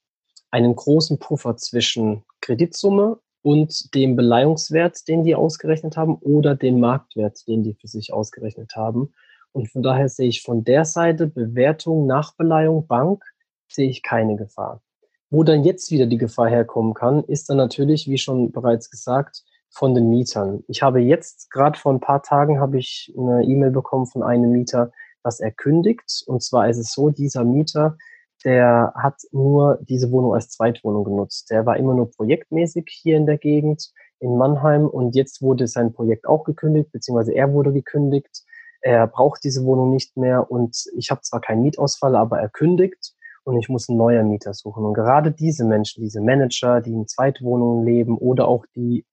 einen 0.51 0.75
großen 0.75 1.19
Puffer 1.19 1.57
zwischen 1.57 2.25
Kreditsumme 2.41 3.19
und 3.43 3.95
dem 3.95 4.17
Beleihungswert, 4.17 5.09
den 5.09 5.25
die 5.25 5.35
ausgerechnet 5.35 5.97
haben, 5.97 6.17
oder 6.17 6.55
dem 6.55 6.81
Marktwert, 6.81 7.47
den 7.49 7.63
die 7.63 7.75
für 7.75 7.89
sich 7.89 8.13
ausgerechnet 8.13 8.77
haben. 8.77 9.13
Und 9.53 9.71
von 9.71 9.83
daher 9.83 10.09
sehe 10.09 10.29
ich 10.29 10.43
von 10.43 10.63
der 10.65 10.85
Seite 10.85 11.27
Bewertung 11.27 12.07
nach 12.07 12.35
Beleihung 12.37 12.87
Bank 12.87 13.25
sehe 13.69 13.89
ich 13.89 14.03
keine 14.03 14.37
Gefahr. 14.37 14.83
Wo 15.31 15.45
dann 15.45 15.65
jetzt 15.65 15.91
wieder 15.91 16.07
die 16.07 16.19
Gefahr 16.19 16.49
herkommen 16.49 16.93
kann, 16.93 17.25
ist 17.25 17.49
dann 17.49 17.57
natürlich, 17.57 18.09
wie 18.09 18.19
schon 18.19 18.51
bereits 18.51 18.91
gesagt, 18.91 19.45
von 19.71 19.95
den 19.95 20.11
Mietern. 20.11 20.63
Ich 20.69 20.83
habe 20.83 21.01
jetzt 21.01 21.51
gerade 21.51 21.79
vor 21.79 21.93
ein 21.93 22.01
paar 22.01 22.23
Tagen 22.23 22.61
habe 22.61 22.79
ich 22.79 23.15
eine 23.17 23.45
E-Mail 23.45 23.71
bekommen 23.71 24.07
von 24.07 24.23
einem 24.23 24.51
Mieter, 24.51 24.93
dass 25.23 25.41
er 25.41 25.53
kündigt. 25.53 26.23
Und 26.27 26.43
zwar 26.43 26.69
ist 26.69 26.79
es 26.79 26.93
so, 26.93 27.11
dieser 27.11 27.45
Mieter, 27.45 27.97
der 28.45 28.93
hat 28.97 29.21
nur 29.33 29.79
diese 29.83 30.11
Wohnung 30.11 30.35
als 30.35 30.51
Zweitwohnung 30.51 31.05
genutzt. 31.05 31.51
Der 31.51 31.67
war 31.67 31.77
immer 31.77 31.95
nur 31.95 32.11
projektmäßig 32.11 32.89
hier 32.89 33.17
in 33.17 33.27
der 33.27 33.39
Gegend 33.39 33.93
in 34.19 34.37
Mannheim 34.37 34.87
und 34.87 35.15
jetzt 35.15 35.41
wurde 35.43 35.67
sein 35.67 35.93
Projekt 35.93 36.27
auch 36.27 36.45
gekündigt, 36.45 36.93
beziehungsweise 36.93 37.33
er 37.33 37.53
wurde 37.53 37.73
gekündigt. 37.73 38.45
Er 38.83 39.07
braucht 39.07 39.45
diese 39.45 39.65
Wohnung 39.65 39.91
nicht 39.91 40.17
mehr 40.17 40.51
und 40.51 40.85
ich 40.97 41.11
habe 41.11 41.21
zwar 41.23 41.41
keinen 41.41 41.63
Mietausfall, 41.63 42.17
aber 42.17 42.41
er 42.41 42.49
kündigt 42.49 43.15
und 43.45 43.59
ich 43.59 43.69
muss 43.69 43.89
einen 43.89 43.99
neuen 43.99 44.29
Mieter 44.29 44.55
suchen. 44.55 44.85
Und 44.85 44.95
gerade 44.95 45.33
diese 45.33 45.65
Menschen, 45.65 46.03
diese 46.03 46.21
Manager, 46.21 46.81
die 46.81 46.93
in 46.93 47.07
Zweitwohnungen 47.07 47.85
leben 47.85 48.17
oder 48.17 48.49
auch 48.49 48.65
die 48.75 49.05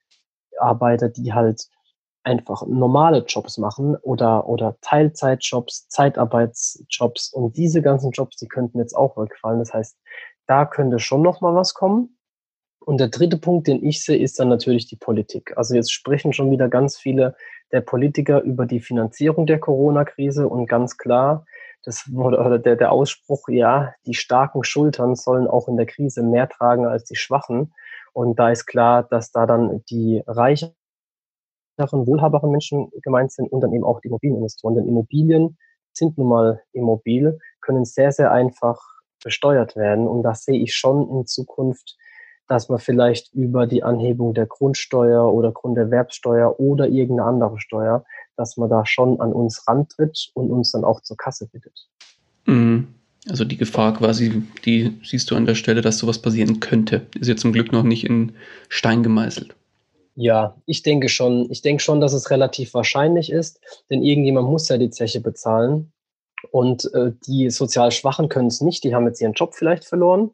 Arbeiter, 0.60 1.10
die 1.10 1.34
halt 1.34 1.68
einfach 2.24 2.66
normale 2.68 3.24
Jobs 3.26 3.58
machen 3.58 3.96
oder, 3.96 4.48
oder 4.50 4.78
Teilzeitjobs, 4.82 5.88
Zeitarbeitsjobs 5.88 7.32
und 7.32 7.56
diese 7.56 7.82
ganzen 7.82 8.12
Jobs, 8.12 8.36
die 8.38 8.48
könnten 8.48 8.80
jetzt 8.80 8.96
auch 8.96 9.16
wegfallen. 9.18 9.60
Das 9.60 9.74
heißt, 9.74 9.98
da 10.46 10.66
könnte 10.66 11.00
schon 11.00 11.22
noch 11.22 11.42
mal 11.42 11.56
was 11.56 11.74
kommen. 11.74 12.18
Und 12.86 13.00
der 13.00 13.10
dritte 13.10 13.38
Punkt, 13.38 13.68
den 13.68 13.84
ich 13.84 14.04
sehe, 14.04 14.18
ist 14.18 14.40
dann 14.40 14.50
natürlich 14.50 14.88
die 14.88 14.96
Politik. 14.96 15.54
Also 15.58 15.76
jetzt 15.76 15.92
sprechen 15.92 16.32
schon 16.34 16.52
wieder 16.52 16.70
ganz 16.70 16.98
viele 16.98 17.36
der 17.72 17.82
Politiker 17.82 18.42
über 18.42 18.66
die 18.66 18.80
Finanzierung 18.80 19.46
der 19.46 19.60
Corona-Krise 19.60 20.48
und 20.48 20.68
ganz 20.68 20.98
klar, 20.98 21.46
das 21.84 22.12
wurde, 22.12 22.38
oder 22.40 22.60
der, 22.60 22.76
der 22.76 22.92
Ausspruch, 22.92 23.48
ja, 23.50 23.94
die 24.06 24.14
starken 24.14 24.64
Schultern 24.64 25.16
sollen 25.16 25.48
auch 25.48 25.68
in 25.68 25.78
der 25.78 25.86
Krise 25.86 26.24
mehr 26.24 26.50
tragen 26.50 26.86
als 26.86 27.06
die 27.06 27.16
Schwachen. 27.16 27.74
Und 28.18 28.40
da 28.40 28.50
ist 28.50 28.66
klar, 28.66 29.04
dass 29.04 29.32
da 29.32 29.46
dann 29.46 29.84
die 29.92 30.24
reicheren, 30.26 30.74
wohlhaberen 31.78 32.50
Menschen 32.50 32.90
gemeint 33.04 33.32
sind 33.32 33.52
und 33.52 33.62
dann 33.62 33.72
eben 33.74 33.84
auch 33.84 34.02
die 34.02 34.08
Immobilieninvestoren. 34.08 34.76
Denn 34.76 34.88
Immobilien 34.88 35.56
sind 35.94 36.18
nun 36.18 36.28
mal 36.28 36.64
immobil, 36.74 37.38
können 37.62 37.86
sehr, 37.86 38.12
sehr 38.12 38.32
einfach 38.32 38.82
besteuert 39.24 39.76
werden. 39.76 40.08
Und 40.08 40.24
da 40.24 40.34
sehe 40.34 40.60
ich 40.60 40.74
schon 40.74 41.08
in 41.12 41.28
Zukunft, 41.28 41.96
dass 42.48 42.70
man 42.70 42.80
vielleicht 42.80 43.36
über 43.36 43.68
die 43.68 43.84
Anhebung 43.84 44.34
der 44.34 44.48
Grundsteuer 44.48 45.32
oder 45.32 45.52
Grunderwerbsteuer 45.52 46.60
oder 46.60 46.88
irgendeine 46.88 47.30
andere 47.30 47.60
Steuer, 47.60 48.04
dass 48.36 48.58
man 48.58 48.68
da 48.68 48.84
schon 48.88 49.22
an 49.22 49.32
uns 49.32 49.68
rantritt 49.68 50.32
und 50.34 50.50
uns 50.50 50.72
dann 50.72 50.84
auch 50.84 51.02
zur 51.02 51.18
Kasse 51.18 51.48
bittet. 51.48 51.88
Mhm. 52.48 52.96
Also 53.30 53.44
die 53.44 53.58
Gefahr 53.58 53.94
quasi, 53.94 54.44
die 54.66 54.98
siehst 55.04 55.30
du 55.32 55.36
an 55.36 55.46
der 55.46 55.56
Stelle, 55.56 55.82
dass 55.82 55.98
sowas 55.98 56.22
passieren 56.22 56.60
könnte. 56.60 57.08
Ist 57.20 57.28
jetzt 57.28 57.42
zum 57.42 57.54
Glück 57.54 57.72
noch 57.72 57.84
nicht 57.84 58.06
in 58.06 58.34
Stein 58.70 59.04
gemeißelt. 59.04 59.56
Ja, 60.16 60.56
ich 60.66 60.82
denke 60.82 61.10
schon. 61.10 61.52
Ich 61.52 61.62
denke 61.62 61.84
schon, 61.84 62.02
dass 62.02 62.14
es 62.14 62.32
relativ 62.32 62.74
wahrscheinlich 62.74 63.32
ist, 63.32 63.60
denn 63.90 64.02
irgendjemand 64.02 64.50
muss 64.50 64.68
ja 64.68 64.78
die 64.78 64.90
Zeche 64.90 65.22
bezahlen. 65.22 65.92
Und 66.52 66.92
äh, 66.94 67.12
die 67.28 67.50
sozial 67.50 67.92
Schwachen 67.92 68.30
können 68.30 68.48
es 68.48 68.62
nicht, 68.62 68.84
die 68.84 68.96
haben 68.96 69.08
jetzt 69.08 69.22
ihren 69.22 69.34
Job 69.34 69.54
vielleicht 69.54 69.86
verloren. 69.86 70.32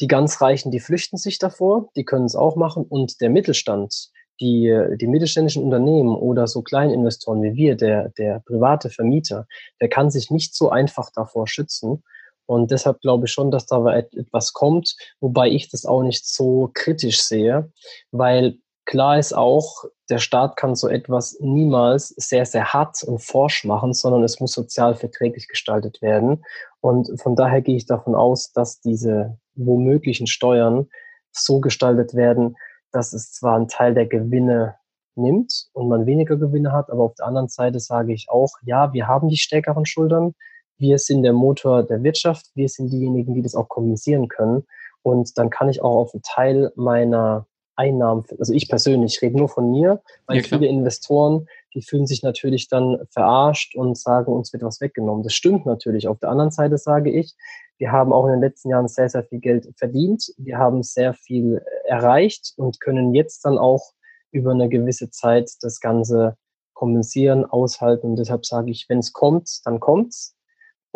Die 0.00 0.08
ganz 0.08 0.40
Reichen, 0.40 0.70
die 0.70 0.80
flüchten 0.80 1.16
sich 1.16 1.38
davor, 1.38 1.88
die 1.96 2.04
können 2.04 2.26
es 2.26 2.36
auch 2.36 2.56
machen. 2.56 2.84
Und 2.84 3.20
der 3.20 3.30
Mittelstand, 3.30 4.10
die, 4.40 4.72
die 5.00 5.06
mittelständischen 5.06 5.62
Unternehmen 5.62 6.14
oder 6.14 6.46
so 6.46 6.62
Kleininvestoren 6.62 7.42
wie 7.42 7.54
wir, 7.54 7.76
der, 7.76 8.10
der 8.18 8.40
private 8.40 8.90
Vermieter, 8.90 9.46
der 9.80 9.88
kann 9.88 10.10
sich 10.10 10.30
nicht 10.30 10.54
so 10.54 10.68
einfach 10.68 11.10
davor 11.14 11.48
schützen. 11.48 12.02
Und 12.46 12.70
deshalb 12.70 13.00
glaube 13.00 13.26
ich 13.26 13.32
schon, 13.32 13.50
dass 13.50 13.66
da 13.66 13.84
etwas 13.96 14.52
kommt, 14.52 14.96
wobei 15.20 15.48
ich 15.48 15.68
das 15.68 15.84
auch 15.84 16.02
nicht 16.02 16.26
so 16.26 16.70
kritisch 16.72 17.22
sehe, 17.22 17.70
weil 18.12 18.58
klar 18.84 19.18
ist 19.18 19.34
auch, 19.34 19.84
der 20.08 20.18
Staat 20.18 20.56
kann 20.56 20.76
so 20.76 20.88
etwas 20.88 21.36
niemals 21.40 22.08
sehr, 22.10 22.46
sehr 22.46 22.72
hart 22.72 23.02
und 23.02 23.18
forsch 23.18 23.64
machen, 23.64 23.92
sondern 23.92 24.22
es 24.22 24.38
muss 24.38 24.52
sozial 24.52 24.94
verträglich 24.94 25.48
gestaltet 25.48 26.00
werden. 26.00 26.44
Und 26.80 27.20
von 27.20 27.34
daher 27.34 27.60
gehe 27.60 27.76
ich 27.76 27.86
davon 27.86 28.14
aus, 28.14 28.52
dass 28.52 28.80
diese 28.80 29.38
womöglichen 29.56 30.28
Steuern 30.28 30.88
so 31.32 31.60
gestaltet 31.60 32.14
werden, 32.14 32.56
dass 32.92 33.12
es 33.12 33.32
zwar 33.32 33.56
einen 33.56 33.68
Teil 33.68 33.94
der 33.94 34.06
Gewinne 34.06 34.76
nimmt 35.16 35.68
und 35.72 35.88
man 35.88 36.06
weniger 36.06 36.36
Gewinne 36.36 36.72
hat, 36.72 36.90
aber 36.90 37.02
auf 37.02 37.14
der 37.14 37.26
anderen 37.26 37.48
Seite 37.48 37.80
sage 37.80 38.12
ich 38.12 38.26
auch, 38.28 38.52
ja, 38.62 38.92
wir 38.92 39.08
haben 39.08 39.28
die 39.28 39.36
stärkeren 39.36 39.86
Schultern, 39.86 40.34
wir 40.78 40.98
sind 40.98 41.22
der 41.22 41.32
Motor 41.32 41.82
der 41.82 42.02
Wirtschaft, 42.02 42.46
wir 42.54 42.68
sind 42.68 42.92
diejenigen, 42.92 43.34
die 43.34 43.42
das 43.42 43.54
auch 43.54 43.68
kompensieren 43.68 44.28
können. 44.28 44.66
Und 45.02 45.38
dann 45.38 45.50
kann 45.50 45.68
ich 45.68 45.82
auch 45.82 45.96
auf 45.96 46.14
einen 46.14 46.22
Teil 46.22 46.72
meiner 46.74 47.46
Einnahmen, 47.76 48.24
also 48.38 48.52
ich 48.52 48.68
persönlich, 48.68 49.16
ich 49.16 49.22
rede 49.22 49.36
nur 49.36 49.48
von 49.48 49.70
mir, 49.70 50.02
weil 50.26 50.38
ja, 50.38 50.42
viele 50.42 50.66
Investoren, 50.66 51.46
die 51.74 51.82
fühlen 51.82 52.06
sich 52.06 52.22
natürlich 52.22 52.68
dann 52.68 52.98
verarscht 53.10 53.76
und 53.76 53.98
sagen, 53.98 54.32
uns 54.32 54.52
wird 54.52 54.62
was 54.62 54.80
weggenommen. 54.80 55.22
Das 55.22 55.34
stimmt 55.34 55.66
natürlich. 55.66 56.08
Auf 56.08 56.18
der 56.18 56.30
anderen 56.30 56.50
Seite 56.50 56.78
sage 56.78 57.10
ich, 57.10 57.34
wir 57.78 57.92
haben 57.92 58.12
auch 58.12 58.24
in 58.24 58.32
den 58.32 58.40
letzten 58.40 58.70
Jahren 58.70 58.88
sehr, 58.88 59.10
sehr 59.10 59.24
viel 59.24 59.40
Geld 59.40 59.68
verdient. 59.76 60.32
Wir 60.38 60.56
haben 60.56 60.82
sehr 60.82 61.12
viel 61.12 61.62
erreicht 61.84 62.54
und 62.56 62.80
können 62.80 63.14
jetzt 63.14 63.44
dann 63.44 63.58
auch 63.58 63.92
über 64.30 64.52
eine 64.52 64.68
gewisse 64.68 65.10
Zeit 65.10 65.50
das 65.60 65.80
Ganze 65.80 66.36
kompensieren, 66.72 67.44
aushalten. 67.44 68.08
Und 68.08 68.18
deshalb 68.18 68.46
sage 68.46 68.70
ich, 68.70 68.86
wenn 68.88 68.98
es 68.98 69.12
kommt, 69.12 69.60
dann 69.64 69.80
kommt's. 69.80 70.35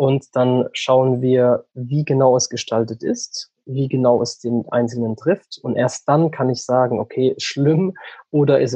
Und 0.01 0.35
dann 0.35 0.67
schauen 0.73 1.21
wir, 1.21 1.65
wie 1.75 2.03
genau 2.03 2.35
es 2.35 2.49
gestaltet 2.49 3.03
ist, 3.03 3.51
wie 3.65 3.87
genau 3.87 4.19
es 4.23 4.39
den 4.39 4.67
Einzelnen 4.69 5.15
trifft. 5.15 5.59
Und 5.61 5.75
erst 5.75 6.09
dann 6.09 6.31
kann 6.31 6.49
ich 6.49 6.63
sagen, 6.63 6.99
okay, 6.99 7.35
schlimm 7.37 7.93
oder 8.31 8.59
ist 8.59 8.75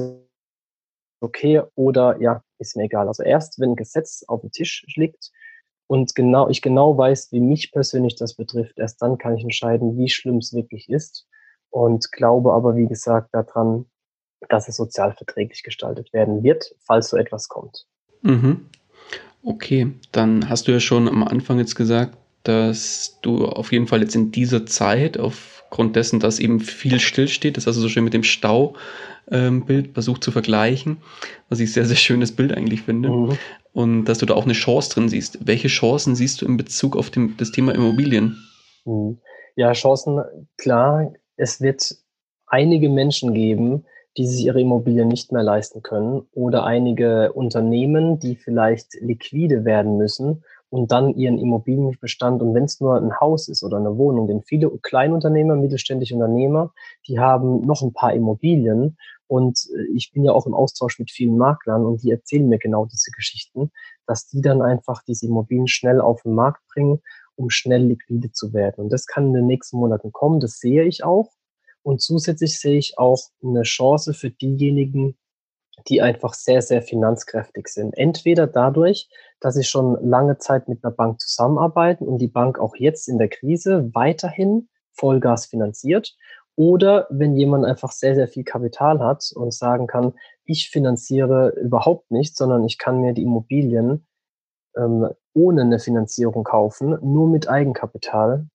okay 1.21 1.63
oder 1.73 2.21
ja, 2.21 2.43
ist 2.59 2.75
mir 2.75 2.83
egal. 2.83 3.07
Also 3.07 3.23
erst, 3.23 3.59
wenn 3.59 3.71
ein 3.71 3.75
Gesetz 3.75 4.23
auf 4.27 4.41
dem 4.41 4.51
Tisch 4.51 4.85
liegt 4.97 5.31
und 5.87 6.13
genau, 6.13 6.47
ich 6.47 6.61
genau 6.61 6.95
weiß, 6.95 7.31
wie 7.31 7.39
mich 7.39 7.71
persönlich 7.71 8.15
das 8.17 8.35
betrifft, 8.35 8.77
erst 8.77 9.01
dann 9.01 9.17
kann 9.17 9.35
ich 9.35 9.41
entscheiden, 9.41 9.97
wie 9.97 10.09
schlimm 10.09 10.37
es 10.37 10.53
wirklich 10.53 10.91
ist. 10.91 11.27
Und 11.71 12.11
glaube 12.11 12.53
aber, 12.53 12.75
wie 12.75 12.87
gesagt, 12.87 13.29
daran, 13.33 13.87
dass 14.47 14.67
es 14.67 14.75
sozial 14.75 15.13
verträglich 15.13 15.63
gestaltet 15.63 16.13
werden 16.13 16.43
wird, 16.43 16.75
falls 16.81 17.09
so 17.09 17.17
etwas 17.17 17.47
kommt. 17.47 17.87
Mhm. 18.21 18.69
Okay, 19.45 19.93
dann 20.11 20.49
hast 20.49 20.67
du 20.67 20.71
ja 20.71 20.79
schon 20.79 21.07
am 21.07 21.23
Anfang 21.23 21.59
jetzt 21.59 21.75
gesagt, 21.75 22.17
dass 22.43 23.19
du 23.21 23.45
auf 23.45 23.71
jeden 23.71 23.85
Fall 23.85 24.01
jetzt 24.01 24.15
in 24.15 24.31
dieser 24.31 24.65
Zeit, 24.65 25.19
aufgrund 25.19 25.95
dessen, 25.95 26.19
dass 26.19 26.39
eben 26.39 26.59
viel 26.59 26.99
stillsteht, 26.99 27.55
das 27.55 27.67
hast 27.67 27.75
du 27.75 27.81
so 27.81 27.89
schön 27.89 28.03
mit 28.03 28.15
dem 28.15 28.23
Staubild 28.23 28.75
ähm, 29.29 29.93
versucht 29.93 30.23
zu 30.23 30.31
vergleichen, 30.31 30.97
was 31.47 31.59
ich 31.59 31.71
sehr, 31.71 31.85
sehr 31.85 31.95
schönes 31.95 32.31
Bild 32.31 32.57
eigentlich 32.57 32.81
finde. 32.81 33.09
Mhm. 33.09 33.37
Und 33.71 34.05
dass 34.05 34.17
du 34.17 34.25
da 34.25 34.33
auch 34.33 34.45
eine 34.45 34.53
Chance 34.53 34.89
drin 34.89 35.09
siehst. 35.09 35.45
Welche 35.45 35.67
Chancen 35.67 36.15
siehst 36.15 36.41
du 36.41 36.47
in 36.47 36.57
Bezug 36.57 36.95
auf 36.95 37.11
dem, 37.11 37.37
das 37.37 37.51
Thema 37.51 37.75
Immobilien? 37.75 38.37
Mhm. 38.85 39.19
Ja, 39.55 39.73
Chancen, 39.73 40.21
klar, 40.57 41.13
es 41.37 41.61
wird 41.61 41.95
einige 42.47 42.89
Menschen 42.89 43.33
geben, 43.33 43.85
die 44.17 44.27
sich 44.27 44.45
ihre 44.45 44.61
Immobilien 44.61 45.07
nicht 45.07 45.31
mehr 45.31 45.43
leisten 45.43 45.81
können 45.81 46.25
oder 46.33 46.63
einige 46.63 47.33
Unternehmen, 47.33 48.19
die 48.19 48.35
vielleicht 48.35 48.93
liquide 49.01 49.65
werden 49.65 49.97
müssen 49.97 50.43
und 50.69 50.91
dann 50.91 51.13
ihren 51.15 51.37
Immobilienbestand 51.37 52.41
und 52.41 52.53
wenn 52.53 52.65
es 52.65 52.79
nur 52.79 52.97
ein 52.97 53.19
Haus 53.19 53.47
ist 53.47 53.63
oder 53.63 53.77
eine 53.77 53.97
Wohnung, 53.97 54.27
denn 54.27 54.41
viele 54.43 54.69
Kleinunternehmer, 54.81 55.55
mittelständische 55.55 56.15
Unternehmer, 56.15 56.73
die 57.07 57.19
haben 57.19 57.61
noch 57.61 57.81
ein 57.81 57.93
paar 57.93 58.13
Immobilien 58.13 58.97
und 59.27 59.59
äh, 59.75 59.83
ich 59.95 60.11
bin 60.11 60.23
ja 60.23 60.31
auch 60.31 60.45
im 60.45 60.53
Austausch 60.53 60.99
mit 60.99 61.11
vielen 61.11 61.37
Maklern 61.37 61.85
und 61.85 62.03
die 62.03 62.11
erzählen 62.11 62.47
mir 62.47 62.59
genau 62.59 62.85
diese 62.85 63.11
Geschichten, 63.11 63.71
dass 64.05 64.27
die 64.27 64.41
dann 64.41 64.61
einfach 64.61 65.01
diese 65.03 65.27
Immobilien 65.27 65.67
schnell 65.67 66.01
auf 66.01 66.21
den 66.23 66.33
Markt 66.33 66.61
bringen, 66.73 67.01
um 67.35 67.49
schnell 67.49 67.83
liquide 67.83 68.31
zu 68.31 68.53
werden. 68.53 68.85
Und 68.85 68.93
das 68.93 69.07
kann 69.07 69.27
in 69.27 69.33
den 69.33 69.47
nächsten 69.47 69.77
Monaten 69.77 70.11
kommen, 70.11 70.39
das 70.39 70.59
sehe 70.59 70.83
ich 70.83 71.03
auch. 71.03 71.31
Und 71.85 72.01
zusätzlich 72.01 72.59
sehe 72.59 72.79
ich 72.79 72.97
auch 72.97 73.19
eine 73.43 73.61
Chance 73.61 74.15
für 74.15 74.31
diejenigen, 74.31 75.15
die 75.87 76.01
einfach 76.01 76.33
sehr, 76.33 76.63
sehr 76.63 76.81
finanzkräftig 76.81 77.67
sind. 77.67 77.95
Entweder 77.95 78.47
dadurch, 78.47 79.07
dass 79.39 79.53
sie 79.53 79.63
schon 79.63 79.95
lange 80.01 80.39
Zeit 80.39 80.67
mit 80.67 80.83
einer 80.83 80.93
Bank 80.93 81.21
zusammenarbeiten 81.21 82.07
und 82.07 82.17
die 82.17 82.27
Bank 82.27 82.57
auch 82.57 82.75
jetzt 82.75 83.07
in 83.07 83.19
der 83.19 83.27
Krise 83.27 83.91
weiterhin 83.93 84.67
Vollgas 84.93 85.45
finanziert. 85.45 86.15
Oder 86.55 87.05
wenn 87.11 87.35
jemand 87.35 87.65
einfach 87.65 87.91
sehr, 87.91 88.15
sehr 88.15 88.29
viel 88.29 88.45
Kapital 88.45 88.99
hat 88.99 89.29
und 89.35 89.53
sagen 89.53 89.85
kann, 89.85 90.13
ich 90.43 90.71
finanziere 90.71 91.49
überhaupt 91.49 92.09
nicht, 92.09 92.35
sondern 92.35 92.63
ich 92.63 92.79
kann 92.79 93.01
mir 93.01 93.13
die 93.13 93.23
Immobilien 93.23 94.07
ähm, 94.75 95.09
ohne 95.33 95.61
eine 95.61 95.77
Finanzierung 95.77 96.45
kaufen, 96.45 96.97
nur 97.03 97.29
mit 97.29 97.47
Eigenkapital, 97.47 98.47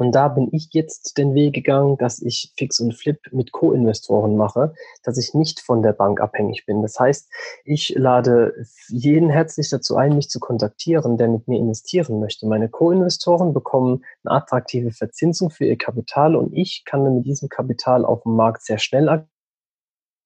und 0.00 0.12
da 0.12 0.28
bin 0.28 0.48
ich 0.50 0.70
jetzt 0.72 1.18
den 1.18 1.34
Weg 1.34 1.52
gegangen, 1.52 1.98
dass 1.98 2.22
ich 2.22 2.54
Fix 2.56 2.80
und 2.80 2.94
Flip 2.94 3.20
mit 3.32 3.52
Co-Investoren 3.52 4.34
mache, 4.34 4.72
dass 5.02 5.18
ich 5.18 5.34
nicht 5.34 5.60
von 5.60 5.82
der 5.82 5.92
Bank 5.92 6.22
abhängig 6.22 6.64
bin. 6.64 6.80
Das 6.80 6.98
heißt, 6.98 7.30
ich 7.66 7.90
lade 7.90 8.64
jeden 8.88 9.28
herzlich 9.28 9.68
dazu 9.68 9.96
ein, 9.96 10.16
mich 10.16 10.30
zu 10.30 10.40
kontaktieren, 10.40 11.18
der 11.18 11.28
mit 11.28 11.48
mir 11.48 11.58
investieren 11.58 12.18
möchte. 12.18 12.46
Meine 12.46 12.70
Co-Investoren 12.70 13.52
bekommen 13.52 14.02
eine 14.24 14.36
attraktive 14.36 14.90
Verzinsung 14.90 15.50
für 15.50 15.66
ihr 15.66 15.76
Kapital 15.76 16.34
und 16.34 16.54
ich 16.56 16.84
kann 16.86 17.02
mit 17.14 17.26
diesem 17.26 17.50
Kapital 17.50 18.06
auf 18.06 18.22
dem 18.22 18.36
Markt 18.36 18.62
sehr 18.62 18.78
schnell 18.78 19.26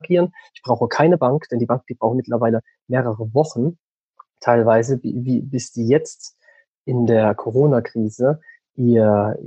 agieren. 0.01 0.33
Ich 0.55 0.63
brauche 0.63 0.87
keine 0.87 1.19
Bank, 1.19 1.49
denn 1.51 1.59
die 1.59 1.67
Bank, 1.67 1.83
die 1.89 1.95
braucht 1.95 2.15
mittlerweile 2.15 2.61
mehrere 2.87 3.35
Wochen, 3.35 3.77
teilweise, 4.39 5.03
wie, 5.03 5.43
bis 5.43 5.73
die 5.73 5.89
jetzt 5.89 6.37
in 6.85 7.07
der 7.07 7.35
Corona-Krise 7.35 8.41
ihr 8.77 9.39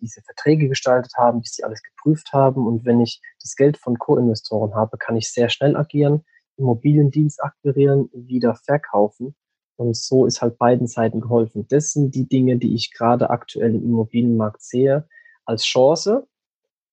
diese 0.00 0.22
Verträge 0.22 0.68
gestaltet 0.68 1.12
haben, 1.16 1.40
bis 1.40 1.52
sie 1.52 1.64
alles 1.64 1.82
geprüft 1.82 2.32
haben. 2.32 2.66
Und 2.66 2.84
wenn 2.84 3.00
ich 3.00 3.20
das 3.40 3.56
Geld 3.56 3.76
von 3.78 3.98
Co-Investoren 3.98 4.74
habe, 4.74 4.98
kann 4.98 5.16
ich 5.16 5.32
sehr 5.32 5.48
schnell 5.48 5.76
agieren, 5.76 6.24
Immobiliendienst 6.56 7.42
akquirieren, 7.42 8.08
wieder 8.12 8.54
verkaufen. 8.54 9.34
Und 9.76 9.96
so 9.96 10.24
ist 10.24 10.40
halt 10.40 10.58
beiden 10.58 10.86
Seiten 10.86 11.20
geholfen. 11.20 11.66
Das 11.68 11.92
sind 11.92 12.14
die 12.14 12.26
Dinge, 12.26 12.56
die 12.56 12.74
ich 12.74 12.92
gerade 12.92 13.28
aktuell 13.30 13.74
im 13.74 13.84
Immobilienmarkt 13.84 14.62
sehe, 14.62 15.06
als 15.44 15.64
Chance 15.64 16.26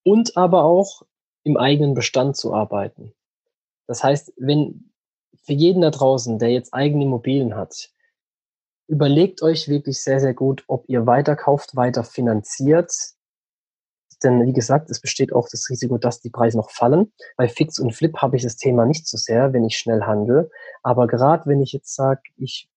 und 0.04 0.36
aber 0.36 0.64
auch 0.64 1.04
im 1.44 1.58
eigenen 1.58 1.94
Bestand 1.94 2.36
zu 2.36 2.54
arbeiten. 2.54 3.14
Das 3.88 4.04
heißt, 4.04 4.34
wenn 4.38 4.92
für 5.44 5.54
jeden 5.54 5.82
da 5.82 5.92
draußen, 5.92 6.40
der 6.40 6.52
jetzt 6.52 6.74
eigene 6.74 7.06
Immobilien 7.06 7.56
hat, 7.56 7.93
überlegt 8.88 9.42
euch 9.42 9.68
wirklich 9.68 10.02
sehr, 10.02 10.20
sehr 10.20 10.34
gut, 10.34 10.64
ob 10.68 10.86
ihr 10.88 11.06
weiterkauft, 11.06 11.76
weiter 11.76 12.04
finanziert. 12.04 12.92
Denn 14.24 14.46
wie 14.46 14.54
gesagt, 14.54 14.90
es 14.90 15.02
besteht 15.02 15.34
auch 15.34 15.50
das 15.50 15.70
Risiko, 15.70 15.98
dass 15.98 16.22
die 16.22 16.30
Preise 16.30 16.58
noch 16.58 16.72
fallen. 16.72 17.12
Bei 17.36 17.48
Fix 17.48 17.80
und 17.80 17.94
Flip 17.94 18.16
habe 18.18 18.38
ich 18.38 18.44
das 18.44 18.56
Thema 18.56 18.86
nicht 18.86 19.08
so 19.08 19.18
sehr, 19.18 19.54
wenn 19.54 19.66
ich 19.66 19.78
schnell 19.78 20.04
handle. 20.04 20.50
Aber 20.82 21.08
gerade 21.08 21.46
wenn 21.48 21.62
ich 21.62 21.74
jetzt 21.74 21.94
sage, 21.96 22.22
ich 22.38 22.70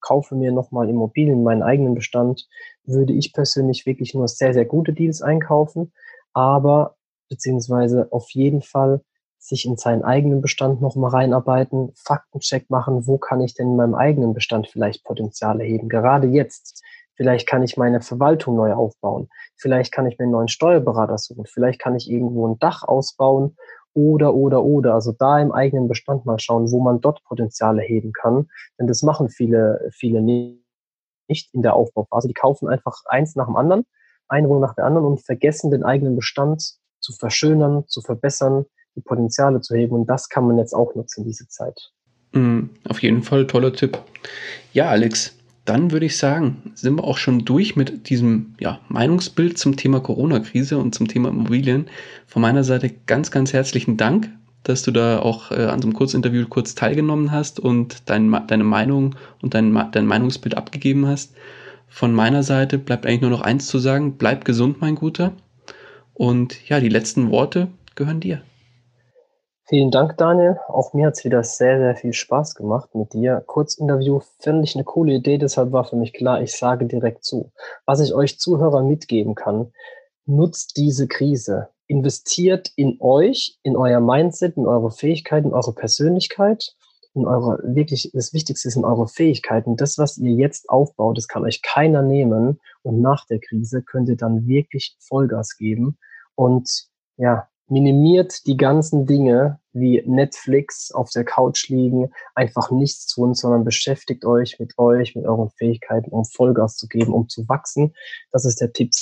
kaufe 0.00 0.34
mir 0.34 0.52
nochmal 0.52 0.88
Immobilien 0.88 1.38
in 1.38 1.42
meinen 1.42 1.62
eigenen 1.62 1.94
Bestand, 1.94 2.46
würde 2.84 3.12
ich 3.12 3.32
persönlich 3.32 3.86
wirklich 3.86 4.14
nur 4.14 4.28
sehr, 4.28 4.52
sehr 4.52 4.64
gute 4.64 4.92
Deals 4.92 5.22
einkaufen. 5.22 5.92
Aber 6.32 6.96
beziehungsweise 7.28 8.08
auf 8.10 8.30
jeden 8.30 8.62
Fall 8.62 9.00
sich 9.44 9.66
in 9.66 9.76
seinen 9.76 10.02
eigenen 10.02 10.40
Bestand 10.40 10.80
nochmal 10.80 11.10
reinarbeiten, 11.10 11.92
Faktencheck 11.94 12.70
machen, 12.70 13.06
wo 13.06 13.18
kann 13.18 13.42
ich 13.42 13.54
denn 13.54 13.68
in 13.68 13.76
meinem 13.76 13.94
eigenen 13.94 14.32
Bestand 14.32 14.68
vielleicht 14.68 15.04
Potenziale 15.04 15.64
heben, 15.64 15.90
gerade 15.90 16.28
jetzt. 16.28 16.82
Vielleicht 17.14 17.46
kann 17.46 17.62
ich 17.62 17.76
meine 17.76 18.00
Verwaltung 18.00 18.56
neu 18.56 18.72
aufbauen. 18.72 19.28
Vielleicht 19.56 19.92
kann 19.92 20.06
ich 20.06 20.18
mir 20.18 20.24
einen 20.24 20.32
neuen 20.32 20.48
Steuerberater 20.48 21.18
suchen. 21.18 21.44
Vielleicht 21.46 21.78
kann 21.78 21.94
ich 21.94 22.10
irgendwo 22.10 22.48
ein 22.48 22.58
Dach 22.58 22.82
ausbauen 22.82 23.56
oder, 23.92 24.34
oder, 24.34 24.64
oder. 24.64 24.94
Also 24.94 25.12
da 25.12 25.38
im 25.38 25.52
eigenen 25.52 25.88
Bestand 25.88 26.24
mal 26.24 26.40
schauen, 26.40 26.72
wo 26.72 26.80
man 26.80 27.00
dort 27.00 27.22
Potenziale 27.24 27.82
heben 27.82 28.12
kann. 28.12 28.48
Denn 28.80 28.88
das 28.88 29.02
machen 29.02 29.28
viele, 29.28 29.88
viele 29.92 30.22
nicht 30.22 31.54
in 31.54 31.62
der 31.62 31.76
Aufbauphase. 31.76 32.28
Die 32.28 32.34
kaufen 32.34 32.66
einfach 32.66 33.02
eins 33.06 33.36
nach 33.36 33.46
dem 33.46 33.56
anderen, 33.56 33.84
eine 34.26 34.48
Wohnung 34.48 34.62
nach 34.62 34.74
der 34.74 34.86
anderen 34.86 35.06
und 35.06 35.24
vergessen 35.24 35.70
den 35.70 35.84
eigenen 35.84 36.16
Bestand 36.16 36.78
zu 36.98 37.12
verschönern, 37.12 37.84
zu 37.86 38.00
verbessern, 38.00 38.64
die 38.96 39.00
Potenziale 39.00 39.60
zu 39.60 39.74
heben. 39.74 39.94
Und 39.94 40.06
das 40.06 40.28
kann 40.28 40.46
man 40.46 40.58
jetzt 40.58 40.74
auch 40.74 40.94
nutzen, 40.94 41.24
diese 41.24 41.48
Zeit. 41.48 41.92
Mm, 42.32 42.70
auf 42.88 43.02
jeden 43.02 43.22
Fall 43.22 43.46
toller 43.46 43.72
Tipp. 43.72 43.98
Ja, 44.72 44.88
Alex, 44.88 45.36
dann 45.64 45.92
würde 45.92 46.06
ich 46.06 46.18
sagen, 46.18 46.72
sind 46.74 46.96
wir 46.96 47.04
auch 47.04 47.16
schon 47.16 47.44
durch 47.44 47.74
mit 47.74 48.10
diesem 48.10 48.54
ja, 48.60 48.80
Meinungsbild 48.88 49.56
zum 49.56 49.76
Thema 49.76 50.00
Corona-Krise 50.00 50.76
und 50.78 50.94
zum 50.94 51.08
Thema 51.08 51.30
Immobilien. 51.30 51.86
Von 52.26 52.42
meiner 52.42 52.64
Seite 52.64 52.90
ganz, 53.06 53.30
ganz 53.30 53.52
herzlichen 53.52 53.96
Dank, 53.96 54.28
dass 54.62 54.82
du 54.82 54.90
da 54.90 55.20
auch 55.20 55.50
äh, 55.52 55.64
an 55.64 55.80
so 55.80 55.88
einem 55.88 55.94
Kurzinterview 55.94 56.46
kurz 56.48 56.74
teilgenommen 56.74 57.30
hast 57.32 57.60
und 57.60 58.08
dein, 58.10 58.30
deine 58.46 58.64
Meinung 58.64 59.14
und 59.40 59.54
dein, 59.54 59.72
dein 59.92 60.06
Meinungsbild 60.06 60.56
abgegeben 60.56 61.06
hast. 61.06 61.34
Von 61.88 62.12
meiner 62.12 62.42
Seite 62.42 62.76
bleibt 62.76 63.06
eigentlich 63.06 63.22
nur 63.22 63.30
noch 63.30 63.42
eins 63.42 63.66
zu 63.66 63.78
sagen. 63.78 64.16
Bleib 64.18 64.44
gesund, 64.44 64.80
mein 64.80 64.96
Guter. 64.96 65.32
Und 66.12 66.68
ja, 66.68 66.80
die 66.80 66.88
letzten 66.88 67.30
Worte 67.30 67.68
gehören 67.94 68.20
dir. 68.20 68.42
Vielen 69.66 69.90
Dank, 69.90 70.18
Daniel. 70.18 70.60
Auch 70.68 70.92
mir 70.92 71.06
hat 71.06 71.14
es 71.14 71.24
wieder 71.24 71.42
sehr, 71.42 71.78
sehr 71.78 71.96
viel 71.96 72.12
Spaß 72.12 72.54
gemacht 72.54 72.94
mit 72.94 73.14
dir. 73.14 73.42
Kurzinterview 73.46 74.20
finde 74.38 74.64
ich 74.64 74.74
eine 74.74 74.84
coole 74.84 75.14
Idee, 75.14 75.38
deshalb 75.38 75.72
war 75.72 75.84
für 75.84 75.96
mich 75.96 76.12
klar, 76.12 76.42
ich 76.42 76.54
sage 76.54 76.84
direkt 76.84 77.24
zu. 77.24 77.50
Was 77.86 78.00
ich 78.00 78.12
euch 78.12 78.38
Zuhörer 78.38 78.82
mitgeben 78.82 79.34
kann, 79.34 79.72
nutzt 80.26 80.76
diese 80.76 81.08
Krise. 81.08 81.70
Investiert 81.86 82.72
in 82.76 82.98
euch, 83.00 83.58
in 83.62 83.74
euer 83.74 84.00
Mindset, 84.00 84.58
in 84.58 84.66
eure 84.66 84.90
Fähigkeiten, 84.90 85.48
in 85.48 85.54
eure 85.54 85.72
Persönlichkeit, 85.72 86.74
in 87.14 87.26
eure, 87.26 87.58
wirklich, 87.62 88.10
das 88.12 88.34
Wichtigste 88.34 88.68
ist 88.68 88.76
in 88.76 88.84
eure 88.84 89.08
Fähigkeiten. 89.08 89.76
Das, 89.76 89.96
was 89.96 90.18
ihr 90.18 90.32
jetzt 90.32 90.68
aufbaut, 90.68 91.16
das 91.16 91.26
kann 91.26 91.42
euch 91.42 91.62
keiner 91.62 92.02
nehmen. 92.02 92.60
Und 92.82 93.00
nach 93.00 93.24
der 93.24 93.40
Krise 93.40 93.82
könnt 93.82 94.10
ihr 94.10 94.16
dann 94.18 94.46
wirklich 94.46 94.94
Vollgas 95.00 95.56
geben. 95.56 95.96
Und 96.34 96.88
ja, 97.16 97.48
minimiert 97.68 98.46
die 98.46 98.56
ganzen 98.56 99.06
Dinge 99.06 99.58
wie 99.72 100.02
Netflix 100.06 100.92
auf 100.92 101.10
der 101.10 101.24
Couch 101.24 101.68
liegen, 101.68 102.10
einfach 102.34 102.70
nichts 102.70 103.06
tun, 103.06 103.34
sondern 103.34 103.64
beschäftigt 103.64 104.24
euch 104.24 104.58
mit 104.58 104.78
euch, 104.78 105.16
mit 105.16 105.26
euren 105.26 105.50
Fähigkeiten, 105.50 106.10
um 106.10 106.24
Vollgas 106.24 106.76
zu 106.76 106.86
geben, 106.86 107.12
um 107.12 107.28
zu 107.28 107.48
wachsen. 107.48 107.94
Das 108.30 108.44
ist 108.44 108.60
der 108.60 108.72
Tipp 108.72 108.92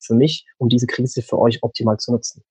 für 0.00 0.14
mich, 0.14 0.46
um 0.58 0.68
diese 0.68 0.86
Krise 0.86 1.22
für 1.22 1.38
euch 1.38 1.62
optimal 1.62 1.98
zu 1.98 2.12
nutzen. 2.12 2.42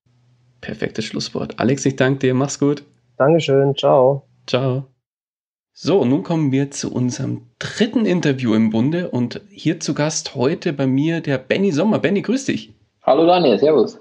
Perfektes 0.61 1.05
Schlusswort. 1.05 1.59
Alex, 1.59 1.86
ich 1.86 1.95
danke 1.95 2.19
dir. 2.19 2.34
Mach's 2.34 2.59
gut. 2.59 2.84
Dankeschön. 3.17 3.76
Ciao. 3.76 4.28
Ciao. 4.47 4.86
So, 5.73 6.05
nun 6.05 6.23
kommen 6.23 6.53
wir 6.53 6.71
zu 6.71 6.91
unserem 6.93 7.47
dritten 7.59 8.05
Interview 8.05 8.53
im 8.53 8.69
Bunde 8.69 9.11
und 9.11 9.41
hier 9.49 9.82
zu 9.82 9.93
Gast 9.93 10.34
heute 10.34 10.71
bei 10.71 10.88
mir 10.88 11.19
der 11.19 11.38
Benny 11.38 11.71
Sommer. 11.71 11.99
Benny, 11.99 12.21
grüß 12.21 12.45
dich. 12.45 12.73
Hallo 13.03 13.26
Daniel, 13.26 13.59
servus. 13.59 13.99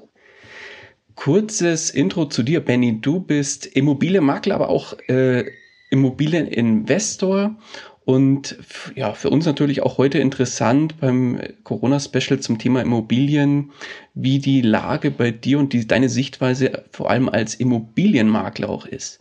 Kurzes 1.15 1.91
Intro 1.91 2.27
zu 2.27 2.43
dir, 2.43 2.65
Benny. 2.65 3.01
Du 3.01 3.21
bist 3.21 3.67
Immobilienmakler, 3.67 4.55
aber 4.55 4.69
auch 4.69 4.99
äh, 5.09 5.45
Immobilieninvestor. 5.91 7.57
Und 8.05 8.59
ja, 8.97 9.15
für 9.15 9.31
uns 9.31 9.47
natürlich 9.47 9.83
auch 9.83 9.97
heute 9.97 10.19
interessant 10.19 11.01
beim 11.01 11.41
Corona-Special 11.63 12.39
zum 12.39 12.59
Thema 12.59 12.83
Immobilien, 12.83 13.73
wie 14.13 14.41
die 14.41 14.61
Lage 14.61 15.11
bei 15.11 15.31
dir 15.31 15.59
und 15.59 15.73
die, 15.73 15.87
deine 15.87 16.11
Sichtweise 16.11 16.85
vor 16.91 17.09
allem 17.09 17.31
als 17.31 17.55
Immobilienmakler 17.55 18.69
auch 18.69 18.85
ist. 18.85 19.21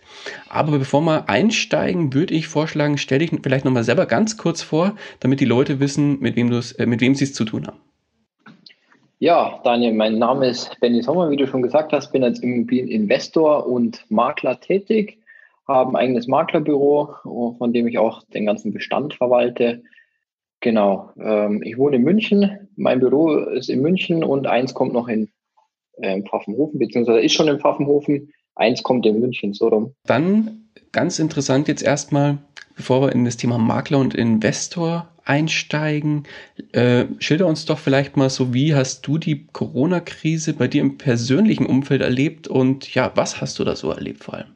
Aber 0.49 0.77
bevor 0.79 1.01
wir 1.01 1.29
einsteigen, 1.29 2.13
würde 2.13 2.33
ich 2.33 2.47
vorschlagen, 2.47 2.97
stell 2.97 3.19
dich 3.19 3.31
vielleicht 3.41 3.63
nochmal 3.63 3.85
selber 3.85 4.05
ganz 4.05 4.35
kurz 4.35 4.61
vor, 4.61 4.95
damit 5.21 5.39
die 5.39 5.45
Leute 5.45 5.79
wissen, 5.79 6.19
mit 6.19 6.35
wem, 6.35 6.51
äh, 6.51 6.85
mit 6.85 6.99
wem 6.99 7.15
sie 7.15 7.23
es 7.23 7.33
zu 7.33 7.45
tun 7.45 7.67
haben. 7.67 7.79
Ja, 9.23 9.61
Daniel, 9.63 9.93
mein 9.93 10.19
Name 10.19 10.49
ist 10.49 10.77
Benny 10.81 11.01
Sommer, 11.01 11.29
wie 11.29 11.37
du 11.37 11.47
schon 11.47 11.61
gesagt 11.61 11.93
hast, 11.93 12.11
bin 12.11 12.25
als 12.25 12.39
Immobilieninvestor 12.39 13.65
und 13.65 14.03
Makler 14.09 14.59
tätig, 14.59 15.17
habe 15.65 15.91
ein 15.91 15.95
eigenes 15.95 16.27
Maklerbüro, 16.27 17.15
von 17.57 17.71
dem 17.71 17.87
ich 17.87 17.97
auch 17.97 18.23
den 18.33 18.45
ganzen 18.45 18.73
Bestand 18.73 19.13
verwalte. 19.13 19.81
Genau, 20.59 21.11
ähm, 21.17 21.63
ich 21.63 21.77
wohne 21.77 21.95
in 21.95 22.01
München, 22.01 22.67
mein 22.75 22.99
Büro 22.99 23.37
ist 23.37 23.69
in 23.69 23.81
München 23.81 24.25
und 24.25 24.45
eins 24.45 24.73
kommt 24.73 24.91
noch 24.91 25.07
in 25.07 25.29
äh, 26.01 26.21
Pfaffenhofen, 26.23 26.77
beziehungsweise 26.77 27.21
ist 27.21 27.31
schon 27.31 27.47
in 27.47 27.61
Pfaffenhofen, 27.61 28.33
eins 28.55 28.83
kommt 28.83 29.05
in 29.05 29.21
München, 29.21 29.53
so 29.53 29.69
rum. 29.69 29.93
Dann 30.05 30.65
ganz 30.91 31.19
interessant 31.19 31.69
jetzt 31.69 31.81
erstmal, 31.81 32.39
bevor 32.75 33.03
wir 33.03 33.13
in 33.13 33.23
das 33.23 33.37
Thema 33.37 33.57
Makler 33.57 33.99
und 33.99 34.15
Investor 34.15 35.12
einsteigen. 35.25 36.23
Äh, 36.71 37.05
schilder 37.19 37.47
uns 37.47 37.65
doch 37.65 37.79
vielleicht 37.79 38.17
mal 38.17 38.29
so, 38.29 38.53
wie 38.53 38.75
hast 38.75 39.05
du 39.07 39.17
die 39.17 39.47
Corona-Krise 39.47 40.53
bei 40.53 40.67
dir 40.67 40.81
im 40.81 40.97
persönlichen 40.97 41.65
Umfeld 41.65 42.01
erlebt 42.01 42.47
und 42.47 42.93
ja, 42.93 43.11
was 43.15 43.41
hast 43.41 43.59
du 43.59 43.63
da 43.63 43.75
so 43.75 43.91
erlebt 43.91 44.23
vor 44.23 44.35
allem? 44.35 44.55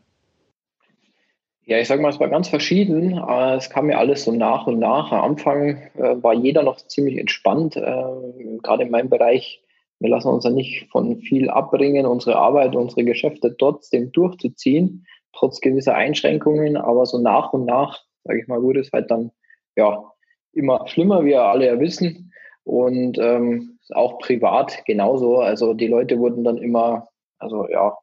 Ja, 1.68 1.78
ich 1.80 1.90
sage 1.90 2.02
mal, 2.02 2.10
es 2.10 2.20
war 2.22 2.30
ganz 2.30 2.48
verschieden. 2.48 3.18
Äh, 3.18 3.56
es 3.56 3.70
kam 3.70 3.88
mir 3.88 3.98
alles 3.98 4.24
so 4.24 4.32
nach 4.32 4.68
und 4.68 4.80
nach. 4.80 5.12
Am 5.12 5.32
Anfang 5.32 5.82
äh, 5.98 6.24
war 6.24 6.34
jeder 6.34 6.64
noch 6.64 6.78
ziemlich 6.78 7.18
entspannt. 7.18 7.76
Äh, 7.76 8.60
gerade 8.64 8.84
in 8.84 8.90
meinem 8.90 9.10
Bereich, 9.10 9.62
wir 10.00 10.10
lassen 10.10 10.30
uns 10.30 10.46
ja 10.46 10.50
nicht 10.50 10.88
von 10.92 11.18
viel 11.18 11.50
abbringen, 11.50 12.06
unsere 12.06 12.38
Arbeit, 12.38 12.74
unsere 12.74 13.04
Geschäfte 13.04 13.54
trotzdem 13.58 14.14
durchzuziehen, 14.14 15.06
trotz 15.34 15.60
gewisser 15.60 15.94
Einschränkungen. 15.94 16.78
Aber 16.78 17.06
so 17.06 17.18
nach 17.18 17.52
und 17.52 17.66
nach, 17.66 18.02
sage 18.24 18.40
ich 18.40 18.48
mal, 18.48 18.62
wurde 18.62 18.80
es 18.80 18.92
halt 18.94 19.12
dann 19.12 19.32
ja 19.76 20.10
immer 20.58 20.88
schlimmer, 20.88 21.22
wie 21.24 21.30
wir 21.30 21.44
alle 21.44 21.68
ja 21.68 21.80
wissen. 21.80 22.32
Und 22.64 23.18
ähm, 23.18 23.80
auch 23.92 24.20
privat 24.20 24.84
genauso. 24.86 25.40
Also 25.40 25.74
die 25.74 25.88
Leute 25.88 26.20
wurden 26.20 26.44
dann 26.44 26.58
immer, 26.58 27.08
also 27.40 27.68
ja, 27.70 27.98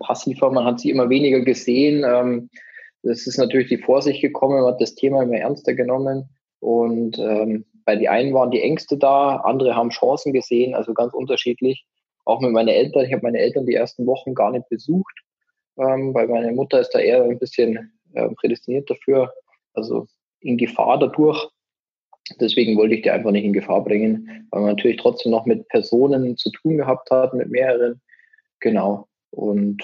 passiver, 0.00 0.50
man 0.50 0.64
hat 0.64 0.80
sie 0.80 0.90
immer 0.90 1.10
weniger 1.10 1.40
gesehen. 1.40 2.04
Ähm, 2.06 2.50
das 3.02 3.26
ist 3.26 3.38
natürlich 3.38 3.68
die 3.68 3.78
Vorsicht 3.78 4.20
gekommen, 4.20 4.60
man 4.60 4.72
hat 4.72 4.80
das 4.80 4.94
Thema 4.94 5.22
immer 5.22 5.36
ernster 5.36 5.74
genommen. 5.74 6.28
Und 6.60 7.18
ähm, 7.18 7.64
bei 7.84 7.96
die 7.96 8.08
einen 8.08 8.34
waren 8.34 8.50
die 8.50 8.62
Ängste 8.62 8.98
da, 8.98 9.36
andere 9.36 9.76
haben 9.76 9.90
Chancen 9.90 10.32
gesehen, 10.32 10.74
also 10.74 10.94
ganz 10.94 11.14
unterschiedlich. 11.14 11.86
Auch 12.24 12.40
mit 12.40 12.52
meinen 12.52 12.68
Eltern, 12.68 13.04
ich 13.06 13.12
habe 13.12 13.22
meine 13.22 13.38
Eltern 13.38 13.66
die 13.66 13.74
ersten 13.74 14.06
Wochen 14.06 14.34
gar 14.34 14.50
nicht 14.50 14.68
besucht, 14.68 15.14
ähm, 15.78 16.12
weil 16.12 16.28
meine 16.28 16.52
Mutter 16.52 16.80
ist 16.80 16.90
da 16.90 16.98
eher 16.98 17.22
ein 17.22 17.38
bisschen 17.38 17.92
äh, 18.12 18.28
prädestiniert 18.30 18.90
dafür, 18.90 19.32
also 19.74 20.06
in 20.40 20.58
Gefahr 20.58 20.98
dadurch. 20.98 21.48
Deswegen 22.40 22.76
wollte 22.76 22.94
ich 22.94 23.02
die 23.02 23.10
einfach 23.10 23.30
nicht 23.30 23.44
in 23.44 23.52
Gefahr 23.52 23.82
bringen, 23.84 24.46
weil 24.50 24.60
man 24.60 24.70
natürlich 24.70 24.98
trotzdem 24.98 25.32
noch 25.32 25.46
mit 25.46 25.68
Personen 25.68 26.36
zu 26.36 26.50
tun 26.50 26.76
gehabt 26.76 27.10
hat, 27.10 27.34
mit 27.34 27.50
mehreren. 27.50 28.00
Genau. 28.60 29.06
Und 29.30 29.82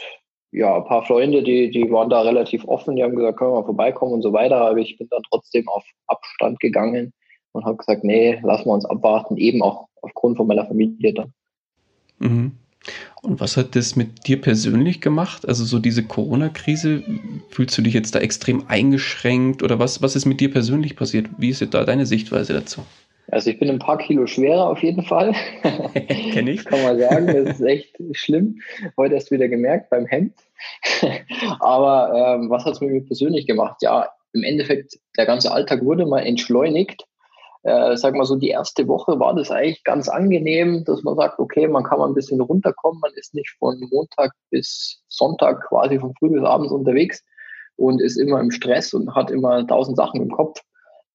ja, 0.53 0.77
ein 0.77 0.85
paar 0.85 1.05
Freunde, 1.05 1.43
die, 1.43 1.71
die 1.71 1.91
waren 1.91 2.11
da 2.11 2.21
relativ 2.21 2.65
offen, 2.67 2.97
die 2.97 3.03
haben 3.03 3.17
gesagt, 3.17 3.39
können 3.39 3.51
wir 3.51 3.61
mal 3.61 3.67
vorbeikommen 3.67 4.13
und 4.13 4.23
so 4.23 4.33
weiter. 4.33 4.57
Aber 4.57 4.79
ich 4.79 4.97
bin 4.97 5.09
dann 5.11 5.23
trotzdem 5.31 5.69
auf 5.69 5.85
Abstand 6.07 6.61
gegangen 6.61 7.13
und 7.53 7.65
habe 7.65 7.77
gesagt, 7.77 8.05
nee, 8.05 8.39
lassen 8.43 8.67
wir 8.67 8.73
uns 8.73 8.85
abwarten, 8.85 9.37
eben 9.37 9.63
auch 9.63 9.89
aufgrund 10.03 10.37
von 10.37 10.47
meiner 10.47 10.67
Familie 10.67 11.15
dann. 11.15 11.33
Mhm. 12.19 12.53
Und 13.23 13.41
was 13.41 13.57
hat 13.57 13.75
das 13.75 13.97
mit 13.97 14.27
dir 14.27 14.41
persönlich 14.41 15.01
gemacht? 15.01 15.49
Also 15.49 15.65
so 15.65 15.79
diese 15.79 16.03
Corona-Krise, 16.03 17.03
fühlst 17.49 17.77
du 17.79 17.83
dich 17.83 17.95
jetzt 17.95 18.15
da 18.15 18.19
extrem 18.19 18.69
eingeschränkt 18.69 19.63
oder 19.63 19.79
was, 19.79 20.03
was 20.03 20.17
ist 20.17 20.27
mit 20.27 20.41
dir 20.41 20.51
persönlich 20.51 20.95
passiert? 20.97 21.27
Wie 21.39 21.49
ist 21.49 21.67
da 21.73 21.85
deine 21.85 22.07
Sichtweise 22.07 22.53
dazu? 22.53 22.83
Also 23.31 23.51
ich 23.51 23.59
bin 23.59 23.71
ein 23.71 23.79
paar 23.79 23.99
Kilo 23.99 24.27
schwerer 24.27 24.69
auf 24.69 24.83
jeden 24.83 25.03
Fall. 25.03 25.35
Kenn 26.33 26.47
ich. 26.47 26.65
Kann 26.65 26.83
man 26.83 26.99
sagen, 26.99 27.27
das 27.27 27.59
ist 27.59 27.67
echt 27.67 27.97
schlimm. 28.13 28.61
Heute 28.97 29.15
erst 29.15 29.31
wieder 29.31 29.49
gemerkt 29.49 29.91
beim 29.91 30.07
Hemd. 30.07 30.35
Aber 31.61 32.39
ähm, 32.39 32.51
was 32.51 32.65
hat 32.65 32.75
es 32.75 32.81
mit 32.81 32.91
mir 32.91 33.03
persönlich 33.03 33.47
gemacht? 33.47 33.77
Ja, 33.81 34.11
im 34.35 34.43
Endeffekt, 34.43 34.99
der 35.17 35.27
ganze 35.27 35.53
Alltag 35.53 35.85
wurde 35.85 36.07
mal 36.07 36.21
entschleunigt 36.21 37.07
äh, 37.65 37.97
sag 37.97 38.15
mal 38.15 38.27
so, 38.27 38.37
die 38.37 38.49
erste 38.49 38.87
Woche 38.89 39.19
war 39.19 39.35
das 39.35 39.51
eigentlich 39.51 39.83
ganz 39.85 40.09
angenehm, 40.09 40.85
dass 40.85 41.03
man 41.03 41.17
sagt, 41.17 41.39
okay, 41.39 41.67
man 41.67 41.83
kann 41.83 41.99
mal 41.99 42.09
ein 42.09 42.15
bisschen 42.15 42.41
runterkommen, 42.41 43.01
man 43.01 43.13
ist 43.17 43.35
nicht 43.35 43.51
von 43.59 43.81
Montag 43.91 44.33
bis 44.51 45.03
Sonntag 45.09 45.67
quasi 45.69 45.99
von 45.99 46.15
früh 46.19 46.31
bis 46.31 46.45
abends 46.45 46.73
unterwegs 46.73 47.25
und 47.77 48.03
ist 48.03 48.19
immer 48.19 48.41
im 48.41 48.51
Stress 48.51 48.93
und 48.93 49.15
hat 49.15 49.31
immer 49.31 49.67
tausend 49.67 49.97
Sachen 49.97 50.21
im 50.21 50.31
Kopf. 50.31 50.61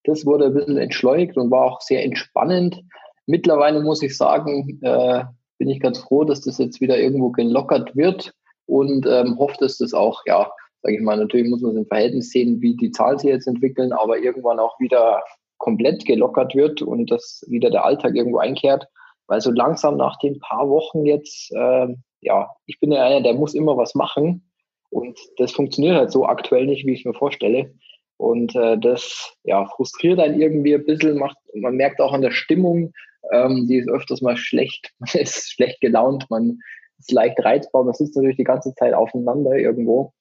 Das 0.06 0.26
wurde 0.26 0.46
ein 0.46 0.54
bisschen 0.56 0.78
entschleunigt 0.78 1.38
und 1.38 1.52
war 1.52 1.66
auch 1.66 1.82
sehr 1.82 2.04
entspannend. 2.04 2.82
Mittlerweile 3.28 3.82
muss 3.82 4.02
ich 4.02 4.18
sagen, 4.18 4.80
äh, 4.82 5.24
bin 5.60 5.70
ich 5.70 5.80
ganz 5.80 6.00
froh, 6.00 6.24
dass 6.24 6.42
das 6.42 6.58
jetzt 6.58 6.82
wieder 6.82 6.98
irgendwo 6.98 7.30
gelockert 7.30 7.96
wird 7.96 8.34
und 8.66 9.06
ähm, 9.06 9.38
hoffe, 9.38 9.58
dass 9.60 9.78
das 9.78 9.94
auch, 9.94 10.24
ja, 10.26 10.52
sage 10.82 10.96
ich 10.96 11.02
mal, 11.02 11.18
natürlich 11.18 11.48
muss 11.48 11.62
man 11.62 11.72
es 11.72 11.78
im 11.78 11.86
Verhältnis 11.86 12.32
sehen, 12.32 12.60
wie 12.62 12.76
die 12.76 12.90
Zahlen 12.90 13.20
sich 13.20 13.30
jetzt 13.30 13.48
entwickeln, 13.48 13.92
aber 13.92 14.18
irgendwann 14.18 14.58
auch 14.58 14.80
wieder 14.80 15.22
komplett 15.60 16.06
gelockert 16.06 16.56
wird 16.56 16.82
und 16.82 17.12
dass 17.12 17.46
wieder 17.48 17.70
der 17.70 17.86
Alltag 17.86 18.16
irgendwo 18.16 18.40
einkehrt. 18.40 18.88
Weil 19.28 19.42
so 19.42 19.52
langsam 19.52 19.96
nach 19.98 20.18
den 20.18 20.40
paar 20.40 20.68
Wochen 20.70 21.06
jetzt, 21.06 21.52
äh, 21.52 21.88
ja, 22.22 22.50
ich 22.66 22.80
bin 22.80 22.92
ja 22.92 23.06
einer, 23.06 23.22
der 23.22 23.36
muss 23.36 23.54
immer 23.54 23.78
was 23.78 23.94
machen. 23.94 24.50
Und 24.90 25.20
das 25.38 25.52
funktioniert 25.52 25.96
halt 25.96 26.12
so 26.12 26.26
aktuell 26.26 26.66
nicht, 26.66 26.88
wie 26.88 26.94
ich 26.94 27.06
mir 27.06 27.14
vorstelle. 27.14 27.72
Und 28.18 28.56
äh, 28.56 28.78
das 28.78 29.38
ja, 29.44 29.66
frustriert 29.66 30.20
einen 30.20 30.42
irgendwie 30.42 30.74
ein 30.74 30.86
bisschen, 30.86 31.18
macht, 31.18 31.38
man 31.54 31.76
merkt 31.76 32.02
auch 32.02 32.12
an 32.12 32.22
der 32.22 32.32
Stimmung, 32.32 32.92
ähm, 33.32 33.68
die 33.68 33.78
ist 33.78 33.90
öfters 33.90 34.22
mal 34.22 34.36
schlecht, 34.36 34.92
man 35.00 35.10
ist 35.14 35.52
schlecht 35.52 35.80
gelaunt, 35.82 36.26
man 36.30 36.60
ist 36.98 37.12
leicht 37.12 37.40
reizbar, 37.40 37.84
man 37.84 37.94
sitzt 37.94 38.16
natürlich 38.16 38.38
die 38.38 38.44
ganze 38.44 38.74
Zeit 38.74 38.94
aufeinander 38.94 39.56
irgendwo. 39.56 40.12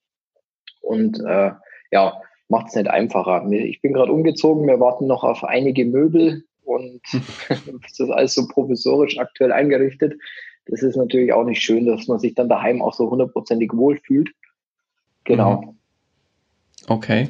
Und 0.81 1.19
äh, 1.25 1.51
ja, 1.91 2.21
macht 2.49 2.67
es 2.67 2.75
nicht 2.75 2.89
einfacher. 2.89 3.49
Ich 3.51 3.81
bin 3.81 3.93
gerade 3.93 4.11
umgezogen, 4.11 4.67
wir 4.67 4.79
warten 4.79 5.07
noch 5.07 5.23
auf 5.23 5.43
einige 5.43 5.85
Möbel 5.85 6.43
und 6.63 7.01
das 7.49 7.99
ist 7.99 8.09
alles 8.09 8.33
so 8.33 8.47
provisorisch 8.47 9.17
aktuell 9.17 9.51
eingerichtet. 9.51 10.19
Das 10.65 10.83
ist 10.83 10.97
natürlich 10.97 11.33
auch 11.33 11.45
nicht 11.45 11.61
schön, 11.61 11.85
dass 11.85 12.07
man 12.07 12.19
sich 12.19 12.35
dann 12.35 12.49
daheim 12.49 12.81
auch 12.81 12.93
so 12.93 13.09
hundertprozentig 13.09 13.71
wohlfühlt. 13.73 14.29
Genau. 15.23 15.61
Mhm. 15.61 15.75
Okay. 16.87 17.29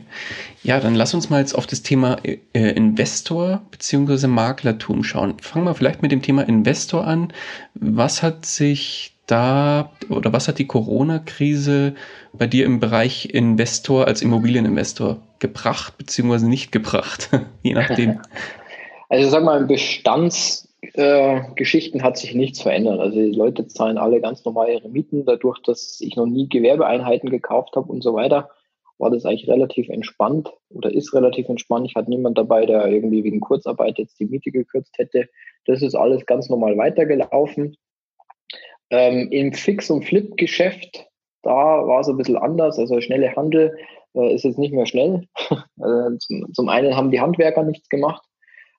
Ja, 0.63 0.79
dann 0.79 0.95
lass 0.95 1.13
uns 1.13 1.29
mal 1.29 1.41
jetzt 1.41 1.53
auf 1.53 1.67
das 1.67 1.81
Thema 1.81 2.17
äh, 2.23 2.37
Investor 2.53 3.61
bzw. 3.71 4.27
Maklertum 4.27 5.03
schauen. 5.03 5.37
Fangen 5.39 5.65
wir 5.65 5.75
vielleicht 5.75 6.01
mit 6.01 6.11
dem 6.11 6.21
Thema 6.21 6.47
Investor 6.47 7.05
an. 7.05 7.33
Was 7.73 8.23
hat 8.23 8.45
sich 8.45 9.18
da 9.29 9.91
oder 10.09 10.33
was 10.33 10.47
hat 10.47 10.57
die 10.59 10.67
Corona-Krise 10.67 11.95
bei 12.33 12.45
dir 12.47 12.65
im 12.65 12.79
Bereich 12.79 13.33
Investor 13.33 14.07
als 14.07 14.21
Immobilieninvestor 14.21 15.17
gebracht 15.39 15.97
bzw. 15.97 16.45
nicht 16.45 16.71
gebracht? 16.71 17.31
Je 17.63 17.73
nachdem. 17.73 18.19
Also 19.09 19.29
sag 19.29 19.43
mal, 19.43 19.59
im 19.61 19.67
Bestandsgeschichten 19.67 21.99
äh, 21.99 22.03
hat 22.03 22.17
sich 22.17 22.33
nichts 22.35 22.61
verändert. 22.61 22.99
Also 22.99 23.19
die 23.19 23.31
Leute 23.31 23.67
zahlen 23.67 23.97
alle 23.97 24.21
ganz 24.21 24.45
normal 24.45 24.69
ihre 24.69 24.89
Mieten, 24.89 25.25
dadurch, 25.25 25.59
dass 25.63 25.99
ich 26.01 26.15
noch 26.15 26.27
nie 26.27 26.47
Gewerbeeinheiten 26.47 27.29
gekauft 27.29 27.75
habe 27.75 27.91
und 27.91 28.03
so 28.03 28.13
weiter 28.13 28.49
war 28.99 29.09
das 29.09 29.25
eigentlich 29.25 29.49
relativ 29.49 29.89
entspannt 29.89 30.51
oder 30.69 30.93
ist 30.93 31.13
relativ 31.13 31.49
entspannt. 31.49 31.87
Ich 31.87 31.95
hatte 31.95 32.09
niemand 32.09 32.37
dabei, 32.37 32.65
der 32.65 32.85
irgendwie 32.87 33.23
wegen 33.23 33.39
Kurzarbeit 33.39 33.97
jetzt 33.97 34.19
die 34.19 34.25
Miete 34.25 34.51
gekürzt 34.51 34.97
hätte. 34.97 35.29
Das 35.65 35.81
ist 35.81 35.95
alles 35.95 36.25
ganz 36.25 36.49
normal 36.49 36.77
weitergelaufen. 36.77 37.77
Ähm, 38.91 39.29
Im 39.31 39.53
Fix- 39.53 39.89
und 39.89 40.05
Flip-Geschäft, 40.05 41.07
da 41.43 41.51
war 41.51 42.01
es 42.01 42.07
ein 42.07 42.17
bisschen 42.17 42.37
anders. 42.37 42.79
Also 42.79 42.99
schnelle 43.01 43.35
Handel 43.35 43.77
äh, 44.15 44.33
ist 44.33 44.43
jetzt 44.43 44.57
nicht 44.57 44.73
mehr 44.73 44.85
schnell. 44.85 45.27
äh, 45.49 46.17
zum, 46.19 46.53
zum, 46.53 46.69
einen 46.69 46.95
haben 46.95 47.11
die 47.11 47.21
Handwerker 47.21 47.63
nichts 47.63 47.89
gemacht 47.89 48.23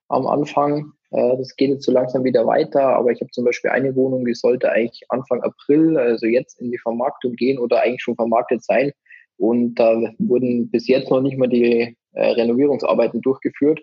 am 0.09 0.27
Anfang. 0.27 0.93
Äh, 1.11 1.37
das 1.37 1.55
geht 1.57 1.71
jetzt 1.71 1.85
so 1.85 1.93
langsam 1.93 2.25
wieder 2.25 2.47
weiter. 2.47 2.83
Aber 2.83 3.11
ich 3.11 3.21
habe 3.21 3.31
zum 3.31 3.45
Beispiel 3.45 3.71
eine 3.71 3.95
Wohnung, 3.95 4.25
die 4.25 4.35
sollte 4.35 4.71
eigentlich 4.71 5.03
Anfang 5.09 5.43
April, 5.43 5.97
also 5.97 6.27
jetzt 6.27 6.61
in 6.61 6.71
die 6.71 6.79
Vermarktung 6.79 7.35
gehen 7.35 7.59
oder 7.59 7.81
eigentlich 7.81 8.03
schon 8.03 8.17
vermarktet 8.17 8.65
sein. 8.65 8.93
Und 9.37 9.77
da 9.77 10.13
wurden 10.19 10.71
bis 10.71 10.87
jetzt 10.87 11.11
noch 11.11 11.23
nicht 11.23 11.39
mal 11.39 11.49
die 11.49 11.97
äh, 12.13 12.27
Renovierungsarbeiten 12.33 13.23
durchgeführt. 13.23 13.81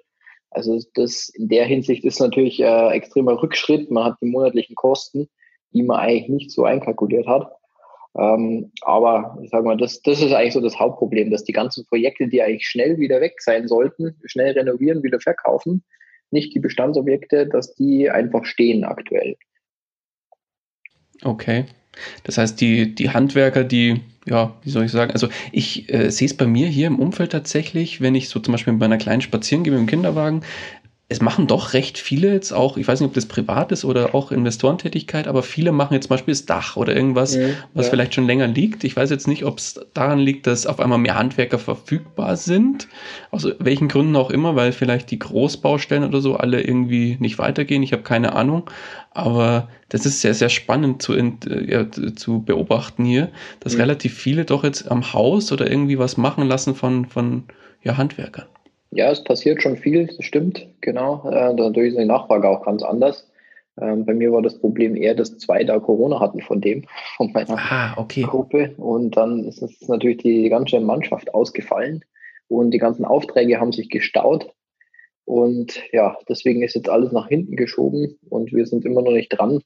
Also 0.51 0.79
das 0.93 1.29
in 1.29 1.49
der 1.49 1.65
Hinsicht 1.65 2.05
ist 2.05 2.19
natürlich 2.19 2.59
äh, 2.59 2.89
extremer 2.89 3.41
Rückschritt. 3.41 3.91
Man 3.91 4.05
hat 4.05 4.17
die 4.21 4.27
monatlichen 4.27 4.75
Kosten, 4.75 5.27
die 5.73 5.83
man 5.83 5.99
eigentlich 5.99 6.29
nicht 6.29 6.51
so 6.51 6.65
einkalkuliert 6.65 7.27
hat. 7.27 7.51
Ähm, 8.17 8.71
aber 8.81 9.37
ich 9.43 9.49
sage 9.51 9.65
mal, 9.65 9.77
das, 9.77 10.01
das 10.01 10.21
ist 10.21 10.33
eigentlich 10.33 10.53
so 10.53 10.61
das 10.61 10.79
Hauptproblem, 10.79 11.29
dass 11.29 11.43
die 11.43 11.53
ganzen 11.53 11.85
Projekte, 11.85 12.27
die 12.27 12.41
eigentlich 12.41 12.67
schnell 12.67 12.97
wieder 12.97 13.21
weg 13.21 13.41
sein 13.41 13.67
sollten, 13.67 14.15
schnell 14.25 14.53
renovieren, 14.53 15.03
wieder 15.03 15.19
verkaufen, 15.19 15.83
nicht 16.31 16.53
die 16.55 16.59
Bestandsobjekte, 16.59 17.47
dass 17.47 17.75
die 17.75 18.09
einfach 18.09 18.45
stehen 18.45 18.83
aktuell. 18.83 19.35
Okay. 21.23 21.65
Das 22.23 22.37
heißt, 22.37 22.59
die, 22.59 22.93
die 22.93 23.09
Handwerker, 23.09 23.63
die 23.63 24.01
ja, 24.27 24.53
wie 24.63 24.69
soll 24.69 24.85
ich 24.85 24.91
sagen? 24.91 25.11
Also 25.11 25.29
ich 25.51 25.91
äh, 25.91 26.09
sehe 26.11 26.25
es 26.27 26.35
bei 26.35 26.45
mir 26.45 26.67
hier 26.67 26.87
im 26.87 26.99
Umfeld 26.99 27.31
tatsächlich, 27.31 28.01
wenn 28.01 28.15
ich 28.15 28.29
so 28.29 28.39
zum 28.39 28.51
Beispiel 28.51 28.73
mit 28.73 28.81
meiner 28.81 28.97
Kleinen 28.97 29.21
spazieren 29.21 29.63
gehe 29.63 29.71
mit 29.71 29.79
dem 29.79 29.87
Kinderwagen, 29.87 30.41
es 31.09 31.21
machen 31.21 31.47
doch 31.47 31.71
recht 31.71 31.97
viele 31.97 32.33
jetzt 32.33 32.51
auch, 32.51 32.75
ich 32.75 32.85
weiß 32.85 32.99
nicht, 32.99 33.07
ob 33.07 33.13
das 33.13 33.27
privat 33.27 33.71
ist 33.71 33.85
oder 33.85 34.13
auch 34.13 34.29
Investorentätigkeit, 34.29 35.27
aber 35.27 35.41
viele 35.41 35.71
machen 35.71 35.93
jetzt 35.93 36.07
zum 36.07 36.15
Beispiel 36.15 36.33
das 36.33 36.45
Dach 36.45 36.75
oder 36.75 36.93
irgendwas, 36.93 37.35
ja, 37.35 37.47
was 37.73 37.85
ja. 37.85 37.91
vielleicht 37.91 38.13
schon 38.13 38.27
länger 38.27 38.47
liegt. 38.47 38.83
Ich 38.83 38.97
weiß 38.97 39.09
jetzt 39.09 39.25
nicht, 39.25 39.45
ob 39.45 39.57
es 39.57 39.79
daran 39.93 40.19
liegt, 40.19 40.47
dass 40.47 40.65
auf 40.65 40.81
einmal 40.81 40.97
mehr 40.97 41.15
Handwerker 41.15 41.59
verfügbar 41.59 42.35
sind, 42.35 42.89
aus 43.31 43.47
welchen 43.59 43.87
Gründen 43.87 44.17
auch 44.17 44.29
immer, 44.29 44.57
weil 44.57 44.73
vielleicht 44.73 45.09
die 45.09 45.19
Großbaustellen 45.19 46.03
oder 46.03 46.19
so 46.19 46.35
alle 46.35 46.61
irgendwie 46.61 47.15
nicht 47.21 47.39
weitergehen. 47.39 47.83
Ich 47.83 47.93
habe 47.93 48.03
keine 48.03 48.33
Ahnung, 48.33 48.69
aber 49.11 49.69
das 49.87 50.05
ist 50.05 50.19
sehr, 50.19 50.33
sehr 50.33 50.49
spannend 50.49 51.01
zu, 51.01 51.13
äh, 51.13 51.31
ja, 51.71 51.89
zu 51.89 52.43
beobachten 52.43 53.05
hier, 53.05 53.29
dass 53.61 53.75
mhm. 53.75 53.81
relativ 53.81 54.13
viele 54.13 54.43
doch 54.43 54.65
jetzt 54.65 54.91
am 54.91 55.13
Haus 55.13 55.53
oder 55.53 55.71
irgendwie 55.71 55.99
was 55.99 56.17
machen 56.17 56.45
lassen 56.49 56.75
von, 56.75 57.05
von 57.05 57.45
ja, 57.81 57.95
Handwerkern. 57.95 58.47
Ja, 58.91 59.11
es 59.11 59.23
passiert 59.23 59.61
schon 59.61 59.77
viel, 59.77 60.07
das 60.07 60.25
stimmt, 60.25 60.67
genau. 60.81 61.29
Äh, 61.29 61.55
dadurch 61.55 61.89
ist 61.89 61.97
die 61.97 62.05
Nachfrage 62.05 62.47
auch 62.47 62.65
ganz 62.65 62.83
anders. 62.83 63.29
Ähm, 63.79 64.05
bei 64.05 64.13
mir 64.13 64.31
war 64.31 64.41
das 64.41 64.59
Problem 64.59 64.95
eher, 64.95 65.13
dass 65.13 65.37
zwei 65.37 65.63
da 65.63 65.79
Corona 65.79 66.19
hatten 66.19 66.41
von 66.41 66.61
dem, 66.61 66.85
von 67.17 67.31
meiner 67.31 67.57
ah, 67.57 67.93
okay. 67.97 68.23
Gruppe. 68.23 68.73
Und 68.77 69.17
dann 69.17 69.43
ist 69.45 69.61
es 69.61 69.87
natürlich 69.87 70.17
die 70.17 70.49
ganze 70.49 70.79
Mannschaft 70.79 71.33
ausgefallen 71.33 72.03
und 72.47 72.71
die 72.71 72.79
ganzen 72.79 73.05
Aufträge 73.05 73.59
haben 73.59 73.71
sich 73.71 73.89
gestaut. 73.89 74.51
Und 75.25 75.81
ja, 75.91 76.17
deswegen 76.29 76.63
ist 76.63 76.75
jetzt 76.75 76.89
alles 76.89 77.11
nach 77.11 77.27
hinten 77.27 77.57
geschoben 77.57 78.17
und 78.29 78.53
wir 78.53 78.65
sind 78.65 78.85
immer 78.85 79.01
noch 79.01 79.11
nicht 79.11 79.29
dran. 79.29 79.61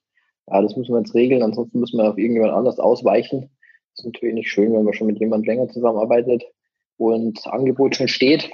Ja, 0.48 0.62
das 0.62 0.76
müssen 0.76 0.94
wir 0.94 1.00
jetzt 1.00 1.14
regeln, 1.14 1.44
ansonsten 1.44 1.80
müssen 1.80 1.98
wir 1.98 2.10
auf 2.10 2.18
irgendjemand 2.18 2.54
anders 2.54 2.80
ausweichen. 2.80 3.52
Das 3.92 4.00
ist 4.00 4.06
natürlich 4.06 4.34
nicht 4.34 4.50
schön, 4.50 4.74
wenn 4.74 4.84
man 4.84 4.94
schon 4.94 5.08
mit 5.08 5.20
jemand 5.20 5.46
länger 5.46 5.68
zusammenarbeitet 5.68 6.44
und 6.98 7.38
das 7.38 7.46
Angebot 7.46 7.96
schon 7.96 8.08
steht. 8.08 8.50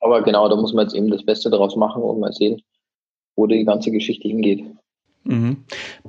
Aber 0.00 0.22
genau, 0.22 0.48
da 0.48 0.56
muss 0.56 0.72
man 0.72 0.86
jetzt 0.86 0.94
eben 0.94 1.10
das 1.10 1.24
Beste 1.24 1.50
daraus 1.50 1.76
machen 1.76 2.02
und 2.02 2.20
mal 2.20 2.32
sehen, 2.32 2.62
wo 3.36 3.46
die 3.46 3.64
ganze 3.64 3.90
Geschichte 3.90 4.28
hingeht. 4.28 4.64
Mhm. 5.24 5.64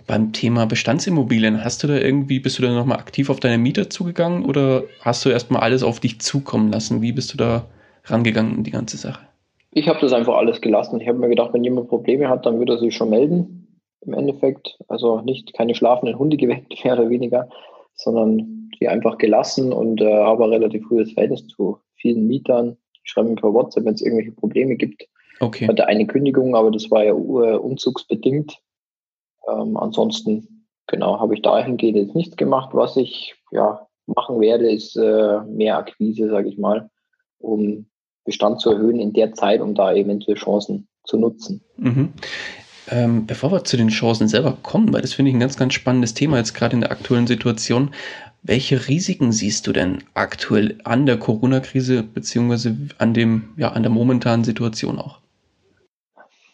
Beim 0.07 0.31
Thema 0.31 0.65
Bestandsimmobilien, 0.65 1.63
hast 1.63 1.83
du 1.83 1.87
da 1.87 1.97
irgendwie, 1.97 2.39
bist 2.39 2.57
du 2.57 2.63
da 2.63 2.73
nochmal 2.73 2.99
aktiv 2.99 3.29
auf 3.29 3.39
deine 3.39 3.57
Mieter 3.57 3.89
zugegangen 3.89 4.45
oder 4.45 4.83
hast 5.01 5.25
du 5.25 5.29
erstmal 5.29 5.61
alles 5.61 5.83
auf 5.83 5.99
dich 5.99 6.21
zukommen 6.21 6.71
lassen? 6.71 7.01
Wie 7.01 7.11
bist 7.11 7.33
du 7.33 7.37
da 7.37 7.65
rangegangen 8.05 8.57
in 8.57 8.63
die 8.63 8.71
ganze 8.71 8.97
Sache? 8.97 9.27
Ich 9.71 9.87
habe 9.87 9.99
das 9.99 10.13
einfach 10.13 10.35
alles 10.35 10.61
gelassen. 10.61 10.99
Ich 10.99 11.07
habe 11.07 11.19
mir 11.19 11.29
gedacht, 11.29 11.53
wenn 11.53 11.63
jemand 11.63 11.89
Probleme 11.89 12.29
hat, 12.29 12.45
dann 12.45 12.57
würde 12.57 12.73
er 12.73 12.79
sich 12.79 12.95
schon 12.95 13.09
melden. 13.09 13.67
Im 14.01 14.13
Endeffekt, 14.13 14.79
also 14.87 15.21
nicht 15.21 15.53
keine 15.53 15.75
schlafenden 15.75 16.17
Hunde 16.17 16.37
geweckt, 16.37 16.73
mehr 16.83 16.93
oder 16.93 17.09
weniger, 17.09 17.49
sondern 17.93 18.69
die 18.79 18.87
einfach 18.87 19.17
gelassen 19.17 19.73
und 19.73 20.01
äh, 20.01 20.23
habe 20.23 20.49
relativ 20.49 20.87
frühes 20.87 21.11
Verhältnis 21.11 21.45
zu 21.47 21.79
vielen 21.95 22.27
Mietern, 22.27 22.77
schreibe 23.03 23.29
mir 23.29 23.35
per 23.35 23.53
WhatsApp, 23.53 23.85
wenn 23.85 23.93
es 23.93 24.01
irgendwelche 24.01 24.31
Probleme 24.31 24.75
gibt. 24.75 25.07
Okay. 25.39 25.65
Ich 25.65 25.69
hatte 25.69 25.87
eine 25.87 26.05
Kündigung, 26.05 26.55
aber 26.55 26.71
das 26.71 26.91
war 26.91 27.03
ja 27.03 27.13
umzugsbedingt. 27.13 28.59
Ähm, 29.47 29.77
ansonsten, 29.77 30.65
genau, 30.87 31.19
habe 31.19 31.33
ich 31.35 31.41
dahingehend 31.41 31.97
jetzt 31.97 32.15
nichts 32.15 32.35
gemacht. 32.35 32.69
Was 32.73 32.97
ich 32.97 33.35
ja 33.51 33.87
machen 34.05 34.41
werde, 34.41 34.69
ist 34.69 34.95
äh, 34.95 35.41
mehr 35.45 35.77
Akquise, 35.77 36.29
sage 36.29 36.49
ich 36.49 36.57
mal, 36.57 36.89
um 37.37 37.85
Bestand 38.25 38.59
zu 38.59 38.71
erhöhen 38.71 38.99
in 38.99 39.13
der 39.13 39.33
Zeit, 39.33 39.61
um 39.61 39.75
da 39.75 39.93
eventuell 39.93 40.37
Chancen 40.37 40.87
zu 41.03 41.17
nutzen. 41.17 41.63
Mhm. 41.77 42.13
Ähm, 42.91 43.27
bevor 43.27 43.51
wir 43.51 43.63
zu 43.63 43.77
den 43.77 43.89
Chancen 43.89 44.27
selber 44.27 44.57
kommen, 44.63 44.91
weil 44.93 45.01
das 45.01 45.13
finde 45.13 45.29
ich 45.29 45.35
ein 45.35 45.39
ganz, 45.39 45.57
ganz 45.57 45.73
spannendes 45.73 46.13
Thema 46.13 46.37
jetzt 46.37 46.53
gerade 46.53 46.73
in 46.73 46.81
der 46.81 46.91
aktuellen 46.91 47.27
Situation, 47.27 47.91
welche 48.41 48.87
Risiken 48.87 49.31
siehst 49.31 49.67
du 49.67 49.73
denn 49.73 50.03
aktuell 50.13 50.77
an 50.85 51.05
der 51.05 51.17
Corona-Krise 51.17 52.03
beziehungsweise 52.03 52.75
an 52.97 53.13
dem, 53.13 53.49
ja, 53.57 53.69
an 53.73 53.83
der 53.83 53.91
momentanen 53.91 54.43
Situation 54.43 54.97
auch? 54.97 55.19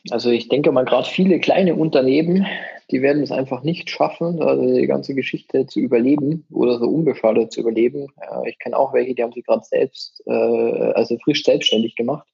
Also 0.10 0.30
ich 0.30 0.50
denke 0.50 0.72
mal, 0.72 0.86
gerade 0.86 1.08
viele 1.08 1.40
kleine 1.40 1.76
Unternehmen, 1.76 2.46
die 2.92 3.02
werden 3.02 3.24
es 3.24 3.32
einfach 3.32 3.64
nicht 3.64 3.90
schaffen, 3.90 4.40
die 4.78 4.86
ganze 4.86 5.16
Geschichte 5.16 5.66
zu 5.66 5.80
überleben 5.80 6.46
oder 6.52 6.78
so 6.78 6.86
unbeschadet 6.86 7.52
zu 7.52 7.62
überleben. 7.62 8.08
Ich 8.46 8.60
kenne 8.60 8.78
auch 8.78 8.94
welche, 8.94 9.16
die 9.16 9.24
haben 9.24 9.32
sich 9.32 9.46
gerade 9.46 9.66
selbst, 9.66 10.22
äh, 10.28 10.32
also 10.32 11.18
frisch 11.24 11.44
selbstständig 11.44 11.96
gemacht. 11.96 12.28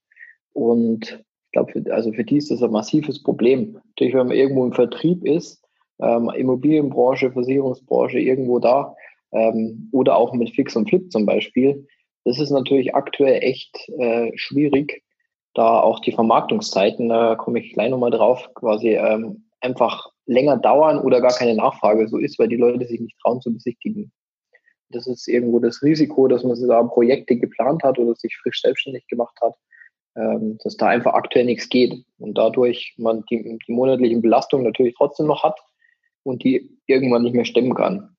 Und 0.53 1.23
ich 1.51 1.53
glaube, 1.53 1.93
also 1.93 2.13
für 2.13 2.23
die 2.23 2.37
ist 2.37 2.49
das 2.49 2.63
ein 2.63 2.71
massives 2.71 3.21
Problem. 3.21 3.77
Natürlich, 3.89 4.13
wenn 4.13 4.27
man 4.27 4.37
irgendwo 4.37 4.63
im 4.63 4.71
Vertrieb 4.71 5.25
ist, 5.25 5.61
ähm, 5.99 6.31
Immobilienbranche, 6.33 7.29
Versicherungsbranche, 7.29 8.19
irgendwo 8.19 8.59
da, 8.59 8.95
ähm, 9.33 9.89
oder 9.91 10.15
auch 10.15 10.33
mit 10.33 10.51
Fix 10.51 10.77
und 10.77 10.87
Flip 10.87 11.11
zum 11.11 11.25
Beispiel. 11.25 11.85
Das 12.23 12.39
ist 12.39 12.51
natürlich 12.51 12.95
aktuell 12.95 13.43
echt 13.43 13.89
äh, 13.97 14.31
schwierig, 14.35 15.03
da 15.53 15.81
auch 15.81 15.99
die 15.99 16.13
Vermarktungszeiten, 16.13 17.09
da 17.09 17.35
komme 17.35 17.59
ich 17.59 17.73
gleich 17.73 17.89
nochmal 17.89 18.11
drauf, 18.11 18.49
quasi 18.53 18.95
ähm, 18.95 19.43
einfach 19.59 20.09
länger 20.25 20.55
dauern 20.55 20.99
oder 20.99 21.19
gar 21.19 21.33
keine 21.33 21.55
Nachfrage 21.55 22.07
so 22.07 22.17
ist, 22.17 22.39
weil 22.39 22.47
die 22.47 22.55
Leute 22.55 22.87
sich 22.87 23.01
nicht 23.01 23.19
trauen 23.19 23.41
zu 23.41 23.51
besichtigen. 23.51 24.13
Das 24.91 25.05
ist 25.05 25.27
irgendwo 25.27 25.59
das 25.59 25.81
Risiko, 25.83 26.29
dass 26.29 26.45
man 26.45 26.55
da 26.65 26.81
Projekte 26.83 27.35
geplant 27.35 27.83
hat 27.83 27.99
oder 27.99 28.15
sich 28.15 28.37
frisch 28.37 28.61
selbstständig 28.61 29.05
gemacht 29.07 29.37
hat, 29.41 29.55
ähm, 30.15 30.57
dass 30.63 30.77
da 30.77 30.87
einfach 30.87 31.13
aktuell 31.13 31.45
nichts 31.45 31.69
geht 31.69 32.03
und 32.19 32.37
dadurch 32.37 32.93
man 32.97 33.23
die, 33.29 33.59
die 33.67 33.71
monatlichen 33.71 34.21
Belastungen 34.21 34.65
natürlich 34.65 34.95
trotzdem 34.97 35.27
noch 35.27 35.43
hat 35.43 35.59
und 36.23 36.43
die 36.43 36.77
irgendwann 36.87 37.23
nicht 37.23 37.35
mehr 37.35 37.45
stemmen 37.45 37.73
kann 37.73 38.15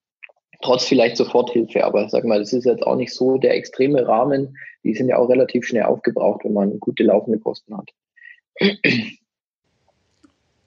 trotz 0.63 0.85
vielleicht 0.85 1.17
Soforthilfe. 1.17 1.85
Aber 1.85 2.09
sag 2.09 2.25
mal, 2.25 2.39
das 2.39 2.53
ist 2.53 2.65
jetzt 2.65 2.87
auch 2.87 2.97
nicht 2.97 3.13
so 3.13 3.37
der 3.37 3.55
extreme 3.55 4.07
Rahmen. 4.07 4.57
Die 4.85 4.95
sind 4.95 5.09
ja 5.09 5.19
auch 5.19 5.29
relativ 5.29 5.67
schnell 5.67 5.83
aufgebraucht, 5.83 6.45
wenn 6.45 6.55
man 6.55 6.81
gute 6.81 7.03
laufende 7.03 7.39
Kosten 7.39 7.77
hat. 7.77 7.91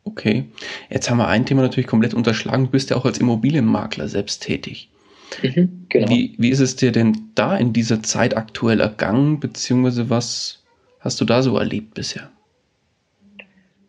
Okay, 0.03 0.45
jetzt 0.89 1.09
haben 1.09 1.17
wir 1.17 1.27
ein 1.27 1.47
Thema 1.47 1.63
natürlich 1.63 1.87
komplett 1.87 2.13
unterschlagen. 2.13 2.65
Du 2.65 2.71
bist 2.71 2.91
ja 2.91 2.95
auch 2.95 3.05
als 3.05 3.17
Immobilienmakler 3.17 4.07
selbst 4.07 4.43
tätig. 4.43 4.91
Mhm, 5.41 5.87
genau. 5.89 6.09
wie, 6.09 6.35
wie 6.37 6.49
ist 6.49 6.59
es 6.59 6.75
dir 6.75 6.91
denn 6.91 7.31
da 7.33 7.57
in 7.57 7.73
dieser 7.73 8.03
Zeit 8.03 8.37
aktuell 8.37 8.79
ergangen, 8.79 9.39
beziehungsweise 9.39 10.09
was 10.09 10.63
hast 11.05 11.21
du 11.21 11.25
da 11.25 11.41
so 11.41 11.57
erlebt 11.57 11.93
bisher? 11.93 12.29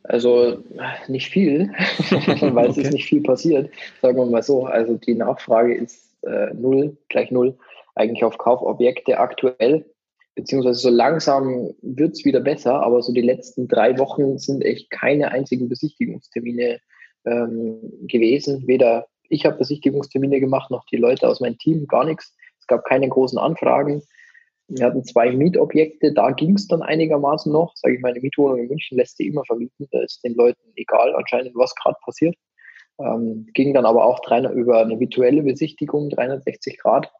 Also 0.04 0.62
nicht 1.08 1.28
viel, 1.28 1.72
weil 2.40 2.66
es 2.66 2.78
okay. 2.78 2.82
ist 2.82 2.92
nicht 2.92 3.06
viel 3.06 3.22
passiert, 3.22 3.70
sagen 4.00 4.16
wir 4.16 4.26
mal 4.26 4.42
so. 4.42 4.66
Also 4.66 4.94
die 4.94 5.14
Nachfrage 5.14 5.74
ist 5.74 6.14
äh, 6.22 6.54
null, 6.54 6.96
gleich 7.08 7.32
null. 7.32 7.56
eigentlich 7.96 8.22
auf 8.22 8.38
Kaufobjekte 8.38 9.18
aktuell, 9.18 9.84
beziehungsweise 10.36 10.78
so 10.78 10.90
langsam 10.90 11.74
wird's 11.82 12.24
wieder 12.24 12.40
besser, 12.40 12.82
aber 12.82 13.02
so 13.02 13.12
die 13.12 13.22
letzten 13.22 13.66
drei 13.66 13.98
Wochen 13.98 14.38
sind 14.38 14.62
echt 14.62 14.90
keine 14.90 15.32
einzigen 15.32 15.68
Besichtigungstermine 15.68 16.78
ähm, 17.24 17.80
gewesen. 18.06 18.68
Weder 18.68 19.06
ich 19.28 19.44
habe 19.44 19.58
Besichtigungstermine 19.58 20.38
gemacht, 20.38 20.70
noch 20.70 20.84
die 20.86 20.98
Leute 20.98 21.26
aus 21.26 21.40
meinem 21.40 21.58
Team, 21.58 21.88
gar 21.88 22.04
nichts. 22.04 22.32
Es 22.60 22.66
gab 22.68 22.84
keine 22.84 23.08
großen 23.08 23.38
Anfragen. 23.38 24.02
Wir 24.68 24.84
hatten 24.84 25.04
zwei 25.04 25.30
Mietobjekte, 25.30 26.12
da 26.12 26.32
ging 26.32 26.54
es 26.54 26.66
dann 26.66 26.82
einigermaßen 26.82 27.52
noch. 27.52 27.74
Sage 27.76 27.94
ich, 27.94 28.00
meine 28.00 28.20
Mietwohnung 28.20 28.58
in 28.58 28.68
München 28.68 28.98
lässt 28.98 29.16
sie 29.16 29.28
immer 29.28 29.44
vermieten. 29.44 29.86
Da 29.92 30.02
ist 30.02 30.24
den 30.24 30.34
Leuten 30.34 30.60
egal 30.74 31.14
anscheinend, 31.14 31.54
was 31.54 31.74
gerade 31.76 31.96
passiert. 32.04 32.34
Ähm, 32.98 33.46
ging 33.54 33.74
dann 33.74 33.86
aber 33.86 34.04
auch 34.04 34.20
drei, 34.20 34.40
über 34.52 34.80
eine 34.80 34.98
virtuelle 34.98 35.42
Besichtigung, 35.42 36.10
360 36.10 36.78
Grad. 36.78 37.12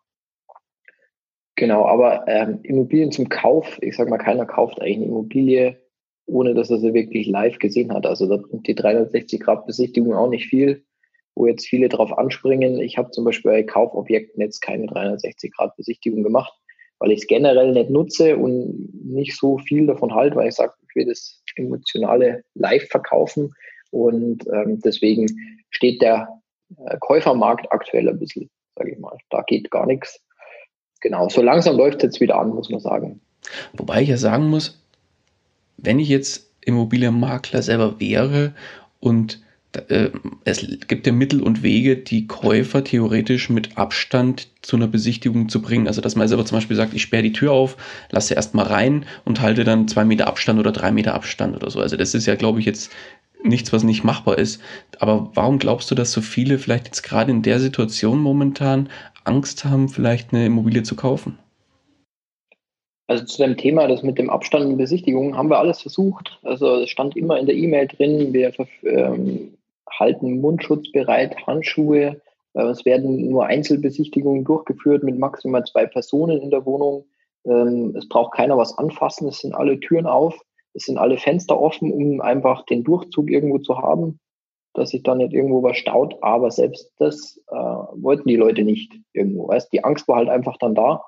Genau, 1.55 1.87
aber 1.87 2.27
ähm, 2.27 2.61
Immobilien 2.65 3.13
zum 3.13 3.29
Kauf, 3.29 3.79
ich 3.81 3.97
sage 3.97 4.11
mal, 4.11 4.19
keiner 4.19 4.45
kauft 4.45 4.81
eigentlich 4.81 4.97
eine 4.97 5.07
Immobilie, 5.07 5.81
ohne 6.27 6.55
dass 6.55 6.71
er 6.71 6.79
sie 6.79 6.95
wirklich 6.95 7.29
live 7.29 7.59
gesehen 7.59 7.93
hat. 7.93 8.07
Also 8.07 8.29
da 8.29 8.39
bringt 8.39 8.67
die 8.67 8.75
360 8.75 9.41
Grad 9.41 9.67
Besichtigung 9.67 10.15
auch 10.15 10.29
nicht 10.29 10.47
viel 10.49 10.85
wo 11.37 11.47
jetzt 11.47 11.67
viele 11.67 11.89
drauf 11.89 12.17
anspringen. 12.17 12.81
Ich 12.81 12.99
habe 12.99 13.11
zum 13.11 13.25
Beispiel 13.25 13.53
bei 13.53 13.63
Kaufobjekten 13.63 14.41
jetzt 14.41 14.61
keine 14.61 14.87
360-Grad-Besichtigung 14.87 16.23
gemacht, 16.23 16.53
weil 16.99 17.13
ich 17.13 17.21
es 17.21 17.27
generell 17.27 17.73
nicht 17.73 17.91
nutze 17.91 18.37
und 18.37 18.89
nicht 19.05 19.37
so 19.37 19.59
viel 19.59 19.87
davon 19.87 20.15
halte, 20.15 20.37
weil 20.37 20.49
ich 20.49 20.55
sage, 20.55 20.73
ich 20.89 20.97
will 20.97 21.07
das 21.07 21.43
emotionale 21.57 22.45
live 22.55 22.89
verkaufen 22.89 23.53
und 23.91 24.47
ähm, 24.53 24.81
deswegen 24.81 25.27
steht 25.71 26.03
der 26.03 26.29
äh, 26.87 26.97
Käufermarkt 27.01 27.71
aktuell 27.71 28.09
ein 28.09 28.19
bisschen, 28.19 28.51
sage 28.77 28.93
ich 28.93 28.99
mal. 28.99 29.17
Da 29.31 29.43
geht 29.43 29.71
gar 29.71 29.87
nichts. 29.87 30.21
Genau, 31.01 31.29
so 31.29 31.43
langsam 31.43 31.77
läuft 31.77 31.99
es 31.99 32.03
jetzt 32.03 32.21
wieder 32.21 32.39
an, 32.39 32.51
muss 32.51 32.71
man 32.71 32.81
sagen. 32.81 33.21
Wobei 33.75 34.03
ich 34.03 34.09
ja 34.09 34.17
sagen 34.17 34.49
muss, 34.49 34.83
wenn 35.77 35.99
ich 35.99 36.09
jetzt 36.09 36.51
Immobilienmakler 36.63 37.63
selber 37.63 38.01
wäre 38.01 38.55
und 38.99 39.43
es 40.45 40.67
gibt 40.89 41.07
ja 41.07 41.13
Mittel 41.13 41.43
und 41.43 41.63
Wege, 41.63 41.97
die 41.97 42.27
Käufer 42.27 42.83
theoretisch 42.83 43.51
mit 43.51 43.77
Abstand 43.77 44.49
zu 44.63 44.77
einer 44.77 44.87
Besichtigung 44.87 45.49
zu 45.49 45.61
bringen. 45.61 45.87
Also, 45.87 46.01
dass 46.01 46.17
man 46.17 46.29
selber 46.29 46.47
zum 46.47 46.57
Beispiel 46.57 46.77
sagt, 46.77 46.95
ich 46.95 47.03
sperre 47.03 47.23
die 47.23 47.33
Tür 47.33 47.53
auf, 47.53 47.77
lasse 48.11 48.35
erst 48.35 48.55
mal 48.55 48.67
rein 48.67 49.05
und 49.25 49.41
halte 49.41 49.65
dann 49.65 49.89
zwei 49.89 50.05
Meter 50.05 50.27
Abstand 50.27 50.59
oder 50.59 50.73
drei 50.73 50.93
Meter 50.93 51.15
Abstand 51.15 51.57
oder 51.57 51.71
so. 51.71 51.81
Also, 51.81 51.97
das 51.97 52.15
ist 52.15 52.27
ja, 52.27 52.37
glaube 52.37 52.61
ich, 52.61 52.67
jetzt 52.67 52.91
nichts, 53.43 53.73
was 53.73 53.85
nicht 53.85 54.05
machbar 54.05 54.39
ist. 54.39 54.61
Aber 54.99 55.31
warum 55.35 55.59
glaubst 55.59 55.91
du, 55.91 55.95
dass 55.95 56.13
so 56.13 56.21
viele 56.21 56.59
vielleicht 56.59 56.87
jetzt 56.87 57.03
gerade 57.03 57.31
in 57.31 57.43
der 57.43 57.61
Situation 57.61 58.19
momentan 58.19 58.89
Angst 59.25 59.65
haben, 59.65 59.89
vielleicht 59.89 60.33
eine 60.33 60.47
Immobilie 60.47 60.83
zu 60.83 60.97
kaufen? 60.97 61.39
Also 63.09 63.25
zu 63.25 63.43
dem 63.43 63.57
Thema, 63.57 63.87
das 63.87 64.03
mit 64.03 64.19
dem 64.19 64.31
Abstand 64.31 64.67
und 64.67 64.79
Besichtigungen, 64.79 65.37
haben 65.37 65.49
wir 65.49 65.59
alles 65.59 65.81
versucht. 65.81 66.39
Also 66.43 66.81
es 66.81 66.91
stand 66.91 67.17
immer 67.17 67.39
in 67.39 67.47
der 67.47 67.55
E-Mail 67.55 67.87
drin, 67.87 68.33
wir 68.33 68.53
ähm, 68.83 69.56
halten 69.91 70.41
Mundschutz 70.41 70.91
bereit, 70.93 71.37
Handschuhe. 71.47 72.21
Äh, 72.55 72.63
es 72.63 72.85
werden 72.85 73.29
nur 73.29 73.47
Einzelbesichtigungen 73.47 74.45
durchgeführt 74.45 75.03
mit 75.03 75.19
maximal 75.19 75.65
zwei 75.65 75.87
Personen 75.87 76.41
in 76.41 76.51
der 76.51 76.65
Wohnung. 76.67 77.07
Ähm, 77.45 77.95
es 77.97 78.09
braucht 78.09 78.35
keiner 78.35 78.57
was 78.57 78.77
anfassen. 78.79 79.29
Es 79.29 79.39
sind 79.39 79.55
alle 79.55 79.79
Türen 79.81 80.07
auf. 80.07 80.39
Es 80.75 80.85
sind 80.85 80.99
alle 80.99 81.17
Fenster 81.17 81.61
offen, 81.61 81.93
um 81.93 82.21
einfach 82.21 82.65
den 82.67 82.85
Durchzug 82.85 83.31
irgendwo 83.31 83.59
zu 83.59 83.79
haben, 83.79 84.21
dass 84.75 84.91
sich 84.91 85.03
da 85.03 85.15
nicht 85.15 85.33
irgendwo 85.33 85.63
was 85.63 85.77
staut. 85.79 86.17
Aber 86.21 86.51
selbst 86.51 86.93
das 86.99 87.41
äh, 87.49 87.55
wollten 87.55 88.29
die 88.29 88.37
Leute 88.37 88.63
nicht 88.63 88.93
irgendwo. 89.13 89.49
Weißt? 89.49 89.73
Die 89.73 89.85
Angst 89.85 90.07
war 90.09 90.17
halt 90.17 90.29
einfach 90.29 90.59
dann 90.59 90.75
da, 90.75 91.03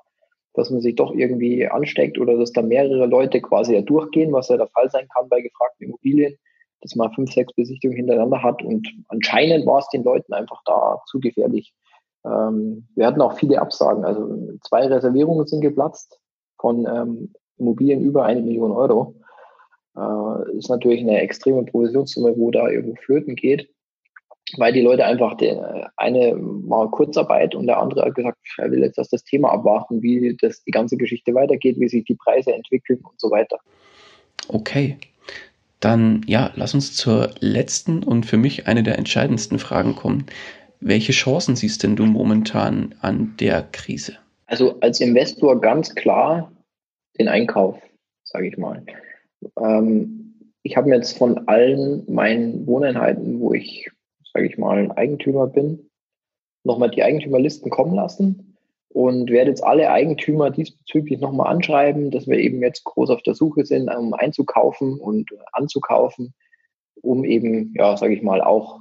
dass 0.55 0.70
man 0.70 0.81
sich 0.81 0.95
doch 0.95 1.12
irgendwie 1.12 1.66
ansteckt 1.66 2.18
oder 2.18 2.37
dass 2.37 2.53
da 2.53 2.62
mehrere 2.62 3.07
Leute 3.07 3.41
quasi 3.43 3.74
ja 3.74 3.83
durchgehen, 3.83 4.33
was 4.33 4.49
ja 4.49 4.57
der 4.57 4.68
Fall 4.68 4.91
sein 4.91 5.07
kann 5.14 5.29
bei 5.29 5.41
gefragten 5.43 5.89
Immobilien 5.89 6.39
dass 6.81 6.95
man 6.95 7.12
fünf, 7.12 7.33
sechs 7.33 7.53
Besichtigungen 7.55 7.97
hintereinander 7.97 8.43
hat. 8.43 8.62
Und 8.62 8.89
anscheinend 9.09 9.66
war 9.66 9.79
es 9.79 9.89
den 9.89 10.05
Leuten 10.05 10.33
einfach 10.33 10.62
da 10.64 11.01
zu 11.07 11.20
gefährlich. 11.20 11.74
Ähm, 12.24 12.89
wir 12.95 13.07
hatten 13.07 13.20
auch 13.20 13.39
viele 13.39 13.61
Absagen. 13.61 14.05
Also 14.05 14.59
zwei 14.66 14.87
Reservierungen 14.87 15.47
sind 15.47 15.61
geplatzt 15.61 16.20
von 16.61 16.87
ähm, 16.87 17.33
Immobilien 17.59 18.01
über 18.03 18.24
eine 18.24 18.43
Million 18.43 18.72
Euro. 18.72 19.14
Äh, 19.97 20.57
ist 20.57 20.68
natürlich 20.68 21.01
eine 21.01 21.20
extreme 21.20 21.64
Provisionssumme, 21.64 22.37
wo 22.37 22.51
da 22.51 22.68
irgendwo 22.68 22.97
flöten 22.97 23.35
geht, 23.35 23.68
weil 24.57 24.72
die 24.72 24.81
Leute 24.83 25.05
einfach 25.05 25.35
den, 25.37 25.59
eine 25.97 26.37
mal 26.37 26.89
Kurzarbeit 26.91 27.55
und 27.55 27.66
der 27.66 27.79
andere 27.79 28.07
hat 28.07 28.14
gesagt, 28.14 28.39
er 28.59 28.70
will 28.70 28.81
jetzt 28.81 28.99
erst 28.99 29.12
das 29.12 29.24
Thema 29.24 29.51
abwarten, 29.51 30.03
wie 30.03 30.37
das 30.41 30.62
die 30.64 30.70
ganze 30.70 30.97
Geschichte 30.97 31.35
weitergeht, 31.35 31.79
wie 31.79 31.89
sich 31.89 32.05
die 32.05 32.14
Preise 32.14 32.53
entwickeln 32.53 33.01
und 33.03 33.20
so 33.20 33.31
weiter. 33.31 33.59
Okay. 34.49 34.97
Dann 35.81 36.22
ja, 36.26 36.53
lass 36.57 36.74
uns 36.74 36.95
zur 36.95 37.31
letzten 37.41 38.03
und 38.03 38.26
für 38.26 38.37
mich 38.37 38.66
eine 38.66 38.83
der 38.83 38.99
entscheidendsten 38.99 39.59
Fragen 39.59 39.95
kommen. 39.95 40.26
Welche 40.81 41.12
Chancen 41.12 41.57
siehst 41.57 41.83
denn 41.83 41.97
du 41.97 42.07
momentan 42.07 42.95
an 43.01 43.35
der 43.39 43.62
Krise? 43.62 44.14
Also 44.47 44.81
als 44.81 45.01
Investor 45.01 45.61
ganz 45.61 45.95
klar 45.95 46.53
den 47.18 47.29
Einkauf, 47.29 47.81
sage 48.24 48.49
ich 48.49 48.57
mal. 48.57 48.85
Ähm, 49.61 50.55
ich 50.62 50.76
habe 50.76 50.89
mir 50.89 50.97
jetzt 50.97 51.16
von 51.16 51.47
allen 51.49 52.05
meinen 52.12 52.66
Wohneinheiten, 52.66 53.41
wo 53.41 53.55
ich, 53.55 53.91
sage 54.33 54.47
ich 54.47 54.59
mal, 54.59 54.91
Eigentümer 54.93 55.47
bin, 55.47 55.91
nochmal 56.64 56.91
die 56.91 57.03
Eigentümerlisten 57.03 57.70
kommen 57.70 57.95
lassen 57.95 58.47
und 58.91 59.30
werde 59.30 59.51
jetzt 59.51 59.64
alle 59.64 59.91
Eigentümer 59.91 60.51
diesbezüglich 60.51 61.20
nochmal 61.20 61.49
anschreiben, 61.49 62.11
dass 62.11 62.26
wir 62.26 62.39
eben 62.39 62.62
jetzt 62.62 62.84
groß 62.84 63.11
auf 63.11 63.22
der 63.22 63.34
Suche 63.34 63.64
sind, 63.64 63.95
um 63.95 64.14
einzukaufen 64.14 64.99
und 64.99 65.30
anzukaufen, 65.53 66.34
um 67.03 67.24
eben, 67.24 67.74
ja, 67.76 67.97
sage 67.97 68.14
ich 68.14 68.22
mal, 68.22 68.41
auch 68.41 68.80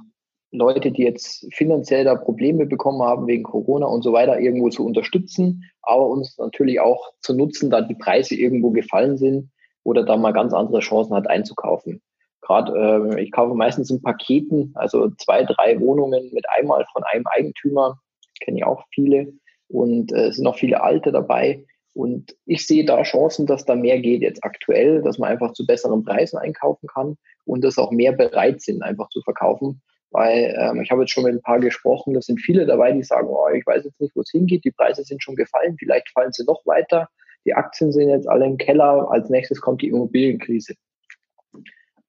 Leute, 0.50 0.90
die 0.90 1.02
jetzt 1.02 1.46
finanziell 1.52 2.04
da 2.04 2.14
Probleme 2.14 2.64
bekommen 2.64 3.02
haben 3.02 3.26
wegen 3.26 3.42
Corona 3.42 3.86
und 3.86 4.02
so 4.02 4.14
weiter, 4.14 4.40
irgendwo 4.40 4.70
zu 4.70 4.84
unterstützen, 4.84 5.64
aber 5.82 6.06
uns 6.06 6.38
natürlich 6.38 6.80
auch 6.80 7.12
zu 7.20 7.34
nutzen, 7.34 7.68
da 7.68 7.82
die 7.82 7.94
Preise 7.94 8.34
irgendwo 8.34 8.70
gefallen 8.70 9.18
sind 9.18 9.50
oder 9.84 10.04
da 10.04 10.16
mal 10.16 10.32
ganz 10.32 10.54
andere 10.54 10.80
Chancen 10.80 11.14
hat 11.14 11.28
einzukaufen. 11.28 12.00
Gerade 12.40 13.12
äh, 13.14 13.22
ich 13.22 13.30
kaufe 13.30 13.54
meistens 13.54 13.90
in 13.90 14.00
Paketen, 14.00 14.72
also 14.74 15.10
zwei, 15.18 15.44
drei 15.44 15.78
Wohnungen 15.80 16.30
mit 16.32 16.46
einmal 16.48 16.86
von 16.92 17.02
einem 17.04 17.26
Eigentümer, 17.26 18.00
kenne 18.40 18.58
ich 18.58 18.64
auch 18.64 18.84
viele 18.94 19.34
und 19.68 20.12
äh, 20.12 20.28
es 20.28 20.36
sind 20.36 20.44
noch 20.44 20.58
viele 20.58 20.82
Alte 20.82 21.12
dabei. 21.12 21.64
Und 21.94 22.36
ich 22.46 22.66
sehe 22.66 22.84
da 22.84 23.02
Chancen, 23.02 23.46
dass 23.46 23.64
da 23.64 23.74
mehr 23.74 23.98
geht 23.98 24.22
jetzt 24.22 24.44
aktuell, 24.44 25.02
dass 25.02 25.18
man 25.18 25.30
einfach 25.30 25.52
zu 25.52 25.66
besseren 25.66 26.04
Preisen 26.04 26.38
einkaufen 26.38 26.86
kann 26.86 27.16
und 27.44 27.64
dass 27.64 27.78
auch 27.78 27.90
mehr 27.90 28.12
bereit 28.12 28.60
sind, 28.60 28.82
einfach 28.82 29.08
zu 29.08 29.20
verkaufen. 29.22 29.82
Weil 30.10 30.56
ähm, 30.58 30.80
ich 30.80 30.90
habe 30.90 31.02
jetzt 31.02 31.10
schon 31.10 31.24
mit 31.24 31.34
ein 31.34 31.42
paar 31.42 31.58
gesprochen, 31.58 32.14
da 32.14 32.22
sind 32.22 32.40
viele 32.40 32.66
dabei, 32.66 32.92
die 32.92 33.02
sagen, 33.02 33.28
oh, 33.28 33.48
ich 33.48 33.66
weiß 33.66 33.84
jetzt 33.84 34.00
nicht, 34.00 34.14
wo 34.14 34.20
es 34.20 34.30
hingeht, 34.30 34.64
die 34.64 34.70
Preise 34.70 35.02
sind 35.02 35.22
schon 35.22 35.36
gefallen, 35.36 35.76
vielleicht 35.78 36.08
fallen 36.10 36.32
sie 36.32 36.44
noch 36.44 36.64
weiter, 36.64 37.08
die 37.44 37.54
Aktien 37.54 37.92
sind 37.92 38.08
jetzt 38.08 38.28
alle 38.28 38.46
im 38.46 38.56
Keller, 38.56 39.10
als 39.10 39.28
nächstes 39.28 39.60
kommt 39.60 39.82
die 39.82 39.88
Immobilienkrise. 39.88 40.74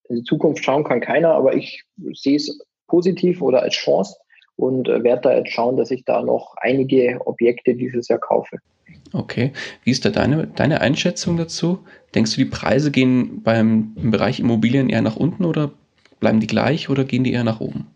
In 0.08 0.18
die 0.18 0.24
Zukunft 0.24 0.64
schauen 0.64 0.84
kann 0.84 1.02
keiner, 1.02 1.34
aber 1.34 1.56
ich 1.56 1.84
sehe 2.14 2.38
es 2.38 2.60
positiv 2.88 3.42
oder 3.42 3.62
als 3.64 3.74
Chance, 3.74 4.18
und 4.60 4.90
äh, 4.90 5.04
werde 5.04 5.22
da 5.22 5.38
jetzt 5.38 5.52
schauen, 5.52 5.78
dass 5.78 5.92
ich 5.92 6.04
da 6.04 6.22
noch 6.22 6.56
einige 6.58 7.20
Objekte 7.26 7.76
dieses 7.76 8.10
Jahr 8.10 8.20
kaufe. 8.20 8.58
Okay. 9.14 9.54
Wie 9.84 9.92
ist 9.92 10.06
da 10.06 10.10
deine, 10.10 10.48
deine 10.48 10.82
Einschätzung 10.82 11.38
dazu? 11.38 11.80
Denkst 12.14 12.36
du, 12.36 12.42
die 12.42 12.50
Preise 12.50 12.92
gehen 12.92 13.42
beim, 13.42 13.96
im 13.96 14.12
Bereich 14.12 14.40
Immobilien 14.40 14.90
eher 14.90 15.02
nach 15.02 15.16
unten 15.16 15.46
oder 15.46 15.72
bleiben 16.20 16.40
die 16.40 16.48
gleich 16.48 16.90
oder 16.90 17.06
gehen 17.06 17.24
die 17.24 17.34
eher 17.34 17.44
nach 17.44 17.62
oben? 17.62 17.88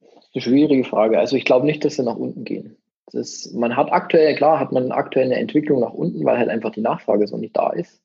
Das 0.00 0.24
ist 0.24 0.30
eine 0.34 0.42
schwierige 0.42 0.84
Frage. 0.84 1.18
Also 1.18 1.36
ich 1.36 1.44
glaube 1.44 1.66
nicht, 1.66 1.84
dass 1.84 1.96
sie 1.96 2.02
nach 2.02 2.16
unten 2.16 2.44
gehen. 2.44 2.76
Das, 3.12 3.52
man 3.54 3.76
hat 3.76 3.92
aktuell, 3.92 4.34
klar, 4.34 4.58
hat 4.60 4.72
man 4.72 4.92
aktuell 4.92 5.26
eine 5.26 5.36
Entwicklung 5.36 5.80
nach 5.80 5.94
unten, 5.94 6.24
weil 6.24 6.38
halt 6.38 6.48
einfach 6.48 6.72
die 6.72 6.80
Nachfrage 6.80 7.26
so 7.26 7.36
nicht 7.36 7.56
da 7.56 7.70
ist. 7.70 8.00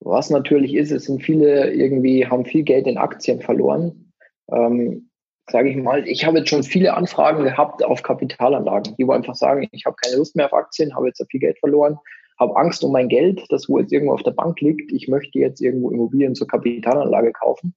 Was 0.00 0.30
natürlich 0.30 0.74
ist, 0.74 0.92
es 0.92 1.04
sind 1.04 1.22
viele 1.22 1.72
irgendwie, 1.72 2.26
haben 2.26 2.44
viel 2.44 2.62
Geld 2.62 2.86
in 2.86 2.98
Aktien 2.98 3.40
verloren. 3.40 4.12
Ähm, 4.50 5.07
sage 5.50 5.70
ich 5.70 5.76
mal, 5.76 6.06
ich 6.06 6.24
habe 6.24 6.38
jetzt 6.38 6.50
schon 6.50 6.62
viele 6.62 6.94
Anfragen 6.94 7.44
gehabt 7.44 7.84
auf 7.84 8.02
Kapitalanlagen, 8.02 8.94
die 8.96 9.06
wo 9.06 9.12
einfach 9.12 9.34
sagen, 9.34 9.68
ich 9.72 9.86
habe 9.86 9.96
keine 9.96 10.16
Lust 10.16 10.36
mehr 10.36 10.46
auf 10.46 10.52
Aktien, 10.52 10.94
habe 10.94 11.06
jetzt 11.06 11.24
viel 11.30 11.40
Geld 11.40 11.58
verloren, 11.58 11.98
habe 12.38 12.56
Angst 12.56 12.84
um 12.84 12.92
mein 12.92 13.08
Geld, 13.08 13.44
das 13.48 13.68
wo 13.68 13.78
jetzt 13.78 13.92
irgendwo 13.92 14.12
auf 14.12 14.22
der 14.22 14.32
Bank 14.32 14.60
liegt, 14.60 14.92
ich 14.92 15.08
möchte 15.08 15.38
jetzt 15.38 15.60
irgendwo 15.60 15.90
Immobilien 15.90 16.34
zur 16.34 16.46
Kapitalanlage 16.46 17.32
kaufen. 17.32 17.74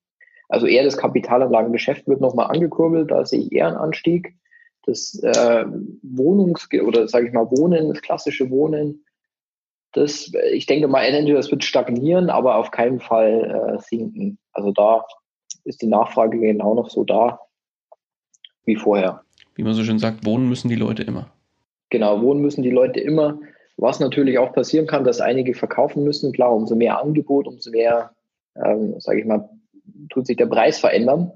Also 0.50 0.68
eher 0.68 0.84
das 0.84 0.98
Kapitalanlagengeschäft 0.98 2.08
wird 2.08 2.20
nochmal 2.20 2.48
angekurbelt, 2.48 3.10
da 3.12 3.26
sehe 3.26 3.40
ich 3.40 3.52
eher 3.52 3.68
einen 3.68 3.78
Anstieg. 3.78 4.36
Das 4.86 5.18
äh, 5.24 5.66
Wohnungs- 6.02 6.68
oder 6.82 7.08
sage 7.08 7.28
ich 7.28 7.34
mal 7.34 7.50
Wohnen, 7.52 7.90
das 7.90 8.02
klassische 8.02 8.50
Wohnen, 8.50 9.06
das, 9.94 10.32
ich 10.52 10.66
denke 10.66 10.88
mal, 10.88 11.04
entweder 11.04 11.38
das 11.38 11.52
wird 11.52 11.64
stagnieren, 11.64 12.30
aber 12.30 12.56
auf 12.56 12.72
keinen 12.72 13.00
Fall 13.00 13.76
äh, 13.78 13.82
sinken. 13.82 14.40
Also 14.54 14.72
da 14.72 15.06
ist 15.66 15.82
die 15.82 15.88
Nachfrage 15.88 16.40
genau 16.40 16.74
noch 16.74 16.90
so 16.90 17.04
da 17.04 17.40
wie 18.66 18.76
vorher. 18.76 19.22
Wie 19.56 19.64
man 19.64 19.74
so 19.74 19.84
schön 19.84 20.00
sagt, 20.00 20.26
wohnen 20.26 20.50
müssen 20.50 20.70
die 20.70 20.76
Leute 20.76 21.04
immer. 21.04 21.32
Genau, 21.90 22.22
wohnen 22.22 22.42
müssen 22.42 22.64
die 22.64 22.70
Leute 22.70 23.00
immer. 23.00 23.40
Was 23.78 24.00
natürlich 24.00 24.38
auch 24.38 24.54
passieren 24.54 24.88
kann, 24.88 25.04
dass 25.04 25.22
einige 25.22 25.54
verkaufen 25.54 26.04
müssen. 26.04 26.32
Klar, 26.32 26.54
umso 26.54 26.76
mehr 26.76 27.02
Angebot, 27.02 27.48
umso 27.48 27.72
mehr, 27.72 28.12
ähm, 28.56 28.96
sage 29.00 29.20
ich 29.20 29.26
mal, 29.26 29.50
tut 30.10 30.28
sich 30.28 30.38
der 30.38 30.46
Preis 30.46 30.80
verändern. 30.80 31.32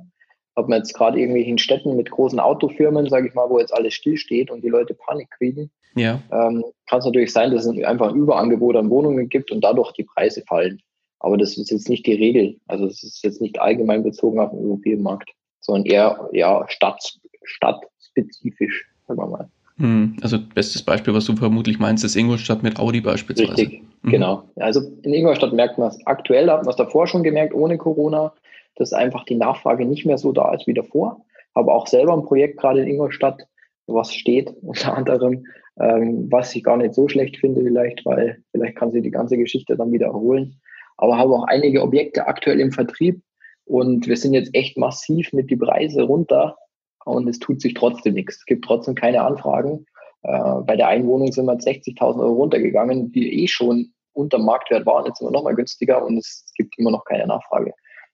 Hat 0.56 0.70
man 0.70 0.80
jetzt 0.80 0.94
gerade 0.94 1.20
irgendwelchen 1.20 1.58
Städten 1.58 1.96
mit 1.98 2.10
großen 2.12 2.40
Autofirmen, 2.40 3.10
sage 3.10 3.28
ich 3.28 3.34
mal, 3.34 3.50
wo 3.50 3.60
jetzt 3.60 3.74
alles 3.74 3.94
stillsteht 3.94 4.50
und 4.52 4.64
die 4.64 4.70
Leute 4.70 4.94
Panik 4.94 5.30
kriegen, 5.32 5.70
ja. 5.96 6.22
ähm, 6.32 6.64
kann 6.88 7.00
es 7.00 7.06
natürlich 7.06 7.34
sein, 7.34 7.52
dass 7.52 7.66
es 7.66 7.84
einfach 7.84 8.10
ein 8.10 8.16
Überangebot 8.16 8.76
an 8.76 8.90
Wohnungen 8.90 9.28
gibt 9.28 9.52
und 9.52 9.62
dadurch 9.62 9.92
die 9.94 10.04
Preise 10.06 10.44
fallen. 10.48 10.80
Aber 11.20 11.38
das 11.38 11.58
ist 11.58 11.72
jetzt 11.72 11.90
nicht 11.90 12.06
die 12.06 12.14
Regel. 12.14 12.58
Also 12.68 12.86
es 12.86 13.04
ist 13.04 13.24
jetzt 13.24 13.42
nicht 13.42 13.60
allgemein 13.60 14.04
bezogen 14.04 14.40
auf 14.40 14.52
den 14.52 14.60
Immobilienmarkt, 14.60 15.32
sondern 15.66 15.86
eher 15.86 16.30
ja, 16.32 16.66
Stadt, 16.68 17.18
stadtspezifisch, 17.44 18.88
sagen 19.08 19.20
wir 19.20 19.28
mal. 19.28 19.50
Hm, 19.78 20.16
also 20.22 20.38
bestes 20.40 20.84
Beispiel, 20.84 21.14
was 21.14 21.26
du 21.26 21.36
vermutlich 21.36 21.80
meinst, 21.80 22.04
ist 22.06 22.16
Ingolstadt 22.16 22.64
mit 22.64 22.80
Audi 22.80 23.02
beispielsweise. 23.02 23.52
Richtig, 23.52 23.82
mhm. 24.04 24.10
genau. 24.10 24.44
Also 24.56 24.82
in 25.04 25.14
Ingolstadt 25.14 25.54
merkt 25.54 25.78
man 25.78 25.90
es 25.90 26.08
aktuell, 26.08 26.50
hat 26.50 26.64
man 26.64 26.70
es 26.70 26.78
davor 26.78 27.08
schon 27.08 27.24
gemerkt, 27.24 27.54
ohne 27.54 27.78
Corona, 27.78 28.34
dass 28.76 28.94
einfach 28.94 29.26
die 29.26 29.36
Nachfrage 29.36 29.86
nicht 29.86 30.06
mehr 30.06 30.18
so 30.18 30.32
da 30.32 30.54
ist 30.54 30.68
wie 30.68 30.74
davor. 30.74 31.26
Habe 31.56 31.74
auch 31.74 31.88
selber 31.88 32.14
ein 32.14 32.24
Projekt 32.24 32.60
gerade 32.60 32.82
in 32.82 32.88
Ingolstadt, 32.88 33.48
was 33.88 34.14
steht 34.14 34.54
unter 34.62 34.96
anderem, 34.96 35.46
ähm, 35.80 36.28
was 36.32 36.56
ich 36.56 36.64
gar 36.64 36.78
nicht 36.78 36.94
so 36.94 37.10
schlecht 37.10 37.38
finde 37.38 37.62
vielleicht, 37.62 38.06
weil 38.06 38.38
vielleicht 38.52 38.78
kann 38.78 38.92
sich 38.92 39.04
die 39.04 39.12
ganze 39.12 39.38
Geschichte 39.38 39.76
dann 39.76 39.92
wieder 39.92 40.08
erholen. 40.08 40.62
Aber 40.98 41.18
habe 41.18 41.34
auch 41.34 41.48
einige 41.48 41.82
Objekte 41.82 42.28
aktuell 42.28 42.62
im 42.62 42.72
Vertrieb 42.72 43.22
und 43.66 44.08
wir 44.08 44.18
sind 44.18 44.34
jetzt 44.34 44.54
echt 44.54 44.78
massiv 44.78 45.34
mit 45.34 45.50
die 45.50 45.58
Preise 45.58 46.04
runter 46.04 46.58
und 47.06 47.28
es 47.28 47.40
tut 47.40 47.62
sich 47.62 47.74
trotzdem 47.74 48.14
nichts. 48.14 48.38
Es 48.38 48.46
gibt 48.46 48.66
trotzdem 48.66 48.96
keine 48.96 49.22
Anfragen. 49.22 49.86
Äh, 50.24 50.62
bei 50.66 50.76
der 50.76 50.88
Einwohnung 50.88 51.32
sind 51.32 51.46
wir 51.46 51.54
60.000 51.54 52.20
Euro 52.20 52.34
runtergegangen, 52.34 53.12
die 53.12 53.44
eh 53.44 53.48
schon 53.48 53.94
unter 54.14 54.40
Marktwert 54.40 54.86
waren. 54.86 55.06
Jetzt 55.06 55.20
sind 55.20 55.28
wir 55.28 55.32
nochmal 55.32 55.56
günstiger 55.56 56.04
und 56.04 56.18
es 56.18 56.52
gibt 56.56 56.78
immer 56.78 56.92
noch 56.92 57.06
keine 57.06 57.28
Nachfrage. 57.28 57.74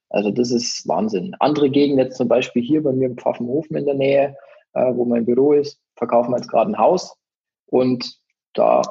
Also 0.10 0.30
das 0.30 0.52
ist 0.52 0.88
Wahnsinn. 0.88 1.36
Andere 1.40 1.70
Gegenden, 1.70 2.06
jetzt 2.06 2.18
zum 2.18 2.28
Beispiel 2.28 2.62
hier 2.62 2.84
bei 2.84 2.92
mir 2.92 3.08
im 3.08 3.18
Pfaffenhofen 3.18 3.78
in 3.78 3.86
der 3.86 3.96
Nähe, 3.96 4.36
äh, 4.74 4.94
wo 4.94 5.06
mein 5.06 5.26
Büro 5.26 5.54
ist, 5.54 5.80
verkaufen 5.96 6.32
wir 6.32 6.38
jetzt 6.38 6.50
gerade 6.50 6.72
ein 6.72 6.78
Haus 6.78 7.16
und 7.68 8.20
da 8.54 8.82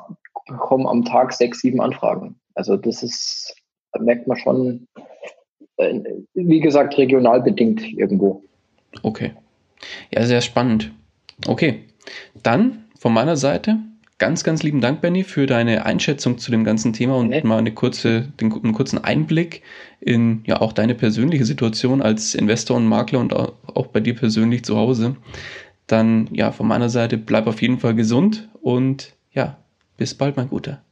kommen 0.58 0.86
am 0.86 1.04
Tag 1.04 1.32
sechs, 1.32 1.60
sieben 1.60 1.80
Anfragen. 1.80 2.40
Also 2.54 2.76
das 2.76 3.02
ist, 3.02 3.54
da 3.92 4.00
merkt 4.00 4.26
man 4.26 4.38
schon, 4.38 4.88
wie 6.34 6.60
gesagt, 6.60 6.96
regional 6.98 7.42
bedingt 7.42 7.82
irgendwo. 7.92 8.42
Okay. 9.02 9.32
Ja, 10.12 10.24
sehr 10.26 10.40
spannend. 10.40 10.92
Okay, 11.46 11.84
dann 12.42 12.84
von 12.98 13.14
meiner 13.14 13.36
Seite 13.36 13.78
ganz, 14.18 14.44
ganz 14.44 14.62
lieben 14.62 14.80
Dank, 14.80 15.00
Benny, 15.00 15.24
für 15.24 15.46
deine 15.46 15.86
Einschätzung 15.86 16.38
zu 16.38 16.50
dem 16.50 16.62
ganzen 16.62 16.92
Thema 16.92 17.16
und 17.16 17.28
okay. 17.28 17.46
mal 17.46 17.58
eine 17.58 17.72
kurze, 17.72 18.28
den, 18.40 18.52
einen 18.52 18.74
kurzen 18.74 19.02
Einblick 19.02 19.62
in 20.00 20.42
ja 20.46 20.60
auch 20.60 20.72
deine 20.72 20.94
persönliche 20.94 21.44
Situation 21.44 22.02
als 22.02 22.34
Investor 22.34 22.76
und 22.76 22.86
Makler 22.86 23.18
und 23.18 23.32
auch 23.34 23.86
bei 23.88 24.00
dir 24.00 24.14
persönlich 24.14 24.64
zu 24.64 24.76
Hause. 24.76 25.16
Dann 25.86 26.28
ja, 26.30 26.52
von 26.52 26.68
meiner 26.68 26.90
Seite 26.90 27.16
bleib 27.16 27.46
auf 27.48 27.60
jeden 27.62 27.78
Fall 27.78 27.94
gesund 27.94 28.48
und 28.60 29.14
ja, 29.32 29.56
bis 29.96 30.14
bald, 30.14 30.36
mein 30.36 30.48
Guter. 30.48 30.82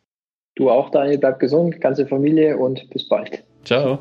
Du 0.56 0.70
auch, 0.70 0.90
Daniel, 0.90 1.18
bleib 1.18 1.38
gesund, 1.38 1.80
ganze 1.80 2.06
Familie 2.06 2.56
und 2.56 2.90
bis 2.90 3.08
bald. 3.08 3.44
Ciao. 3.64 4.00